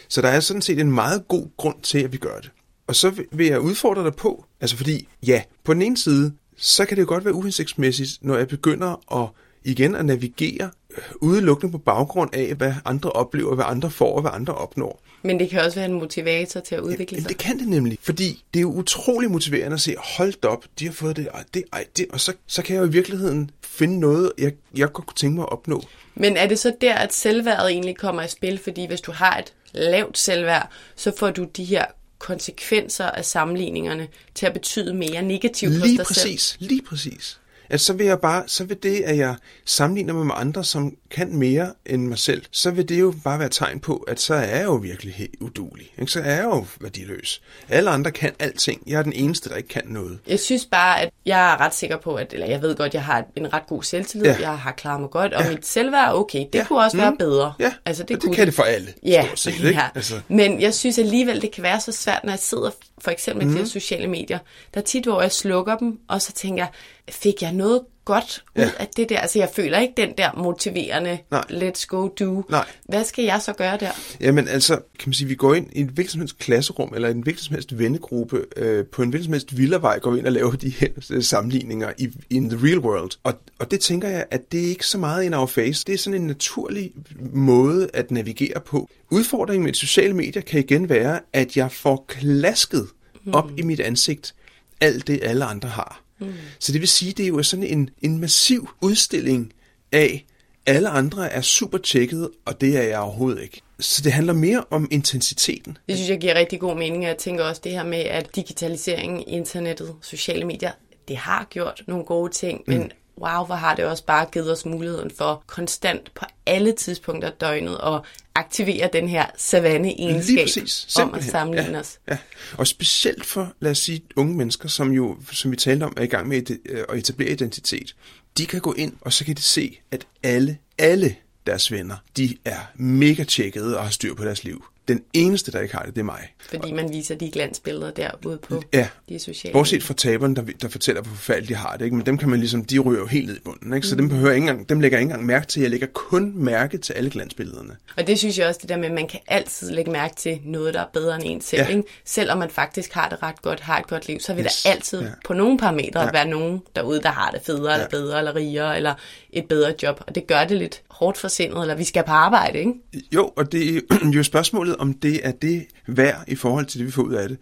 Så 0.09 0.21
der 0.21 0.29
er 0.29 0.39
sådan 0.39 0.61
set 0.61 0.79
en 0.79 0.91
meget 0.91 1.27
god 1.27 1.47
grund 1.57 1.81
til, 1.83 1.99
at 1.99 2.13
vi 2.13 2.17
gør 2.17 2.39
det. 2.39 2.51
Og 2.87 2.95
så 2.95 3.23
vil 3.31 3.47
jeg 3.47 3.59
udfordre 3.59 4.03
dig 4.03 4.15
på, 4.15 4.45
altså 4.61 4.77
fordi, 4.77 5.07
ja, 5.27 5.41
på 5.63 5.73
den 5.73 5.81
ene 5.81 5.97
side, 5.97 6.33
så 6.57 6.85
kan 6.85 6.97
det 6.97 7.03
jo 7.03 7.07
godt 7.07 7.25
være 7.25 7.33
uhensigtsmæssigt, 7.33 8.17
når 8.21 8.37
jeg 8.37 8.47
begynder 8.47 9.21
at 9.21 9.29
igen 9.65 9.95
at 9.95 10.05
navigere 10.05 10.69
øh, 10.97 11.03
udelukkende 11.21 11.71
på 11.71 11.77
baggrund 11.77 12.35
af, 12.35 12.55
hvad 12.55 12.73
andre 12.85 13.09
oplever, 13.09 13.55
hvad 13.55 13.65
andre 13.67 13.91
får 13.91 14.15
og 14.15 14.21
hvad 14.21 14.31
andre 14.33 14.53
opnår. 14.53 15.01
Men 15.23 15.39
det 15.39 15.49
kan 15.49 15.61
også 15.61 15.75
være 15.79 15.89
en 15.89 15.93
motivator 15.93 16.59
til 16.59 16.75
at 16.75 16.81
udvikle 16.81 17.15
ja, 17.15 17.21
sig. 17.21 17.29
Det 17.29 17.37
kan 17.37 17.59
det 17.59 17.67
nemlig, 17.67 17.97
fordi 18.01 18.43
det 18.53 18.59
er 18.59 18.61
jo 18.61 18.71
utrolig 18.71 19.31
motiverende 19.31 19.73
at 19.73 19.81
se, 19.81 19.95
hold 20.17 20.45
op, 20.45 20.65
de 20.79 20.85
har 20.85 20.93
fået 20.93 21.15
det, 21.15 21.27
ej, 21.33 21.43
det, 21.53 21.63
ej, 21.73 21.85
det, 21.97 22.05
og 22.13 22.19
så, 22.19 22.33
så 22.47 22.61
kan 22.61 22.75
jeg 22.75 22.81
jo 22.81 22.87
i 22.87 22.91
virkeligheden 22.91 23.51
finde 23.63 23.99
noget, 23.99 24.31
jeg, 24.37 24.51
jeg 24.77 24.91
godt 24.91 25.07
kunne 25.07 25.15
tænke 25.15 25.35
mig 25.35 25.43
at 25.43 25.51
opnå. 25.51 25.83
Men 26.15 26.37
er 26.37 26.47
det 26.47 26.59
så 26.59 26.73
der, 26.81 26.93
at 26.93 27.13
selvværdet 27.13 27.69
egentlig 27.69 27.97
kommer 27.97 28.21
i 28.21 28.27
spil? 28.27 28.57
Fordi 28.57 28.87
hvis 28.87 29.01
du 29.01 29.11
har 29.11 29.37
et 29.37 29.53
lavt 29.73 30.17
selvværd, 30.17 30.69
så 30.95 31.11
får 31.17 31.31
du 31.31 31.43
de 31.57 31.63
her 31.63 31.85
konsekvenser 32.25 33.05
af 33.05 33.25
sammenligningerne 33.25 34.07
til 34.35 34.45
at 34.45 34.53
betyde 34.53 34.93
mere 34.93 35.21
negativt 35.21 35.71
lige 35.71 35.81
hos 35.81 35.89
dig 35.97 36.05
præcis, 36.05 36.41
selv. 36.41 36.69
Lige 36.69 36.81
præcis. 36.81 37.39
At 37.69 37.81
så 37.81 37.93
vil 37.93 38.05
jeg 38.05 38.19
bare, 38.19 38.43
så 38.47 38.63
vil 38.63 38.77
det, 38.83 39.01
at 39.01 39.17
jeg 39.17 39.35
sammenligner 39.65 40.13
mig 40.13 40.25
med 40.25 40.35
andre, 40.37 40.63
som 40.63 40.95
kan 41.11 41.35
mere 41.35 41.73
end 41.85 42.07
mig 42.07 42.17
selv, 42.17 42.41
så 42.51 42.71
vil 42.71 42.89
det 42.89 42.99
jo 42.99 43.13
bare 43.23 43.39
være 43.39 43.49
tegn 43.49 43.79
på, 43.79 43.95
at 43.97 44.19
så 44.19 44.33
er 44.33 44.55
jeg 44.57 44.63
jo 44.65 44.73
virkelig 44.75 45.13
helt 45.13 45.35
udulig. 45.41 45.91
Ikke? 45.99 46.11
Så 46.11 46.19
er 46.19 46.35
jeg 46.35 46.43
jo 46.43 46.65
værdiløs. 46.81 47.41
Alle 47.69 47.89
andre 47.89 48.11
kan 48.11 48.31
alting. 48.39 48.81
Jeg 48.87 48.99
er 48.99 49.03
den 49.03 49.13
eneste, 49.13 49.49
der 49.49 49.55
ikke 49.55 49.69
kan 49.69 49.81
noget. 49.85 50.19
Jeg 50.27 50.39
synes 50.39 50.65
bare, 50.71 51.01
at 51.01 51.09
jeg 51.25 51.51
er 51.53 51.61
ret 51.61 51.75
sikker 51.75 51.97
på, 51.97 52.15
at 52.15 52.33
eller 52.33 52.47
jeg 52.47 52.61
ved 52.61 52.75
godt, 52.75 52.87
at 52.87 52.93
jeg 52.93 53.03
har 53.03 53.25
en 53.35 53.53
ret 53.53 53.67
god 53.67 53.83
selvtillid. 53.83 54.25
Ja. 54.27 54.37
Jeg 54.39 54.57
har 54.59 54.71
klaret 54.71 55.01
mig 55.01 55.09
godt, 55.09 55.33
og 55.33 55.43
Ja. 55.43 55.49
mit 55.51 55.65
selvværd 55.67 56.07
er 56.09 56.13
okay. 56.13 56.39
Det 56.53 56.59
Ja. 56.59 56.65
kunne 56.67 56.79
også 56.79 56.97
være 56.97 57.11
Mm. 57.11 57.17
bedre. 57.17 57.53
Ja, 57.59 57.73
altså, 57.85 58.03
og 58.03 58.09
det 58.09 58.21
kunne 58.21 58.35
kan 58.35 58.45
det 58.45 58.53
for 58.53 58.63
alle, 58.63 58.93
Ja, 59.03 59.27
set, 59.35 59.53
ikke? 59.55 59.67
ja. 59.79 59.87
Altså. 59.95 60.19
Men 60.27 60.61
jeg 60.61 60.73
synes 60.73 60.97
alligevel, 60.99 61.41
det 61.41 61.51
kan 61.51 61.63
være 61.63 61.79
så 61.81 61.91
svært, 61.91 62.19
når 62.23 62.31
jeg 62.31 62.39
sidder 62.39 62.71
for 63.01 63.11
eksempel 63.11 63.45
med 63.45 63.45
Mhm. 63.45 63.55
de 63.55 63.59
her 63.63 63.69
sociale 63.69 64.07
medier. 64.07 64.39
Der 64.73 64.79
er 64.79 64.85
tit, 64.85 65.03
hvor 65.05 65.21
jeg 65.21 65.31
slukker 65.31 65.77
dem, 65.77 65.99
og 66.07 66.21
så 66.21 66.33
tænker 66.33 66.63
jeg, 66.63 66.69
fik 67.09 67.41
jeg 67.41 67.51
noget 67.53 67.81
godt 68.05 68.43
ud 68.57 68.61
Ja. 68.63 68.69
af 68.79 68.87
det 68.97 69.09
der? 69.09 69.19
Altså, 69.19 69.39
jeg 69.39 69.49
føler 69.55 69.79
ikke 69.79 69.93
den 69.97 70.09
der 70.17 70.29
motiverende, 70.37 71.17
Nej. 71.31 71.43
let's 71.49 71.85
go 71.87 72.07
do. 72.07 72.43
Nej. 72.49 72.65
Hvad 72.85 73.03
skal 73.03 73.25
jeg 73.25 73.41
så 73.41 73.53
gøre 73.53 73.77
der? 73.77 73.89
Jamen 74.19 74.47
altså, 74.47 74.73
kan 74.75 75.09
man 75.09 75.13
sige, 75.13 75.27
vi 75.27 75.35
går 75.35 75.53
ind 75.53 75.67
i 75.71 75.79
en 75.79 75.89
hvilket 75.89 76.11
som 76.11 76.21
helst 76.21 76.37
klasserum, 76.37 76.91
eller 76.95 77.09
en 77.09 77.21
hvilket 77.21 77.43
som 77.43 77.53
helst 77.53 77.77
vennegruppe, 77.79 78.45
øh, 78.57 78.85
på 78.85 79.01
en 79.01 79.09
hvilket 79.09 79.25
som 79.25 79.33
helst 79.33 79.57
villavej, 79.57 79.99
går 79.99 80.11
vi 80.11 80.17
ind 80.17 80.25
og 80.25 80.31
laver 80.31 80.51
de 80.51 80.69
her 80.69 80.87
øh, 81.11 81.23
sammenligninger 81.23 81.91
i 81.97 82.09
in 82.29 82.49
the 82.49 82.67
real 82.67 82.79
world. 82.79 83.11
Og, 83.23 83.33
og 83.59 83.71
det 83.71 83.79
tænker 83.79 84.07
jeg, 84.07 84.25
at 84.31 84.51
det 84.51 84.63
er 84.65 84.67
ikke 84.69 84.85
så 84.87 84.97
meget 84.97 85.23
in 85.23 85.33
our 85.33 85.45
face. 85.47 85.83
Det 85.87 85.93
er 85.93 85.97
sådan 85.97 86.21
en 86.21 86.27
naturlig 86.27 86.91
måde 87.33 87.89
at 87.93 88.11
navigere 88.11 88.59
på. 88.65 88.89
Udfordringen 89.11 89.65
med 89.65 89.73
sociale 89.73 90.13
medier 90.13 90.41
kan 90.41 90.59
igen 90.59 90.89
være, 90.89 91.19
at 91.33 91.57
jeg 91.57 91.71
får 91.71 92.05
klasket 92.07 92.87
op 93.33 93.51
i 93.57 93.61
mit 93.61 93.79
ansigt 93.79 94.35
alt 94.81 95.07
det, 95.07 95.19
alle 95.23 95.45
andre 95.45 95.69
har. 95.69 96.01
Mm. 96.19 96.33
Så 96.59 96.71
det 96.71 96.81
vil 96.81 96.87
sige, 96.87 97.11
det 97.11 97.23
er 97.23 97.27
jo 97.27 97.43
sådan 97.43 97.65
en, 97.65 97.89
en 98.01 98.19
massiv 98.19 98.69
udstilling 98.81 99.53
af, 99.91 100.25
alle 100.65 100.89
andre 100.89 101.31
er 101.31 101.41
super 101.41 101.77
tjekket, 101.77 102.29
og 102.45 102.61
det 102.61 102.77
er 102.77 102.81
jeg 102.81 102.99
overhovedet 102.99 103.43
ikke. 103.43 103.61
Så 103.79 104.01
det 104.01 104.11
handler 104.11 104.33
mere 104.33 104.63
om 104.69 104.87
intensiteten. 104.91 105.77
Det 105.87 105.95
synes 105.97 106.09
jeg 106.09 106.19
giver 106.19 106.35
rigtig 106.35 106.59
god 106.59 106.77
mening, 106.77 107.03
og 107.03 107.07
jeg 107.09 107.17
tænker 107.17 107.43
også 107.43 107.61
det 107.63 107.71
her 107.71 107.83
med, 107.83 107.99
at 107.99 108.35
digitaliseringen, 108.35 109.23
internettet, 109.27 109.95
sociale 110.01 110.45
medier, 110.45 110.71
det 111.07 111.17
har 111.17 111.47
gjort 111.49 111.83
nogle 111.87 112.05
gode 112.05 112.31
ting, 112.33 112.63
mm. 112.67 112.89
Wow, 113.21 113.45
hvor 113.45 113.55
har 113.55 113.75
det 113.75 113.85
også 113.85 114.05
bare 114.05 114.25
givet 114.31 114.51
os 114.51 114.65
muligheden 114.65 115.11
for 115.17 115.43
konstant 115.47 116.13
på 116.13 116.25
alle 116.45 116.71
tidspunkter 116.71 117.29
af 117.29 117.33
døgnet 117.33 117.77
at 117.83 118.01
aktivere 118.35 118.89
den 118.93 119.09
her 119.09 119.25
savanne-egenskab 119.37 120.45
præcis. 120.45 120.95
om 121.01 121.13
at 121.13 121.23
sammenligne 121.23 121.73
ja, 121.73 121.79
os. 121.79 121.99
Ja. 122.07 122.17
Og 122.57 122.67
specielt 122.67 123.25
for, 123.25 123.53
lad 123.59 123.71
os 123.71 123.77
sige, 123.77 124.01
unge 124.15 124.35
mennesker, 124.35 124.69
som 124.69 124.91
jo, 124.91 125.17
som 125.31 125.51
vi 125.51 125.55
talte 125.55 125.83
om, 125.83 125.93
er 125.97 126.03
i 126.03 126.07
gang 126.07 126.27
med 126.27 126.57
øh, 126.69 126.83
at 126.89 126.97
etablere 126.97 127.29
identitet. 127.29 127.95
De 128.37 128.45
kan 128.45 128.61
gå 128.61 128.73
ind, 128.73 128.93
og 129.01 129.13
så 129.13 129.25
kan 129.25 129.35
de 129.35 129.41
se, 129.41 129.79
at 129.91 130.07
alle, 130.23 130.57
alle 130.77 131.15
deres 131.47 131.71
venner, 131.71 131.95
de 132.17 132.37
er 132.45 132.59
mega 132.75 133.23
tjekkede 133.23 133.77
og 133.77 133.83
har 133.83 133.91
styr 133.91 134.13
på 134.13 134.25
deres 134.25 134.43
liv. 134.43 134.65
Den 134.87 135.03
eneste, 135.13 135.51
der 135.51 135.59
ikke 135.59 135.75
har 135.75 135.83
det, 135.83 135.95
det 135.95 136.01
er 136.01 136.05
mig. 136.05 136.33
Fordi 136.49 136.71
man 136.71 136.89
viser 136.93 137.15
de 137.15 137.31
glansbilleder 137.31 137.91
derude 137.91 138.37
på 138.37 138.61
Ja. 138.73 138.87
de 139.09 139.19
sociale 139.19 139.53
Bortset 139.53 139.83
fra 139.83 139.93
taberne, 139.93 140.35
der, 140.35 140.41
der 140.61 140.67
fortæller, 140.69 141.01
hvor 141.01 141.15
forfærdeligt 141.15 141.49
de 141.49 141.55
har 141.55 141.75
det. 141.77 141.85
Ikke? 141.85 141.97
Men 141.97 142.05
dem 142.05 142.17
kan 142.17 142.29
man 142.29 142.39
ligesom, 142.39 142.65
de 142.65 142.79
ryger 142.79 142.99
jo 142.99 143.05
helt 143.07 143.27
ned 143.27 143.35
i 143.37 143.39
bunden. 143.45 143.73
Ikke? 143.73 143.87
Så 143.87 143.95
dem, 143.95 144.09
behøver 144.09 144.31
ikke 144.31 144.47
engang, 144.47 144.69
dem 144.69 144.79
lægger 144.79 144.97
jeg 144.97 145.01
ikke 145.01 145.11
engang 145.11 145.25
mærke 145.25 145.47
til. 145.47 145.61
Jeg 145.61 145.71
lægger 145.71 145.87
kun 145.93 146.33
mærke 146.35 146.77
til 146.77 146.93
alle 146.93 147.09
glansbillederne. 147.09 147.75
Og 147.97 148.07
det 148.07 148.19
synes 148.19 148.37
jeg 148.37 148.47
også, 148.47 148.59
det 148.61 148.69
der 148.69 148.77
med, 148.77 148.85
at 148.85 148.91
man 148.91 149.07
kan 149.07 149.19
altid 149.27 149.71
lægge 149.71 149.91
mærke 149.91 150.15
til 150.15 150.39
noget, 150.43 150.73
der 150.73 150.79
er 150.79 150.85
bedre 150.93 151.15
end 151.15 151.23
en 151.25 151.41
selv. 151.41 151.61
Ja. 151.61 151.67
Ikke? 151.67 151.83
Selvom 152.05 152.37
man 152.37 152.49
faktisk 152.49 152.93
har 152.93 153.09
det 153.09 153.23
ret 153.23 153.41
godt, 153.41 153.59
har 153.59 153.79
et 153.79 153.87
godt 153.87 154.07
liv, 154.07 154.19
så 154.19 154.33
vil 154.33 154.45
Yes. 154.45 154.63
der 154.63 154.69
altid 154.71 155.01
Ja. 155.01 155.07
på 155.25 155.33
nogle 155.33 155.57
parametre 155.57 156.01
Ja. 156.01 156.11
være 156.11 156.27
nogen 156.27 156.61
derude, 156.75 157.01
der 157.01 157.09
har 157.09 157.31
det 157.31 157.41
federe, 157.45 157.73
eller 157.73 157.87
bedre, 157.89 158.17
eller 158.17 158.35
rigere, 158.35 158.77
eller 158.77 158.93
et 159.29 159.45
bedre 159.49 159.73
job. 159.83 160.03
Og 160.07 160.15
det 160.15 160.27
gør 160.27 160.43
det 160.43 160.57
lidt 160.57 160.81
hårdt 160.89 161.17
for 161.17 161.27
sindet, 161.27 161.61
eller 161.61 161.75
vi 161.75 161.83
skal 161.83 162.03
på 162.03 162.11
arbejde, 162.11 162.59
ikke? 162.59 162.73
Jo, 163.15 163.31
og 163.37 163.51
det 163.51 163.75
er 163.75 163.81
jo 164.15 164.23
spørgsmålet, 164.35 164.74
om 164.79 164.93
det 164.93 165.27
er 165.27 165.31
det 165.31 165.65
værd 165.87 166.23
i 166.27 166.35
forhold 166.35 166.65
til 166.65 166.79
det, 166.79 166.87
vi 166.87 166.91
får 166.91 167.03
ud 167.03 167.13
af 167.13 167.29
det. 167.29 167.37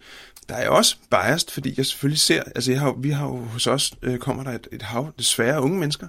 Der 0.48 0.54
er 0.54 0.68
også 0.68 0.96
biased, 1.10 1.50
fordi 1.50 1.74
jeg 1.76 1.86
selvfølgelig 1.86 2.20
ser, 2.20 2.42
altså 2.54 2.70
jeg 2.72 2.80
har, 2.80 2.94
vi 2.98 3.10
har 3.10 3.26
jo 3.26 3.36
hos 3.36 3.66
os, 3.66 3.94
øh, 4.02 4.18
kommer 4.18 4.42
der 4.44 4.50
et, 4.50 4.68
et 4.72 4.82
hav 4.82 5.12
desværre 5.18 5.62
unge 5.62 5.78
mennesker, 5.78 6.08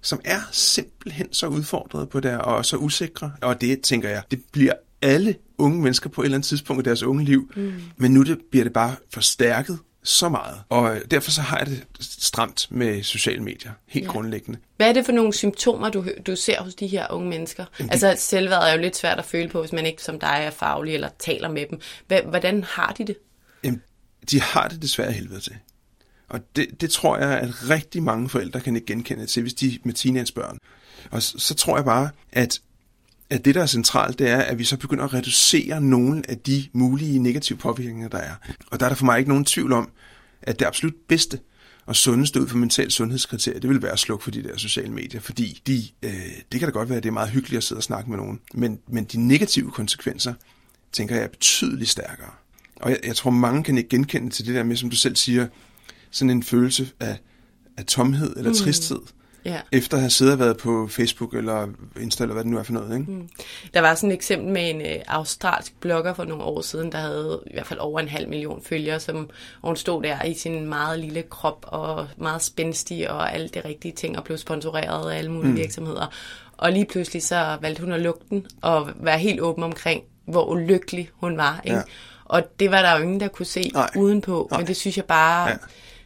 som 0.00 0.20
er 0.24 0.40
simpelthen 0.52 1.32
så 1.32 1.46
udfordrede 1.46 2.06
på 2.06 2.20
det, 2.20 2.38
og 2.38 2.66
så 2.66 2.76
usikre. 2.76 3.32
Og 3.40 3.60
det, 3.60 3.80
tænker 3.80 4.08
jeg, 4.08 4.22
det 4.30 4.42
bliver 4.52 4.72
alle 5.02 5.34
unge 5.58 5.82
mennesker 5.82 6.10
på 6.10 6.20
et 6.20 6.24
eller 6.24 6.36
andet 6.36 6.48
tidspunkt 6.48 6.86
i 6.86 6.88
deres 6.88 7.02
unge 7.02 7.24
liv. 7.24 7.52
Mm. 7.56 7.72
Men 7.96 8.12
nu 8.12 8.22
det, 8.22 8.38
bliver 8.50 8.64
det 8.64 8.72
bare 8.72 8.94
forstærket 9.12 9.78
så 10.04 10.28
meget. 10.28 10.62
Og 10.68 10.96
øh, 10.96 11.02
derfor 11.10 11.30
så 11.30 11.40
har 11.40 11.58
jeg 11.58 11.66
det 11.66 11.84
stramt 12.00 12.66
med 12.70 13.02
sociale 13.02 13.42
medier, 13.42 13.72
helt 13.86 14.06
ja. 14.06 14.10
grundlæggende. 14.10 14.58
Hvad 14.76 14.88
er 14.88 14.92
det 14.92 15.04
for 15.04 15.12
nogle 15.12 15.32
symptomer, 15.32 15.88
du, 15.88 16.04
du 16.26 16.36
ser 16.36 16.62
hos 16.62 16.74
de 16.74 16.86
her 16.86 17.06
unge 17.10 17.28
mennesker? 17.28 17.64
Altså, 17.78 18.14
selvværd 18.18 18.62
er 18.62 18.72
jo 18.72 18.80
lidt 18.80 18.96
svært 18.96 19.18
at 19.18 19.24
føle 19.24 19.48
på, 19.48 19.60
hvis 19.60 19.72
man 19.72 19.86
ikke 19.86 20.02
som 20.02 20.20
dig 20.20 20.38
er 20.40 20.50
faglig 20.50 20.94
eller 20.94 21.08
taler 21.18 21.48
med 21.48 21.66
dem. 21.70 21.80
Hvordan 22.28 22.64
har 22.64 22.92
de 22.98 23.04
det? 23.04 23.16
Jamen, 23.64 23.82
de 24.30 24.40
har 24.40 24.68
det 24.68 24.82
desværre 24.82 25.12
helvede 25.12 25.40
til. 25.40 25.56
Og 26.28 26.40
det, 26.56 26.80
det 26.80 26.90
tror 26.90 27.18
jeg, 27.18 27.38
at 27.38 27.70
rigtig 27.70 28.02
mange 28.02 28.28
forældre 28.28 28.60
kan 28.60 28.76
ikke 28.76 28.86
genkende 28.86 29.26
til, 29.26 29.42
hvis 29.42 29.54
de 29.54 29.74
er 29.74 29.78
med 29.84 29.94
teenagebørn. 29.94 30.58
Og 31.10 31.22
så, 31.22 31.38
så 31.38 31.54
tror 31.54 31.76
jeg 31.76 31.84
bare, 31.84 32.10
at, 32.32 32.60
at 33.32 33.44
det, 33.44 33.54
der 33.54 33.62
er 33.62 33.66
centralt, 33.66 34.18
det 34.18 34.30
er, 34.30 34.38
at 34.38 34.58
vi 34.58 34.64
så 34.64 34.76
begynder 34.76 35.04
at 35.04 35.14
reducere 35.14 35.80
nogle 35.80 36.22
af 36.28 36.38
de 36.38 36.68
mulige 36.72 37.18
negative 37.18 37.58
påvirkninger, 37.58 38.08
der 38.08 38.18
er. 38.18 38.34
Og 38.70 38.80
der 38.80 38.86
er 38.86 38.90
der 38.90 38.96
for 38.96 39.04
mig 39.04 39.18
ikke 39.18 39.28
nogen 39.28 39.44
tvivl 39.44 39.72
om, 39.72 39.90
at 40.42 40.58
det 40.58 40.66
absolut 40.66 40.94
bedste 41.08 41.38
og 41.86 41.96
sundeste 41.96 42.42
ud 42.42 42.48
for 42.48 42.56
mental 42.56 42.90
sundhedskriterier, 42.90 43.60
det 43.60 43.70
vil 43.70 43.82
være 43.82 43.92
at 43.92 43.98
slukke 43.98 44.24
for 44.24 44.30
de 44.30 44.42
der 44.42 44.56
sociale 44.56 44.92
medier, 44.92 45.20
fordi 45.20 45.62
de, 45.66 45.82
øh, 46.02 46.12
det 46.52 46.60
kan 46.60 46.68
da 46.68 46.72
godt 46.72 46.88
være, 46.88 46.96
at 46.96 47.02
det 47.02 47.08
er 47.08 47.12
meget 47.12 47.30
hyggeligt 47.30 47.58
at 47.58 47.64
sidde 47.64 47.78
og 47.78 47.82
snakke 47.82 48.10
med 48.10 48.18
nogen, 48.18 48.40
men, 48.54 48.78
men 48.88 49.04
de 49.04 49.20
negative 49.28 49.70
konsekvenser, 49.70 50.34
tænker 50.92 51.14
jeg 51.14 51.24
er 51.24 51.28
betydeligt 51.28 51.90
stærkere. 51.90 52.30
Og 52.76 52.90
jeg, 52.90 52.98
jeg 53.04 53.16
tror, 53.16 53.30
mange 53.30 53.64
kan 53.64 53.78
ikke 53.78 53.88
genkende 53.88 54.30
til 54.30 54.46
det 54.46 54.54
der 54.54 54.62
med, 54.62 54.76
som 54.76 54.90
du 54.90 54.96
selv 54.96 55.16
siger, 55.16 55.46
sådan 56.10 56.30
en 56.30 56.42
følelse 56.42 56.90
af, 57.00 57.18
af 57.76 57.84
tomhed 57.84 58.36
eller 58.36 58.50
mm. 58.50 58.56
tristhed, 58.56 59.00
Ja. 59.44 59.60
efter 59.72 59.96
at 59.96 60.00
have 60.00 60.10
siddet 60.10 60.32
og 60.32 60.38
været 60.38 60.56
på 60.56 60.88
Facebook 60.90 61.34
eller 61.34 61.68
Insta, 62.00 62.24
eller 62.24 62.34
hvad 62.34 62.44
det 62.44 62.50
nu 62.50 62.58
er 62.58 62.62
for 62.62 62.72
noget. 62.72 62.98
Ikke? 63.00 63.12
Mm. 63.12 63.28
Der 63.74 63.80
var 63.80 63.94
sådan 63.94 64.10
et 64.10 64.14
eksempel 64.14 64.52
med 64.52 64.70
en 64.70 64.80
øh, 64.80 64.96
australsk 65.06 65.80
blogger 65.80 66.14
for 66.14 66.24
nogle 66.24 66.44
år 66.44 66.60
siden, 66.60 66.92
der 66.92 66.98
havde 66.98 67.42
i 67.46 67.52
hvert 67.52 67.66
fald 67.66 67.80
over 67.80 68.00
en 68.00 68.08
halv 68.08 68.28
million 68.28 68.62
følgere, 68.62 69.00
som 69.00 69.30
hun 69.64 69.76
stod 69.76 70.02
der 70.02 70.22
i 70.22 70.34
sin 70.34 70.66
meget 70.66 70.98
lille 70.98 71.22
krop 71.22 71.64
og 71.68 72.06
meget 72.16 72.42
spændstig 72.42 73.10
og 73.10 73.34
alle 73.34 73.48
de 73.48 73.60
rigtige 73.64 73.92
ting 73.92 74.18
og 74.18 74.24
blev 74.24 74.38
sponsoreret 74.38 75.10
af 75.10 75.18
alle 75.18 75.32
mulige 75.32 75.50
mm. 75.50 75.56
virksomheder. 75.56 76.06
Og 76.56 76.72
lige 76.72 76.86
pludselig 76.86 77.22
så 77.22 77.58
valgte 77.60 77.82
hun 77.82 77.92
at 77.92 78.00
lukke 78.00 78.24
den 78.30 78.46
og 78.60 78.90
være 79.00 79.18
helt 79.18 79.40
åben 79.40 79.64
omkring, 79.64 80.02
hvor 80.24 80.44
ulykkelig 80.50 81.10
hun 81.12 81.36
var. 81.36 81.60
Ikke? 81.64 81.76
Ja. 81.76 81.82
Og 82.24 82.42
det 82.60 82.70
var 82.70 82.82
der 82.82 82.96
jo 82.96 83.02
ingen, 83.02 83.20
der 83.20 83.28
kunne 83.28 83.46
se 83.46 83.70
Nej. 83.74 83.90
udenpå, 83.96 84.48
Nej. 84.50 84.60
men 84.60 84.66
det 84.66 84.76
synes 84.76 84.96
jeg 84.96 85.04
bare 85.04 85.48
Ja. 85.48 85.56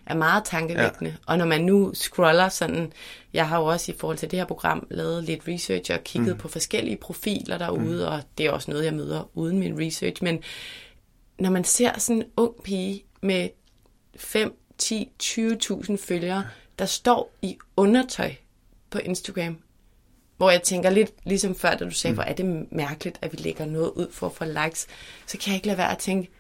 Er 0.07 0.15
meget 0.15 0.45
tankevækkende. 0.45 1.11
Ja. 1.11 1.17
Og 1.27 1.39
når 1.39 1.45
man 1.45 1.65
nu 1.65 1.95
scroller 1.95 2.49
sådan, 2.49 2.93
jeg 3.33 3.49
har 3.49 3.59
jo 3.59 3.65
også 3.65 3.93
i 3.93 3.95
forhold 3.99 4.19
til 4.19 4.31
det 4.31 4.39
her 4.39 4.47
program 4.47 4.87
lavet 4.91 5.25
lidt 5.25 5.49
research 5.49 5.93
og 5.93 6.05
kigget 6.05 6.35
mm. 6.35 6.39
på 6.39 6.49
forskellige 6.49 6.97
profiler 6.97 7.59
derude, 7.59 8.07
mm. 8.07 8.13
og 8.13 8.23
det 8.39 8.47
er 8.47 8.51
også 8.51 8.71
noget, 8.71 8.85
jeg 8.85 8.95
møder 8.95 9.31
uden 9.35 9.59
min 9.59 9.81
research, 9.81 10.25
men 10.25 10.43
når 11.39 11.51
man 11.51 11.65
ser 11.65 11.99
sådan 11.99 12.23
en 12.23 12.29
ung 12.37 12.63
pige 12.65 13.05
med 13.23 13.49
5, 14.17 14.59
10, 14.79 15.09
20.000 15.23 15.97
følgere, 15.97 16.47
der 16.79 16.87
står 16.87 17.35
i 17.43 17.59
undertøj 17.77 18.35
på 18.91 18.99
Instagram, 18.99 19.59
hvor 20.37 20.51
jeg 20.51 20.63
tænker 20.63 20.91
lidt, 20.91 21.11
ligesom 21.25 21.55
før, 21.55 21.75
da 21.75 21.85
du 21.85 21.91
sagde, 21.91 22.13
mm. 22.13 22.17
hvor 22.17 22.25
er 22.25 22.33
det 22.33 22.73
mærkeligt, 22.73 23.19
at 23.23 23.33
vi 23.33 23.37
lægger 23.37 23.67
noget 23.67 23.91
ud 23.91 24.13
for 24.13 24.27
at 24.27 24.33
få 24.33 24.45
likes, 24.45 24.87
så 25.27 25.39
kan 25.39 25.49
jeg 25.49 25.55
ikke 25.55 25.67
lade 25.67 25.79
være 25.79 25.93
at 25.93 25.99
tænke, 25.99 26.31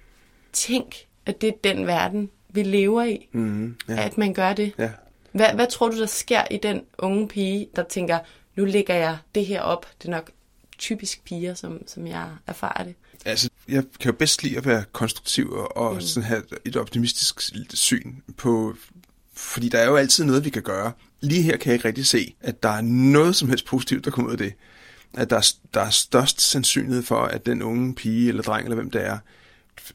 tænk, 0.52 0.94
at 1.26 1.40
det 1.40 1.48
er 1.48 1.52
den 1.64 1.86
verden, 1.86 2.30
vi 2.48 2.62
lever 2.62 3.02
i, 3.02 3.28
Mm, 3.32 3.76
ja. 3.88 4.04
at 4.04 4.18
man 4.18 4.34
gør 4.34 4.52
det. 4.52 4.72
Ja. 4.78 4.90
Hvad, 5.32 5.54
hvad 5.54 5.66
tror 5.70 5.88
du, 5.88 6.00
der 6.00 6.06
sker 6.06 6.42
i 6.50 6.58
den 6.62 6.82
unge 6.98 7.28
pige, 7.28 7.68
der 7.76 7.82
tænker, 7.82 8.18
nu 8.56 8.64
lægger 8.64 8.94
jeg 8.94 9.18
det 9.34 9.46
her 9.46 9.60
op, 9.60 9.86
det 10.02 10.08
er 10.08 10.12
nok 10.12 10.30
typisk 10.78 11.24
piger, 11.24 11.54
som, 11.54 11.80
som 11.86 12.06
jeg 12.06 12.28
erfarer 12.46 12.84
det. 12.84 12.94
Altså, 13.24 13.50
jeg 13.68 13.84
kan 14.00 14.10
jo 14.10 14.16
bedst 14.16 14.42
lide 14.42 14.56
at 14.56 14.66
være 14.66 14.84
konstruktiv 14.92 15.52
og, 15.76 15.94
mm. 15.94 16.00
sådan 16.00 16.28
have 16.28 16.42
et 16.64 16.76
optimistisk 16.76 17.40
syn 17.74 18.14
på, 18.36 18.74
fordi 19.34 19.68
der 19.68 19.78
er 19.78 19.86
jo 19.86 19.96
altid 19.96 20.24
noget, 20.24 20.44
vi 20.44 20.50
kan 20.50 20.62
gøre. 20.62 20.92
Lige 21.20 21.42
her 21.42 21.56
kan 21.56 21.66
jeg 21.70 21.74
ikke 21.74 21.88
rigtig 21.88 22.06
se, 22.06 22.34
at 22.40 22.62
der 22.62 22.68
er 22.68 22.80
noget 22.80 23.36
som 23.36 23.48
helst 23.48 23.66
positivt, 23.66 24.04
der 24.04 24.10
kommer 24.10 24.28
ud 24.28 24.32
af 24.32 24.38
det. 24.38 24.52
At 25.14 25.30
der 25.30 25.36
er, 25.36 25.52
der 25.74 25.80
er 25.80 25.90
størst 25.90 26.40
sandsynlighed 26.40 27.02
for, 27.02 27.20
at 27.20 27.46
den 27.46 27.62
unge 27.62 27.94
pige 27.94 28.28
eller 28.28 28.42
dreng, 28.42 28.64
eller 28.64 28.74
hvem 28.74 28.90
det 28.90 29.06
er, 29.06 29.18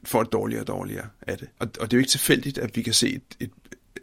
får 0.04 0.22
det 0.22 0.32
dårligere 0.32 0.62
og 0.62 0.66
dårligere 0.66 1.06
af 1.22 1.38
det. 1.38 1.48
Og, 1.58 1.68
og 1.80 1.90
det 1.90 1.92
er 1.92 1.98
jo 1.98 2.00
ikke 2.00 2.10
tilfældigt, 2.10 2.58
at 2.58 2.76
vi 2.76 2.82
kan 2.82 2.94
se 2.94 3.14
et, 3.14 3.22
et 3.40 3.50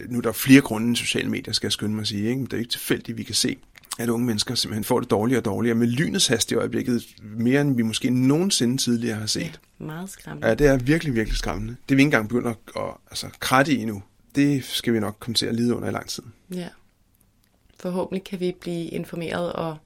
nu 0.10 0.18
er 0.18 0.22
der 0.22 0.32
flere 0.32 0.62
grunde 0.62 0.88
end 0.88 0.96
sociale 0.96 1.30
medier, 1.30 1.54
skal 1.54 1.68
jeg 1.68 1.72
skynde 1.72 1.96
mig 1.96 2.02
at 2.02 2.08
sige. 2.08 2.30
Ikke? 2.30 2.36
Men 2.36 2.46
det 2.46 2.54
er 2.54 2.58
jo 2.58 2.62
ikke 2.62 2.72
tilfældigt, 2.72 3.10
at 3.10 3.18
vi 3.18 3.24
kan 3.24 3.36
se, 3.36 3.58
at 4.00 4.10
unge 4.10 4.26
mennesker 4.26 4.56
simpelthen 4.56 4.84
får 4.84 5.00
det 5.00 5.12
dårligere 5.12 5.40
og 5.40 5.46
dårligere 5.46 5.76
med 5.76 5.88
lynets 5.88 6.28
hast 6.28 6.52
i 6.52 6.56
øjeblikket, 6.56 7.04
mere 7.22 7.62
end 7.62 7.76
vi 7.76 7.82
måske 7.82 8.10
nogensinde 8.10 8.78
tidligere 8.78 9.18
har 9.18 9.26
set. 9.26 9.60
Ja, 9.80 9.86
meget 9.86 10.10
skræmmende. 10.10 10.48
Ja, 10.48 10.54
det 10.54 10.68
er 10.68 10.78
virkelig, 10.78 11.16
virkelig 11.16 11.38
skræmmende. 11.38 11.76
Det 11.90 11.92
er 11.92 11.96
vi 11.96 12.02
ikke 12.02 12.08
engang 12.08 12.30
begyndt 12.30 12.48
at, 12.48 12.56
at 12.76 12.94
altså, 13.12 13.28
kratte 13.40 13.74
i 13.74 13.86
nu. 13.86 14.04
Det 14.36 14.66
skal 14.66 14.94
vi 14.94 15.00
nok 15.00 15.18
komme 15.20 15.36
til 15.36 15.46
at 15.46 15.56
lide 15.56 15.76
under 15.76 15.88
i 15.88 15.92
lang 15.92 16.08
tid. 16.08 16.24
Ja. 16.54 16.68
Forhåbentlig 17.80 18.24
kan 18.24 18.40
vi 18.40 18.56
blive 18.62 18.86
informeret 18.86 19.54
og 19.54 19.78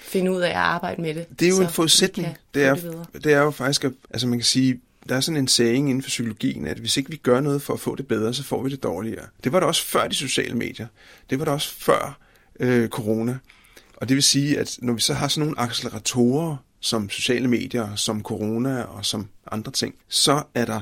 finde 0.00 0.32
ud 0.32 0.40
af 0.40 0.50
at 0.50 0.56
arbejde 0.56 1.02
med 1.02 1.14
det. 1.14 1.26
Det 1.40 1.48
er 1.48 1.50
jo 1.56 1.60
en 1.60 1.68
forudsætning. 1.68 2.28
Det 2.54 2.64
er, 2.64 2.74
det, 2.74 3.24
det 3.24 3.32
er 3.32 3.40
jo 3.40 3.50
faktisk, 3.50 3.84
at, 3.84 3.92
altså 4.10 4.26
man 4.26 4.38
kan 4.38 4.44
sige, 4.44 4.80
der 5.08 5.16
er 5.16 5.20
sådan 5.20 5.40
en 5.40 5.48
saying 5.48 5.90
inden 5.90 6.02
for 6.02 6.08
psykologien, 6.08 6.66
at 6.66 6.78
hvis 6.78 6.96
ikke 6.96 7.10
vi 7.10 7.16
gør 7.16 7.40
noget 7.40 7.62
for 7.62 7.74
at 7.74 7.80
få 7.80 7.94
det 7.94 8.06
bedre, 8.06 8.34
så 8.34 8.44
får 8.44 8.62
vi 8.62 8.70
det 8.70 8.82
dårligere. 8.82 9.26
Det 9.44 9.52
var 9.52 9.60
det 9.60 9.66
også 9.66 9.84
før 9.84 10.08
de 10.08 10.14
sociale 10.14 10.54
medier. 10.54 10.86
Det 11.30 11.38
var 11.38 11.44
det 11.44 11.54
også 11.54 11.74
før 11.74 12.18
øh, 12.60 12.88
corona. 12.88 13.38
Og 13.96 14.08
det 14.08 14.14
vil 14.14 14.22
sige, 14.22 14.58
at 14.58 14.78
når 14.82 14.92
vi 14.92 15.00
så 15.00 15.14
har 15.14 15.28
sådan 15.28 15.46
nogle 15.46 15.60
acceleratorer, 15.60 16.56
som 16.80 17.10
sociale 17.10 17.48
medier, 17.48 17.94
som 17.94 18.22
corona 18.22 18.82
og 18.82 19.04
som 19.04 19.28
andre 19.52 19.72
ting, 19.72 19.94
så 20.08 20.42
er 20.54 20.64
der 20.64 20.80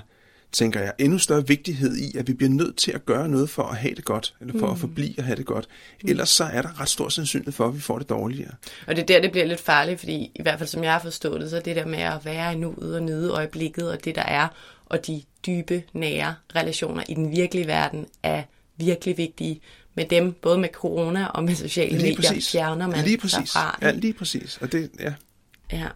tænker 0.57 0.81
jeg, 0.81 0.93
endnu 0.99 1.19
større 1.19 1.47
vigtighed 1.47 1.97
i, 1.97 2.17
at 2.19 2.29
vi 2.29 2.35
bliver 2.35 2.51
nødt 2.51 2.77
til 2.77 2.93
at 2.93 3.07
gøre 3.07 3.29
noget 3.29 3.51
for 3.51 3.63
at 3.63 3.77
have 3.77 3.95
det 3.95 4.05
godt, 4.05 4.35
eller 4.41 4.59
for 4.59 4.67
mm. 4.67 4.73
at 4.73 4.79
forblive 4.79 5.15
at 5.19 5.25
have 5.25 5.37
det 5.37 5.47
godt. 5.47 5.69
Mm. 6.03 6.09
Ellers 6.09 6.29
så 6.29 6.45
er 6.45 6.63
der 6.63 6.81
ret 6.81 6.89
stor 6.89 7.09
sandsynlighed 7.09 7.53
for, 7.53 7.69
at 7.69 7.75
vi 7.75 7.81
får 7.81 7.99
det 7.99 8.09
dårligere. 8.09 8.51
Og 8.87 8.97
det 8.97 9.03
er 9.03 9.07
der, 9.07 9.21
det 9.21 9.31
bliver 9.31 9.47
lidt 9.47 9.61
farligt, 9.61 9.99
fordi 9.99 10.31
i 10.35 10.43
hvert 10.43 10.59
fald 10.59 10.69
som 10.69 10.85
jeg 10.85 10.93
har 10.93 11.01
forstået 11.01 11.41
det, 11.41 11.51
så 11.51 11.61
det 11.65 11.77
der 11.77 11.87
med 11.87 11.99
at 11.99 12.25
være 12.25 12.53
i 12.53 12.57
nuet 12.57 12.95
og 12.95 13.03
nyde 13.03 13.31
øjeblikket, 13.31 13.91
og 13.91 14.05
det 14.05 14.15
der 14.15 14.23
er, 14.23 14.49
og 14.87 15.07
de 15.07 15.23
dybe, 15.47 15.83
nære 15.93 16.35
relationer 16.57 17.03
i 17.09 17.15
den 17.15 17.31
virkelige 17.31 17.67
verden 17.67 18.07
er 18.23 18.43
virkelig 18.77 19.19
vigtige. 19.19 19.61
Med 19.95 20.05
dem, 20.05 20.33
både 20.33 20.59
med 20.59 20.69
corona 20.73 21.27
og 21.27 21.45
med 21.45 21.55
sociale 21.55 21.99
lige 21.99 22.03
medier, 22.03 22.17
præcis. 22.17 22.51
fjerner 22.51 22.87
man 22.87 23.05
lige 23.05 23.19
præcis. 23.19 23.51
Derfra. 23.53 23.79
Ja, 23.83 23.91
lige 23.91 24.13
præcis. 24.13 24.59
Og 24.61 24.73
det, 24.73 24.91
ja. 25.01 25.13
ja. 25.73 25.87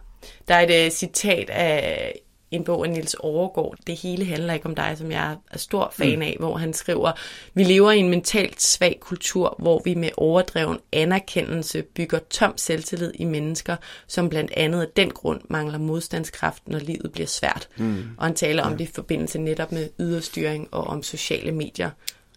Der 0.47 0.55
er 0.55 0.61
et 0.61 0.85
uh, 0.85 0.91
citat 0.91 1.49
af 1.49 2.13
en 2.51 2.63
bog 2.63 2.85
af 2.85 2.91
Nils 2.91 3.13
Overgaard, 3.13 3.75
Det 3.87 3.95
hele 3.95 4.25
handler 4.25 4.53
ikke 4.53 4.65
om 4.65 4.75
dig, 4.75 4.95
som 4.97 5.11
jeg 5.11 5.35
er 5.51 5.57
stor 5.57 5.93
fan 5.97 6.15
mm. 6.15 6.21
af, 6.21 6.35
hvor 6.39 6.57
han 6.57 6.73
skriver, 6.73 7.11
vi 7.53 7.63
lever 7.63 7.91
i 7.91 7.97
en 7.97 8.09
mentalt 8.09 8.61
svag 8.61 8.97
kultur, 9.01 9.55
hvor 9.59 9.81
vi 9.85 9.95
med 9.95 10.09
overdreven 10.17 10.79
anerkendelse 10.91 11.81
bygger 11.81 12.19
tom 12.29 12.53
selvtillid 12.57 13.11
i 13.15 13.25
mennesker, 13.25 13.75
som 14.07 14.29
blandt 14.29 14.51
andet 14.57 14.81
af 14.81 14.87
den 14.95 15.09
grund 15.09 15.41
mangler 15.49 15.77
modstandskraft, 15.77 16.67
når 16.67 16.79
livet 16.79 17.11
bliver 17.11 17.27
svært. 17.27 17.69
Mm. 17.77 18.03
Og 18.17 18.25
han 18.25 18.35
taler 18.35 18.63
ja. 18.63 18.71
om 18.71 18.77
det 18.77 18.89
i 18.89 18.91
forbindelse 18.93 19.39
netop 19.39 19.71
med 19.71 19.89
yderstyring 19.99 20.67
og 20.71 20.83
om 20.83 21.03
sociale 21.03 21.51
medier. 21.51 21.89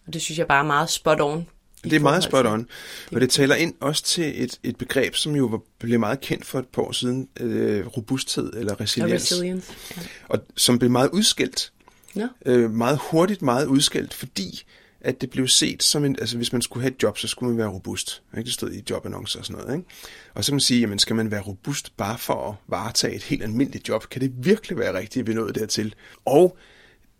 Og 0.06 0.12
det 0.12 0.22
synes 0.22 0.38
jeg 0.38 0.46
bare 0.46 0.62
er 0.62 0.66
meget 0.66 0.90
spot 0.90 1.20
on 1.20 1.46
det 1.90 1.96
er 1.96 2.00
meget 2.00 2.24
spot 2.24 2.46
on. 2.46 2.66
Og 3.12 3.20
det 3.20 3.30
taler 3.30 3.54
ind 3.54 3.74
også 3.80 4.04
til 4.04 4.42
et, 4.42 4.58
et 4.62 4.76
begreb, 4.76 5.14
som 5.14 5.36
jo 5.36 5.46
var, 5.46 5.60
blev 5.78 6.00
meget 6.00 6.20
kendt 6.20 6.46
for 6.46 6.58
et 6.58 6.66
par 6.66 6.82
år 6.82 6.92
siden, 6.92 7.28
øh, 7.40 7.86
robusthed 7.86 8.52
eller 8.52 8.80
resiliens. 8.80 9.32
resilience 9.32 9.72
ja. 9.96 10.02
Og 10.28 10.38
som 10.56 10.78
blev 10.78 10.90
meget 10.90 11.10
udskilt. 11.10 11.72
Ja. 12.16 12.28
Øh, 12.46 12.70
meget 12.70 12.98
hurtigt 13.10 13.42
meget 13.42 13.66
udskilt, 13.66 14.14
fordi 14.14 14.64
at 15.04 15.20
det 15.20 15.30
blev 15.30 15.48
set 15.48 15.82
som 15.82 16.04
en, 16.04 16.16
altså 16.18 16.36
hvis 16.36 16.52
man 16.52 16.62
skulle 16.62 16.82
have 16.82 16.94
et 16.94 17.02
job, 17.02 17.18
så 17.18 17.28
skulle 17.28 17.50
man 17.50 17.58
være 17.58 17.68
robust. 17.68 18.22
Ikke? 18.36 18.46
Det 18.46 18.54
stod 18.54 18.72
i 18.72 18.82
jobannoncer 18.90 19.38
og 19.38 19.46
sådan 19.46 19.62
noget. 19.62 19.76
Ikke? 19.76 19.88
Og 20.34 20.44
så 20.44 20.50
kan 20.50 20.54
man 20.54 20.60
sige, 20.60 20.80
jamen 20.80 20.98
skal 20.98 21.16
man 21.16 21.30
være 21.30 21.40
robust 21.40 21.96
bare 21.96 22.18
for 22.18 22.50
at 22.50 22.54
varetage 22.68 23.14
et 23.14 23.22
helt 23.22 23.42
almindeligt 23.42 23.88
job? 23.88 24.08
Kan 24.08 24.20
det 24.20 24.32
virkelig 24.36 24.78
være 24.78 24.98
rigtigt, 24.98 25.22
at 25.22 25.26
vi 25.26 25.34
nåede 25.34 25.60
dertil? 25.60 25.94
Og 26.24 26.58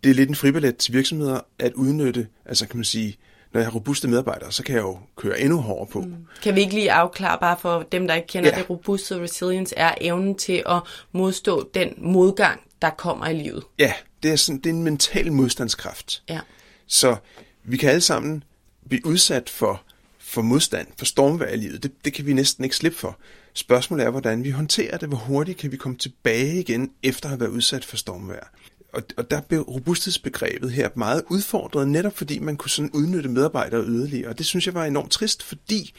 det 0.03 0.09
er 0.09 0.13
lidt 0.13 0.29
en 0.29 0.35
fribillet 0.35 0.77
til 0.77 0.93
virksomheder 0.93 1.39
at 1.59 1.73
udnytte, 1.73 2.27
altså 2.45 2.67
kan 2.67 2.77
man 2.77 2.85
sige, 2.85 3.17
når 3.55 3.61
jeg 3.61 3.67
har 3.67 3.75
robuste 3.75 4.07
medarbejdere, 4.07 4.51
så 4.51 4.63
kan 4.63 4.75
jeg 4.75 4.81
jo 4.81 4.97
køre 5.15 5.39
endnu 5.39 5.61
hårdere 5.61 5.87
på. 5.87 6.01
Mm. 6.01 6.15
Kan 6.43 6.55
vi 6.55 6.61
ikke 6.61 6.73
lige 6.73 6.91
afklare, 6.91 7.37
bare 7.39 7.57
for 7.59 7.87
dem, 7.91 8.07
der 8.07 8.15
ikke 8.15 8.27
kender 8.27 8.49
ja. 8.49 8.57
det, 8.57 8.69
robuste 8.69 9.21
resilience 9.21 9.75
er 9.77 9.93
evnen 10.01 10.35
til 10.35 10.63
at 10.69 10.79
modstå 11.11 11.69
den 11.73 11.93
modgang, 11.97 12.61
der 12.81 12.89
kommer 12.89 13.27
i 13.27 13.33
livet? 13.33 13.63
Ja, 13.79 13.93
det 14.23 14.31
er, 14.31 14.35
sådan, 14.35 14.59
det 14.59 14.69
er 14.69 14.73
en 14.73 14.83
mental 14.83 15.31
modstandskraft. 15.31 16.23
Ja. 16.29 16.39
Så 16.87 17.15
vi 17.63 17.77
kan 17.77 17.89
alle 17.89 18.01
sammen 18.01 18.43
blive 18.89 19.05
udsat 19.05 19.49
for, 19.49 19.81
for 20.19 20.41
modstand, 20.41 20.87
for 20.97 21.05
stormvær 21.05 21.49
i 21.49 21.57
livet. 21.57 21.83
Det, 21.83 21.91
det 22.05 22.13
kan 22.13 22.25
vi 22.25 22.33
næsten 22.33 22.63
ikke 22.63 22.75
slippe 22.75 22.97
for. 22.97 23.17
Spørgsmålet 23.53 24.05
er, 24.05 24.09
hvordan 24.09 24.43
vi 24.43 24.49
håndterer 24.49 24.97
det. 24.97 25.09
Hvor 25.09 25.17
hurtigt 25.17 25.57
kan 25.57 25.71
vi 25.71 25.77
komme 25.77 25.97
tilbage 25.97 26.59
igen, 26.59 26.91
efter 27.03 27.25
at 27.25 27.29
have 27.29 27.39
været 27.39 27.49
udsat 27.49 27.85
for 27.85 27.97
stormvær 27.97 28.51
og, 28.95 29.03
og 29.17 29.31
der 29.31 29.41
blev 29.41 29.61
robusthedsbegrebet 29.61 30.71
her 30.71 30.89
meget 30.95 31.23
udfordret, 31.29 31.87
netop 31.87 32.17
fordi 32.17 32.39
man 32.39 32.57
kunne 32.57 32.69
sådan 32.69 32.91
udnytte 32.93 33.29
medarbejdere 33.29 33.85
yderligere. 33.85 34.29
Og 34.29 34.37
det 34.37 34.45
synes 34.45 34.65
jeg 34.65 34.73
var 34.73 34.85
enormt 34.85 35.11
trist, 35.11 35.43
fordi 35.43 35.93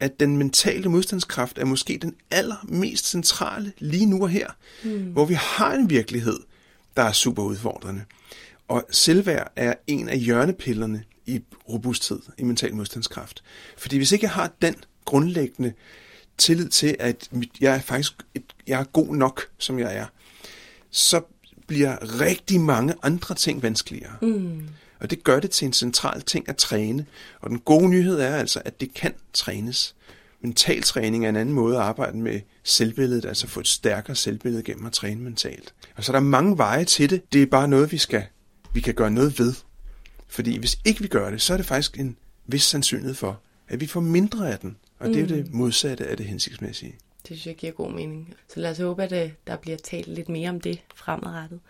at 0.00 0.20
den 0.20 0.36
mentale 0.36 0.88
modstandskraft 0.88 1.58
er 1.58 1.64
måske 1.64 1.98
den 2.02 2.14
allermest 2.30 3.06
centrale 3.10 3.72
lige 3.78 4.06
nu 4.06 4.22
og 4.22 4.28
her, 4.28 4.48
mm. 4.84 5.02
hvor 5.02 5.24
vi 5.24 5.34
har 5.34 5.74
en 5.74 5.90
virkelighed, 5.90 6.40
der 6.96 7.02
er 7.02 7.12
super 7.12 7.42
udfordrende. 7.42 8.04
Og 8.68 8.86
selvværd 8.90 9.52
er 9.56 9.74
en 9.86 10.08
af 10.08 10.18
hjørnepillerne 10.18 11.04
i 11.26 11.40
robusthed, 11.68 12.20
i 12.38 12.42
mental 12.42 12.74
modstandskraft. 12.74 13.42
Fordi 13.78 13.96
hvis 13.96 14.12
ikke 14.12 14.24
jeg 14.24 14.32
har 14.32 14.52
den 14.62 14.74
grundlæggende 15.04 15.72
tillid 16.38 16.68
til, 16.68 16.96
at 16.98 17.28
jeg 17.60 17.74
er 17.74 17.80
faktisk 17.80 18.12
jeg 18.66 18.80
er 18.80 18.84
god 18.84 19.16
nok, 19.16 19.48
som 19.58 19.78
jeg 19.78 19.96
er, 19.96 20.06
så 20.90 21.20
bliver 21.66 22.20
rigtig 22.20 22.60
mange 22.60 22.94
andre 23.02 23.34
ting 23.34 23.62
vanskeligere. 23.62 24.12
Mm. 24.22 24.68
Og 25.00 25.10
det 25.10 25.24
gør 25.24 25.40
det 25.40 25.50
til 25.50 25.66
en 25.66 25.72
central 25.72 26.22
ting 26.22 26.48
at 26.48 26.56
træne. 26.56 27.06
Og 27.40 27.50
den 27.50 27.58
gode 27.58 27.88
nyhed 27.88 28.20
er 28.20 28.36
altså, 28.36 28.62
at 28.64 28.80
det 28.80 28.94
kan 28.94 29.12
trænes. 29.32 29.94
Mentaltræning 30.40 31.24
er 31.24 31.28
en 31.28 31.36
anden 31.36 31.54
måde 31.54 31.76
at 31.76 31.82
arbejde 31.82 32.18
med 32.18 32.40
selvbilledet, 32.64 33.24
altså 33.24 33.46
få 33.46 33.60
et 33.60 33.68
stærkere 33.68 34.16
selvbillede 34.16 34.62
gennem 34.62 34.86
at 34.86 34.92
træne 34.92 35.20
mentalt. 35.20 35.74
Og 35.96 36.04
så 36.04 36.12
er 36.12 36.16
der 36.16 36.20
mange 36.20 36.58
veje 36.58 36.84
til 36.84 37.10
det. 37.10 37.32
Det 37.32 37.42
er 37.42 37.46
bare 37.46 37.68
noget, 37.68 37.92
vi 37.92 37.98
skal 37.98 38.24
vi 38.72 38.80
kan 38.80 38.94
gøre 38.94 39.10
noget 39.10 39.38
ved. 39.38 39.54
Fordi 40.28 40.58
hvis 40.58 40.78
ikke 40.84 41.00
vi 41.00 41.08
gør 41.08 41.30
det, 41.30 41.42
så 41.42 41.52
er 41.52 41.56
det 41.56 41.66
faktisk 41.66 41.98
en 41.98 42.16
vis 42.46 42.62
sandsynlighed 42.62 43.14
for, 43.14 43.40
at 43.68 43.80
vi 43.80 43.86
får 43.86 44.00
mindre 44.00 44.52
af 44.52 44.58
den. 44.58 44.76
Og 44.98 45.06
mm. 45.06 45.12
det 45.12 45.22
er 45.22 45.28
jo 45.28 45.42
det 45.42 45.54
modsatte 45.54 46.06
af 46.06 46.16
det 46.16 46.26
hensigtsmæssige. 46.26 46.94
Det 47.28 47.36
synes 47.36 47.46
jeg 47.46 47.56
giver 47.56 47.72
god 47.72 47.90
mening. 47.90 48.34
Så 48.48 48.60
lad 48.60 48.70
os 48.70 48.78
håbe, 48.78 49.02
at 49.02 49.12
øh, 49.12 49.30
der 49.46 49.56
bliver 49.56 49.76
talt 49.76 50.06
lidt 50.06 50.28
mere 50.28 50.50
om 50.50 50.60
det 50.60 50.80
fremadrettet. 50.94 51.60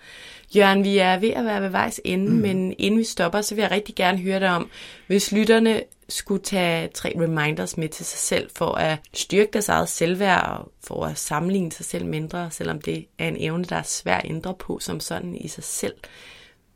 Jørgen, 0.57 0.85
vi 0.85 0.99
er 0.99 1.19
ved 1.19 1.31
at 1.31 1.45
være 1.45 1.63
ved 1.63 1.69
vejs 1.69 2.01
ende, 2.05 2.31
mm. 2.31 2.37
men 2.37 2.75
inden 2.79 2.99
vi 2.99 3.05
stopper, 3.05 3.41
så 3.41 3.55
vil 3.55 3.63
jeg 3.63 3.71
rigtig 3.71 3.95
gerne 3.95 4.19
høre 4.19 4.41
dig 4.41 4.51
om, 4.51 4.71
hvis 5.07 5.33
lytterne 5.33 5.83
skulle 6.09 6.43
tage 6.43 6.89
tre 6.89 7.13
reminders 7.17 7.77
med 7.77 7.89
til 7.89 8.07
sig 8.07 8.19
selv 8.19 8.51
for 8.57 8.75
at 8.75 8.99
styrke 9.13 9.51
deres 9.53 9.69
eget 9.69 9.89
selvværd 9.89 10.47
og 10.47 10.73
for 10.85 11.07
at 11.07 11.19
sammenligne 11.19 11.73
sig 11.73 11.85
selv 11.85 12.07
mindre, 12.07 12.51
selvom 12.51 12.81
det 12.81 13.07
er 13.19 13.29
en 13.29 13.37
evne, 13.39 13.65
der 13.65 13.77
er 13.77 13.83
svær 13.83 14.17
at 14.17 14.31
ændre 14.31 14.55
på 14.55 14.79
som 14.79 15.01
sådan 15.01 15.35
i 15.37 15.49
sig 15.49 15.65
selv. 15.65 15.95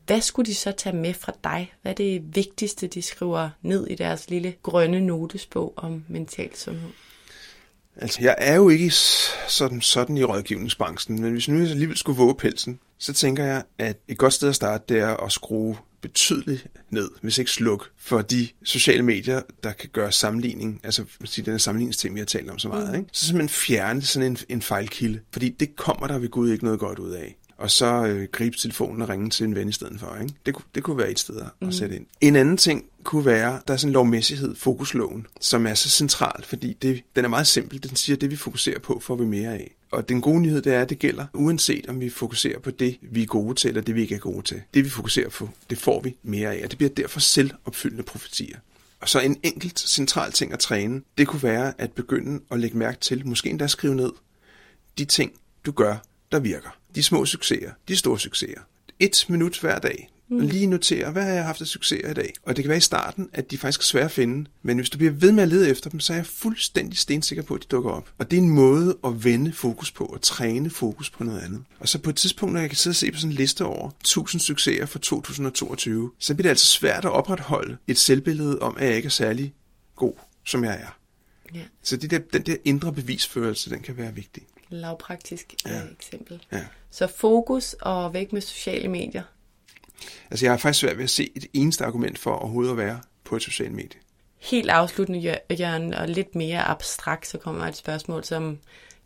Hvad 0.07 0.20
skulle 0.20 0.47
de 0.47 0.55
så 0.55 0.72
tage 0.72 0.97
med 0.97 1.14
fra 1.14 1.33
dig? 1.45 1.72
Hvad 1.83 1.93
er 1.93 1.97
det 1.97 2.37
vigtigste, 2.37 2.87
de 2.87 3.03
skriver 3.03 3.51
ned 3.62 3.87
i 3.87 3.95
deres 3.95 4.31
lille 4.31 4.55
grønne 4.62 5.01
notesbog 5.01 5.72
om 5.77 6.05
mental 6.09 6.57
sundhed? 6.57 6.91
Altså, 7.97 8.18
jeg 8.22 8.34
er 8.38 8.55
jo 8.55 8.68
ikke 8.68 8.90
sådan, 9.49 9.80
sådan 9.80 10.16
i 10.16 10.24
rådgivningsbranchen, 10.24 11.22
men 11.22 11.32
hvis 11.32 11.49
nu 11.49 11.59
jeg 11.61 11.70
alligevel 11.70 11.97
skulle 11.97 12.18
våge 12.18 12.34
pelsen, 12.34 12.78
så 12.99 13.12
tænker 13.12 13.44
jeg, 13.44 13.62
at 13.78 13.97
et 14.09 14.18
godt 14.18 14.32
sted 14.32 14.49
at 14.49 14.55
starte, 14.55 14.84
det 14.88 14.99
er 14.99 15.16
at 15.16 15.32
skrue 15.32 15.76
betydeligt 16.01 16.66
ned, 16.90 17.11
hvis 17.22 17.38
ikke 17.38 17.51
sluk, 17.51 17.90
for 17.99 18.22
de 18.22 18.49
sociale 18.64 19.03
medier, 19.03 19.42
der 19.62 19.72
kan 19.72 19.88
gøre 19.92 20.12
sammenligning, 20.12 20.80
altså 20.84 21.05
den 21.36 21.44
her 21.47 21.59
sammenligningsting, 21.59 22.14
vi 22.14 22.20
har 22.20 22.26
talt 22.26 22.51
om 22.51 22.59
så 22.59 22.68
meget, 22.68 22.88
mm. 22.88 22.94
ikke? 22.94 23.09
så 23.12 23.26
simpelthen 23.26 23.49
fjerne 23.49 24.03
sådan 24.03 24.32
en, 24.32 24.38
en 24.49 24.62
fejlkilde, 24.62 25.20
fordi 25.32 25.49
det 25.49 25.76
kommer 25.76 26.07
der 26.07 26.18
ved 26.18 26.28
Gud 26.28 26.51
ikke 26.51 26.64
noget 26.64 26.80
godt 26.80 26.99
ud 26.99 27.11
af 27.11 27.36
og 27.59 27.70
så 27.70 28.07
øh, 28.07 28.28
gribe 28.32 28.57
telefonen 28.57 29.02
og 29.02 29.09
ringe 29.09 29.30
til 29.30 29.44
en 29.44 29.54
ven 29.54 29.68
i 29.68 29.72
stedet 29.72 30.00
for. 30.00 30.16
Ikke? 30.22 30.34
Det, 30.46 30.57
det 30.74 30.82
kunne 30.82 30.98
være 30.98 31.11
et 31.11 31.18
sted 31.18 31.36
at 31.36 31.46
mm. 31.61 31.72
sætte 31.72 31.96
ind. 31.96 32.07
En 32.20 32.36
anden 32.36 32.57
ting 32.57 32.84
kunne 33.04 33.24
være, 33.24 33.61
der 33.68 33.74
er 33.74 33.78
sådan 33.78 33.88
en 33.88 33.92
lovmæssighed, 33.92 34.54
fokusloven, 34.57 35.26
som 35.40 35.66
er 35.66 35.74
så 35.74 35.88
central, 35.88 36.44
fordi 36.44 36.72
det, 36.82 37.02
den 37.16 37.24
er 37.24 37.28
meget 37.28 37.46
simpel. 37.46 37.82
Den 37.82 37.96
siger, 37.96 38.16
at 38.16 38.20
det 38.20 38.30
vi 38.30 38.36
fokuserer 38.36 38.78
på, 38.78 39.00
får 39.00 39.16
vi 39.16 39.24
mere 39.24 39.52
af. 39.52 39.74
Og 39.90 40.09
den 40.09 40.20
gode 40.20 40.40
nyhed, 40.40 40.62
det 40.62 40.74
er, 40.74 40.82
at 40.82 40.90
det 40.90 40.98
gælder, 40.98 41.26
uanset 41.34 41.86
om 41.88 42.00
vi 42.00 42.11
fokuserer 42.11 42.59
på 42.59 42.70
det, 42.70 42.98
vi 43.02 43.22
er 43.22 43.26
gode 43.26 43.54
til, 43.54 43.68
eller 43.68 43.80
det, 43.80 43.94
vi 43.94 44.00
ikke 44.00 44.14
er 44.14 44.18
gode 44.18 44.42
til. 44.42 44.62
Det, 44.74 44.84
vi 44.84 44.90
fokuserer 44.90 45.28
på, 45.28 45.48
det 45.70 45.78
får 45.78 46.00
vi 46.00 46.16
mere 46.22 46.54
af, 46.54 46.64
og 46.64 46.70
det 46.70 46.78
bliver 46.78 46.90
derfor 46.90 47.20
selvopfyldende 47.20 48.02
profetier. 48.02 48.57
Og 49.00 49.09
så 49.09 49.20
en 49.20 49.36
enkelt 49.42 49.78
central 49.78 50.32
ting 50.32 50.52
at 50.52 50.59
træne, 50.59 51.02
det 51.18 51.28
kunne 51.28 51.42
være 51.42 51.72
at 51.78 51.92
begynde 51.92 52.40
at 52.50 52.61
lægge 52.61 52.78
mærke 52.78 52.98
til, 53.00 53.26
måske 53.26 53.50
endda 53.50 53.66
skrive 53.66 53.94
ned, 53.94 54.12
de 54.98 55.04
ting, 55.04 55.32
du 55.66 55.72
gør, 55.72 55.96
der 56.32 56.38
virker. 56.38 56.70
De 56.97 57.03
små 57.03 57.26
succeser, 57.26 57.70
de 57.88 57.97
store 57.97 58.18
succeser. 58.18 58.61
Et 58.99 59.26
minut 59.28 59.61
hver 59.61 59.78
dag. 59.78 60.11
Mm. 60.28 60.40
Lige 60.40 60.66
notere, 60.66 61.11
hvad 61.11 61.22
har 61.22 61.30
jeg 61.30 61.44
haft 61.44 61.61
af 61.61 61.66
succeser 61.66 62.11
i 62.11 62.14
dag? 62.14 62.32
Og 62.42 62.57
det 62.57 62.64
kan 62.64 62.68
være 62.68 62.78
i 62.78 62.80
starten, 62.80 63.28
at 63.32 63.51
de 63.51 63.59
faktisk 63.59 63.80
er 63.80 63.84
svære 63.84 64.05
at 64.05 64.11
finde. 64.11 64.51
Men 64.62 64.76
hvis 64.76 64.90
du 64.90 64.99
bliver 64.99 65.12
ved 65.12 65.32
med 65.32 65.42
at 65.42 65.49
lede 65.49 65.70
efter 65.70 65.90
dem, 65.90 66.01
så 66.01 66.12
er 66.12 66.16
jeg 66.16 66.26
fuldstændig 66.26 66.99
stensikker 66.99 67.42
på, 67.42 67.55
at 67.55 67.62
de 67.62 67.66
dukker 67.70 67.90
op. 67.90 68.11
Og 68.18 68.30
det 68.30 68.36
er 68.36 68.42
en 68.42 68.51
måde 68.51 68.99
at 69.05 69.24
vende 69.24 69.53
fokus 69.53 69.90
på, 69.90 70.05
og 70.05 70.22
træne 70.22 70.70
fokus 70.70 71.11
på 71.11 71.24
noget 71.24 71.40
andet. 71.40 71.62
Og 71.78 71.88
så 71.88 71.99
på 71.99 72.11
et 72.11 72.16
tidspunkt, 72.16 72.53
når 72.53 72.61
jeg 72.61 72.70
kan 72.70 72.76
sidde 72.76 72.92
og 72.92 72.97
se 72.97 73.12
på 73.12 73.18
sådan 73.18 73.30
en 73.30 73.36
liste 73.36 73.64
over 73.64 73.88
1000 73.88 74.40
succeser 74.40 74.86
for 74.86 74.99
2022, 74.99 76.11
så 76.18 76.34
bliver 76.34 76.42
det 76.42 76.51
altså 76.51 76.66
svært 76.66 77.05
at 77.05 77.11
opretholde 77.11 77.76
et 77.86 77.99
selvbillede 77.99 78.59
om, 78.59 78.76
at 78.78 78.86
jeg 78.86 78.97
ikke 78.97 79.07
er 79.07 79.11
særlig 79.11 79.55
god, 79.97 80.14
som 80.44 80.64
jeg 80.64 80.74
er. 80.74 80.99
Ja. 81.55 81.62
Så 81.82 81.97
det 81.97 82.11
der, 82.11 82.18
den 82.18 82.42
der 82.42 82.57
indre 82.64 82.92
bevisførelse, 82.92 83.70
den 83.70 83.80
kan 83.80 83.97
være 83.97 84.14
vigtig. 84.14 84.42
Lavpraktisk 84.68 85.54
ja. 85.66 85.82
eksempel. 85.92 86.42
Ja. 86.52 86.64
Så 86.90 87.06
fokus 87.06 87.72
og 87.72 88.14
væk 88.14 88.32
med 88.32 88.40
sociale 88.40 88.88
medier. 88.88 89.22
Altså 90.30 90.46
jeg 90.46 90.52
har 90.52 90.58
faktisk 90.58 90.80
svært 90.80 90.96
ved 90.96 91.04
at 91.04 91.10
se 91.10 91.32
et 91.34 91.46
eneste 91.52 91.84
argument 91.84 92.18
for 92.18 92.30
overhovedet 92.30 92.70
at 92.70 92.76
være 92.76 93.00
på 93.24 93.36
et 93.36 93.42
socialt 93.42 93.72
medie. 93.72 94.00
Helt 94.38 94.70
afsluttende, 94.70 95.38
Jørgen, 95.50 95.94
og 95.94 96.08
lidt 96.08 96.34
mere 96.34 96.62
abstrakt, 96.62 97.26
så 97.26 97.38
kommer 97.38 97.66
et 97.66 97.76
spørgsmål, 97.76 98.24
som 98.24 98.58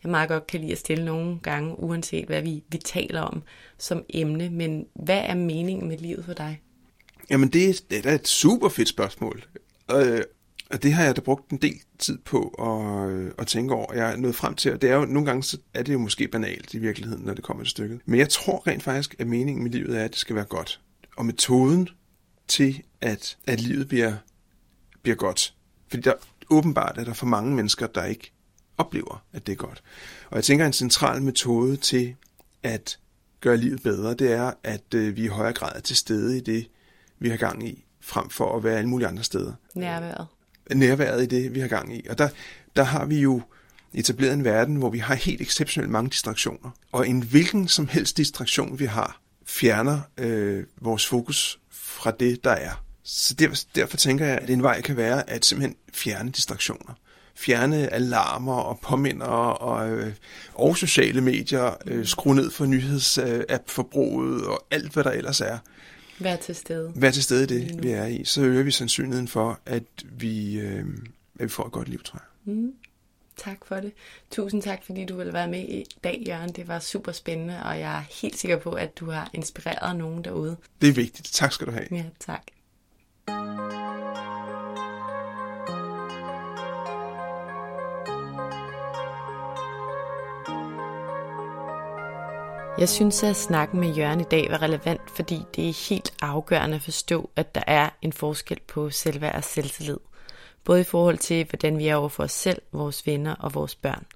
jeg 0.02 0.10
meget 0.10 0.28
godt 0.28 0.46
kan 0.46 0.60
lide 0.60 0.72
at 0.72 0.78
stille 0.78 1.04
nogle 1.04 1.38
gange, 1.42 1.78
uanset 1.78 2.26
hvad 2.26 2.42
vi, 2.42 2.62
vi 2.68 2.78
taler 2.78 3.20
om 3.20 3.42
som 3.78 4.04
emne. 4.08 4.50
Men 4.50 4.86
hvad 4.94 5.18
er 5.18 5.34
meningen 5.34 5.88
med 5.88 5.98
livet 5.98 6.24
for 6.24 6.32
dig? 6.32 6.60
Jamen 7.30 7.48
det, 7.48 7.68
er, 7.68 7.80
det 7.90 7.98
er 7.98 8.02
da 8.02 8.14
et 8.14 8.28
super 8.28 8.68
fedt 8.68 8.88
spørgsmål. 8.88 9.44
Øh, 9.92 10.20
og 10.70 10.82
det 10.82 10.92
har 10.92 11.04
jeg 11.04 11.16
da 11.16 11.20
brugt 11.20 11.50
en 11.50 11.58
del 11.58 11.80
tid 11.98 12.18
på 12.18 12.48
at, 12.48 13.10
øh, 13.10 13.32
at 13.38 13.46
tænke 13.46 13.74
over. 13.74 13.94
Jeg 13.94 14.12
er 14.12 14.16
nået 14.16 14.34
frem 14.34 14.54
til, 14.54 14.72
og 14.72 14.82
det 14.82 14.90
er 14.90 14.94
jo, 14.94 15.04
nogle 15.04 15.26
gange 15.26 15.42
så 15.42 15.58
er 15.74 15.82
det 15.82 15.92
jo 15.92 15.98
måske 15.98 16.28
banalt 16.28 16.74
i 16.74 16.78
virkeligheden, 16.78 17.24
når 17.24 17.34
det 17.34 17.44
kommer 17.44 17.64
til 17.64 17.70
stykket. 17.70 18.00
Men 18.06 18.18
jeg 18.18 18.28
tror 18.28 18.66
rent 18.66 18.82
faktisk, 18.82 19.16
at 19.18 19.26
meningen 19.26 19.62
med 19.62 19.70
livet 19.70 19.98
er, 19.98 20.04
at 20.04 20.10
det 20.10 20.18
skal 20.18 20.36
være 20.36 20.44
godt. 20.44 20.80
Og 21.16 21.26
metoden 21.26 21.88
til, 22.48 22.82
at, 23.00 23.36
at 23.46 23.60
livet 23.60 23.88
bliver, 23.88 24.12
bliver 25.02 25.16
godt. 25.16 25.54
Fordi 25.88 26.02
der 26.02 26.12
åbenbart 26.50 26.98
er 26.98 27.04
der 27.04 27.12
for 27.12 27.26
mange 27.26 27.54
mennesker, 27.54 27.86
der 27.86 28.04
ikke 28.04 28.32
oplever, 28.78 29.24
at 29.32 29.46
det 29.46 29.52
er 29.52 29.56
godt. 29.56 29.82
Og 30.30 30.36
jeg 30.36 30.44
tænker, 30.44 30.64
at 30.64 30.68
en 30.68 30.72
central 30.72 31.22
metode 31.22 31.76
til 31.76 32.14
at 32.62 32.98
gøre 33.40 33.56
livet 33.56 33.82
bedre, 33.82 34.14
det 34.14 34.32
er, 34.32 34.52
at 34.64 34.94
øh, 34.94 35.16
vi 35.16 35.24
i 35.24 35.26
højere 35.26 35.52
grad 35.52 35.72
er 35.74 35.80
til 35.80 35.96
stede 35.96 36.36
i 36.36 36.40
det, 36.40 36.68
vi 37.18 37.28
har 37.28 37.36
gang 37.36 37.68
i, 37.68 37.84
frem 38.00 38.30
for 38.30 38.56
at 38.56 38.64
være 38.64 38.78
alle 38.78 38.88
mulige 38.88 39.08
andre 39.08 39.22
steder. 39.22 39.52
Nærværet 39.74 40.26
nærværet 40.74 41.22
i 41.22 41.26
det, 41.26 41.54
vi 41.54 41.60
har 41.60 41.68
gang 41.68 41.96
i. 41.96 42.06
Og 42.10 42.18
der, 42.18 42.28
der 42.76 42.82
har 42.82 43.04
vi 43.04 43.20
jo 43.20 43.42
etableret 43.94 44.32
en 44.32 44.44
verden, 44.44 44.76
hvor 44.76 44.90
vi 44.90 44.98
har 44.98 45.14
helt 45.14 45.40
exceptionelt 45.40 45.90
mange 45.90 46.10
distraktioner. 46.10 46.70
Og 46.92 47.08
en 47.08 47.22
hvilken 47.22 47.68
som 47.68 47.88
helst 47.88 48.16
distraktion, 48.16 48.78
vi 48.78 48.84
har, 48.84 49.20
fjerner 49.46 50.00
øh, 50.18 50.64
vores 50.80 51.06
fokus 51.06 51.58
fra 51.70 52.10
det, 52.10 52.44
der 52.44 52.50
er. 52.50 52.84
Så 53.04 53.34
der, 53.34 53.64
derfor 53.74 53.96
tænker 53.96 54.26
jeg, 54.26 54.38
at 54.38 54.50
en 54.50 54.62
vej 54.62 54.80
kan 54.80 54.96
være 54.96 55.30
at 55.30 55.44
simpelthen 55.44 55.76
fjerne 55.94 56.30
distraktioner. 56.30 56.94
Fjerne 57.36 57.92
alarmer 57.92 58.54
og 58.54 58.80
påminder 58.80 59.26
og, 59.26 59.90
øh, 59.90 60.12
og 60.54 60.76
sociale 60.76 61.20
medier. 61.20 61.76
Øh, 61.86 62.06
skrue 62.06 62.34
ned 62.34 62.50
for 62.50 62.66
nyhedsapp-forbruget 62.66 64.42
øh, 64.42 64.48
og 64.48 64.66
alt, 64.70 64.92
hvad 64.92 65.04
der 65.04 65.10
ellers 65.10 65.40
er. 65.40 65.58
Vær 66.20 66.36
til 66.36 66.54
stede. 66.54 66.92
Vær 66.96 67.10
til 67.10 67.22
stede 67.22 67.42
i 67.42 67.46
det, 67.46 67.82
vi 67.82 67.90
er 67.90 68.06
i. 68.06 68.24
Så 68.24 68.42
øger 68.42 68.62
vi 68.62 68.70
sandsynligheden 68.70 69.28
for, 69.28 69.60
at 69.66 69.82
vi, 70.04 70.60
øh, 70.60 70.84
at 71.38 71.44
vi 71.44 71.48
får 71.48 71.66
et 71.66 71.72
godt 71.72 71.88
liv, 71.88 72.02
tror 72.02 72.18
jeg. 72.18 72.54
Mm. 72.54 72.72
Tak 73.36 73.58
for 73.66 73.76
det. 73.76 73.92
Tusind 74.30 74.62
tak, 74.62 74.84
fordi 74.84 75.04
du 75.04 75.16
ville 75.16 75.32
være 75.32 75.48
med 75.48 75.60
i 75.60 75.84
dag, 76.04 76.22
Jørgen. 76.26 76.52
Det 76.52 76.68
var 76.68 76.78
super 76.78 77.12
spændende, 77.12 77.62
og 77.62 77.80
jeg 77.80 77.98
er 77.98 78.02
helt 78.22 78.38
sikker 78.38 78.56
på, 78.58 78.70
at 78.70 78.98
du 78.98 79.10
har 79.10 79.30
inspireret 79.34 79.96
nogen 79.96 80.24
derude. 80.24 80.56
Det 80.80 80.88
er 80.88 80.92
vigtigt. 80.92 81.30
Tak 81.32 81.52
skal 81.52 81.66
du 81.66 81.72
have. 81.72 81.86
Ja, 81.90 82.04
tak. 82.20 82.42
Jeg 92.78 92.88
synes, 92.88 93.22
at 93.22 93.36
snakken 93.36 93.80
med 93.80 93.94
Jørgen 93.94 94.20
i 94.20 94.24
dag 94.24 94.50
var 94.50 94.62
relevant, 94.62 95.10
fordi 95.10 95.42
det 95.56 95.68
er 95.68 95.88
helt 95.88 96.14
afgørende 96.22 96.76
at 96.76 96.82
forstå, 96.82 97.30
at 97.36 97.54
der 97.54 97.62
er 97.66 97.90
en 98.02 98.12
forskel 98.12 98.60
på 98.68 98.90
selvværd 98.90 99.34
og 99.34 99.44
selvtillid. 99.44 99.98
Både 100.64 100.80
i 100.80 100.84
forhold 100.84 101.18
til, 101.18 101.46
hvordan 101.50 101.78
vi 101.78 101.88
er 101.88 101.96
over 101.96 102.08
for 102.08 102.22
os 102.22 102.32
selv, 102.32 102.62
vores 102.72 103.06
venner 103.06 103.34
og 103.34 103.54
vores 103.54 103.74
børn. 103.74 104.06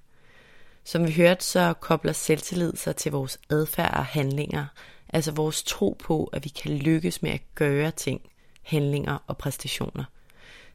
Som 0.83 1.07
vi 1.07 1.11
hørte, 1.11 1.43
så 1.43 1.73
kobler 1.79 2.13
selvtillid 2.13 2.73
sig 2.75 2.95
til 2.95 3.11
vores 3.11 3.39
adfærd 3.49 3.97
og 3.97 4.05
handlinger, 4.05 4.65
altså 5.09 5.31
vores 5.31 5.63
tro 5.63 5.97
på, 5.99 6.29
at 6.33 6.43
vi 6.43 6.49
kan 6.49 6.71
lykkes 6.71 7.21
med 7.21 7.31
at 7.31 7.41
gøre 7.55 7.91
ting, 7.91 8.21
handlinger 8.63 9.17
og 9.27 9.37
præstationer. 9.37 10.03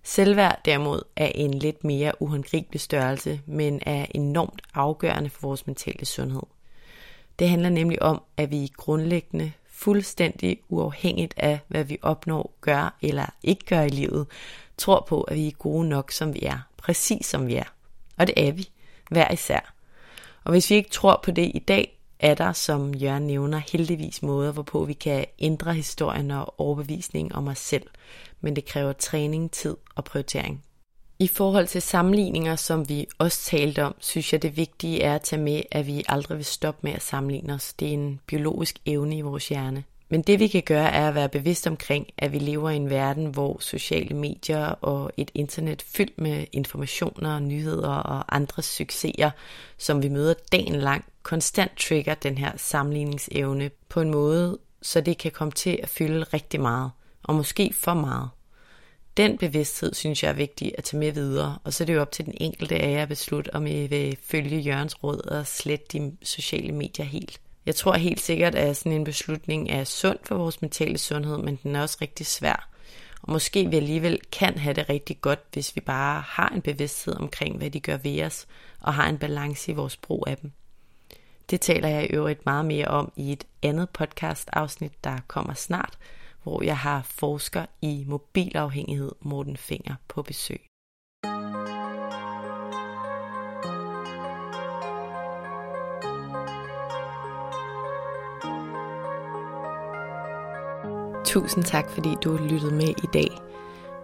Selvværd 0.03 0.61
derimod 0.65 1.03
er 1.17 1.33
en 1.35 1.55
lidt 1.55 1.85
mere 1.85 2.23
uhåndgribelig 2.23 2.81
størrelse, 2.81 3.41
men 3.47 3.81
er 3.87 4.07
enormt 4.15 4.63
afgørende 4.75 5.31
for 5.31 5.41
vores 5.41 5.67
mentale 5.67 6.07
sundhed. 6.07 6.43
Det 7.41 7.49
handler 7.49 7.69
nemlig 7.69 8.03
om, 8.03 8.23
at 8.37 8.51
vi 8.51 8.71
grundlæggende 8.77 9.53
fuldstændig 9.67 10.61
uafhængigt 10.69 11.35
af, 11.37 11.61
hvad 11.69 11.85
vi 11.85 11.99
opnår, 12.03 12.55
gør 12.61 12.97
eller 13.03 13.27
ikke 13.43 13.65
gør 13.65 13.83
i 13.83 13.89
livet, 13.89 14.27
tror 14.77 15.07
på, 15.09 15.23
at 15.23 15.37
vi 15.37 15.47
er 15.47 15.53
gode 15.53 15.89
nok, 15.89 16.11
som 16.11 16.35
vi 16.35 16.41
er. 16.43 16.59
Præcis 16.77 17.27
som 17.27 17.47
vi 17.47 17.55
er. 17.55 17.65
Og 18.17 18.27
det 18.27 18.49
er 18.49 18.53
vi, 18.53 18.69
hver 19.11 19.33
især. 19.33 19.75
Og 20.45 20.51
hvis 20.51 20.71
vi 20.71 20.75
ikke 20.75 20.91
tror 20.91 21.21
på 21.25 21.31
det 21.31 21.51
i 21.55 21.59
dag, 21.59 21.99
er 22.19 22.35
der, 22.35 22.53
som 22.53 22.95
Jørgen 22.95 23.27
nævner, 23.27 23.59
heldigvis 23.73 24.23
måder, 24.23 24.53
hvorpå 24.53 24.85
vi 24.85 24.93
kan 24.93 25.25
ændre 25.39 25.75
historien 25.75 26.31
og 26.31 26.61
overbevisningen 26.61 27.33
om 27.33 27.49
os 27.49 27.59
selv. 27.59 27.87
Men 28.41 28.57
det 28.57 28.65
kræver 28.65 28.93
træning, 28.93 29.51
tid 29.51 29.77
og 29.95 30.05
prioritering. 30.05 30.65
I 31.23 31.29
forhold 31.29 31.67
til 31.67 31.83
sammenligninger, 31.83 32.57
som 32.57 32.89
vi 32.89 33.07
også 33.19 33.43
talte 33.45 33.85
om, 33.85 33.95
synes 33.99 34.33
jeg 34.33 34.43
det 34.43 34.57
vigtige 34.57 35.03
er 35.03 35.15
at 35.15 35.23
tage 35.23 35.43
med, 35.43 35.63
at 35.71 35.87
vi 35.87 36.05
aldrig 36.09 36.37
vil 36.37 36.45
stoppe 36.45 36.81
med 36.83 36.93
at 36.93 37.03
sammenligne 37.03 37.55
os. 37.55 37.73
Det 37.73 37.89
er 37.89 37.93
en 37.93 38.21
biologisk 38.27 38.79
evne 38.87 39.17
i 39.17 39.21
vores 39.21 39.49
hjerne. 39.49 39.85
Men 40.09 40.23
det 40.23 40.41
vi 40.41 40.49
kan 40.49 40.63
gøre 40.63 40.91
er 40.91 41.09
at 41.09 41.15
være 41.15 41.29
bevidst 41.29 41.67
omkring, 41.67 42.07
at 42.19 42.33
vi 42.33 42.39
lever 42.39 42.71
i 42.71 42.77
en 42.77 42.91
verden, 42.91 43.27
hvor 43.27 43.57
sociale 43.61 44.17
medier 44.17 44.67
og 44.67 45.11
et 45.17 45.31
internet 45.35 45.83
fyldt 45.83 46.21
med 46.21 46.47
informationer, 46.53 47.39
nyheder 47.39 47.95
og 47.95 48.37
andre 48.37 48.63
succeser, 48.63 49.31
som 49.79 50.03
vi 50.03 50.09
møder 50.09 50.35
dagen 50.53 50.75
lang, 50.75 51.05
konstant 51.23 51.79
trigger 51.79 52.15
den 52.15 52.39
her 52.39 52.53
sammenligningsevne 52.57 53.71
på 53.89 54.01
en 54.01 54.11
måde, 54.11 54.59
så 54.83 55.01
det 55.01 55.19
kan 55.19 55.31
komme 55.31 55.53
til 55.53 55.79
at 55.83 55.89
fylde 55.89 56.23
rigtig 56.23 56.61
meget, 56.61 56.91
og 57.23 57.35
måske 57.35 57.75
for 57.77 57.95
meget. 57.95 58.29
Den 59.21 59.39
bevidsthed 59.39 59.95
synes 59.95 60.23
jeg 60.23 60.29
er 60.29 60.35
vigtig 60.35 60.73
at 60.79 60.85
tage 60.85 60.99
med 60.99 61.13
videre, 61.13 61.59
og 61.65 61.73
så 61.73 61.85
er 61.85 61.87
det 61.87 61.95
jo 61.95 62.01
op 62.01 62.13
til 62.13 62.25
den 62.25 62.35
enkelte 62.41 62.75
af 62.75 62.93
jer 62.93 63.03
at 63.03 63.09
beslutte, 63.09 63.55
om 63.55 63.67
I 63.67 63.87
vil 63.87 64.17
følge 64.23 64.59
Jørgens 64.59 65.05
råd 65.05 65.21
og 65.21 65.47
slette 65.47 65.99
de 65.99 66.17
sociale 66.23 66.73
medier 66.73 67.07
helt. 67.07 67.41
Jeg 67.67 67.75
tror 67.75 67.93
helt 67.93 68.21
sikkert, 68.21 68.55
at 68.55 68.77
sådan 68.77 68.93
en 68.93 69.05
beslutning 69.05 69.71
er 69.71 69.85
sund 69.85 70.19
for 70.25 70.35
vores 70.35 70.63
mentale 70.63 70.99
sundhed, 70.99 71.39
men 71.39 71.59
den 71.63 71.77
er 71.77 71.83
også 71.83 71.99
rigtig 72.03 72.27
svær. 72.27 72.69
Og 73.23 73.33
måske 73.33 73.71
vi 73.71 73.77
alligevel 73.77 74.21
kan 74.33 74.59
have 74.59 74.75
det 74.75 74.89
rigtig 74.89 75.21
godt, 75.21 75.41
hvis 75.53 75.77
vi 75.77 75.81
bare 75.81 76.21
har 76.27 76.49
en 76.49 76.63
bevidsthed 76.63 77.15
omkring, 77.15 77.57
hvad 77.57 77.71
de 77.71 77.81
gør 77.81 77.97
ved 77.97 78.23
os, 78.23 78.47
og 78.81 78.95
har 78.95 79.09
en 79.09 79.19
balance 79.19 79.73
i 79.73 79.75
vores 79.75 79.97
brug 79.97 80.25
af 80.27 80.37
dem. 80.37 80.53
Det 81.51 81.61
taler 81.61 81.89
jeg 81.89 82.05
i 82.05 82.15
øvrigt 82.15 82.47
meget 82.47 82.65
mere 82.65 82.89
om 82.89 83.13
i 83.17 83.33
et 83.33 83.45
andet 83.63 83.91
podcast 83.91 84.49
afsnit, 84.53 85.05
der 85.05 85.19
kommer 85.27 85.55
snart, 85.55 85.99
hvor 86.43 86.63
jeg 86.63 86.79
har 86.79 87.03
forsker 87.03 87.67
i 87.83 88.05
mobilafhængighed 88.09 89.13
Morten 89.21 89.57
Finger 89.57 89.95
på 90.09 90.23
besøg. 90.23 90.61
Tusind 101.25 101.65
tak, 101.65 101.91
fordi 101.91 102.09
du 102.25 102.37
lyttede 102.37 102.75
med 102.75 102.89
i 102.89 103.07
dag. 103.13 103.29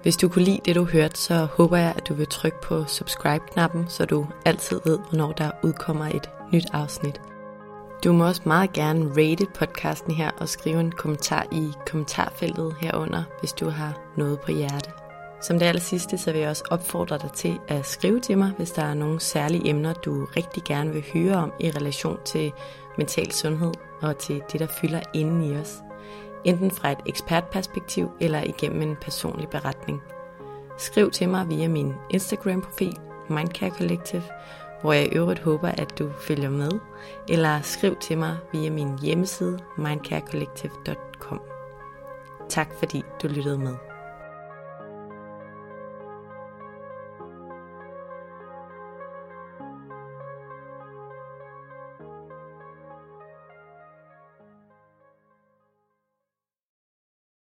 Hvis 0.03 0.17
du 0.17 0.29
kunne 0.29 0.45
lide 0.45 0.61
det, 0.65 0.77
du 0.77 0.85
hørte, 0.85 1.19
så 1.19 1.45
håber 1.45 1.77
jeg, 1.77 1.95
at 1.97 2.09
du 2.09 2.15
vil 2.15 2.27
trykke 2.27 2.61
på 2.63 2.85
subscribe-knappen, 2.85 3.89
så 3.89 4.05
du 4.05 4.27
altid 4.45 4.81
ved, 4.85 4.99
hvornår 5.09 5.33
der 5.33 5.51
udkommer 5.63 6.05
et 6.05 6.31
nyt 6.53 6.67
afsnit. 6.73 7.21
Du 8.05 8.13
må 8.13 8.27
også 8.27 8.43
meget 8.45 8.73
gerne 8.73 9.11
rate 9.11 9.47
podcasten 9.55 10.15
her 10.15 10.31
og 10.31 10.49
skrive 10.49 10.81
en 10.81 10.93
kommentar 10.93 11.47
i 11.53 11.73
kommentarfeltet 11.87 12.77
herunder, 12.81 13.23
hvis 13.41 13.53
du 13.53 13.69
har 13.69 13.99
noget 14.17 14.41
på 14.41 14.53
hjerte. 14.53 14.91
Som 15.41 15.59
det 15.59 15.67
aller 15.67 15.81
sidste, 15.81 16.19
så 16.19 16.33
vil 16.33 16.41
jeg 16.41 16.51
også 16.51 16.65
opfordre 16.71 17.19
dig 17.19 17.33
til 17.33 17.59
at 17.69 17.87
skrive 17.87 18.21
til 18.21 18.39
mig, 18.39 18.53
hvis 18.57 18.71
der 18.71 18.83
er 18.83 18.95
nogle 18.95 19.21
særlige 19.21 19.69
emner, 19.69 19.93
du 19.93 20.25
rigtig 20.37 20.65
gerne 20.65 20.93
vil 20.93 21.05
høre 21.13 21.37
om 21.37 21.53
i 21.61 21.71
relation 21.71 22.19
til 22.25 22.53
mental 22.99 23.33
sundhed 23.33 23.73
og 24.03 24.19
til 24.19 24.43
det, 24.53 24.61
der 24.61 24.67
fylder 24.67 25.01
inden 25.15 25.43
i 25.43 25.57
os. 25.57 25.79
Enten 26.45 26.71
fra 26.71 26.93
et 26.93 26.99
ekspertperspektiv 27.07 28.11
eller 28.21 28.43
igennem 28.43 28.83
en 28.83 28.97
personlig 29.01 29.49
beretning. 29.49 30.03
Skriv 30.79 31.11
til 31.11 31.29
mig 31.29 31.49
via 31.49 31.69
min 31.69 31.95
Instagram-profil, 32.11 32.97
Mindcare 33.29 33.71
Collective, 33.71 34.23
hvor 34.81 34.93
jeg 34.93 35.07
i 35.07 35.17
øvrigt 35.17 35.41
håber, 35.41 35.69
at 35.69 35.99
du 35.99 36.11
følger 36.21 36.51
med, 36.51 36.71
eller 37.29 37.61
skriv 37.63 37.97
til 37.97 38.19
mig 38.19 38.37
via 38.53 38.71
min 38.71 38.99
hjemmeside 38.99 39.59
mindcarecollective.com. 39.77 41.41
Tak 42.49 42.69
fordi 42.79 43.03
du 43.23 43.29
lyttede 43.29 43.59
med. 43.59 43.86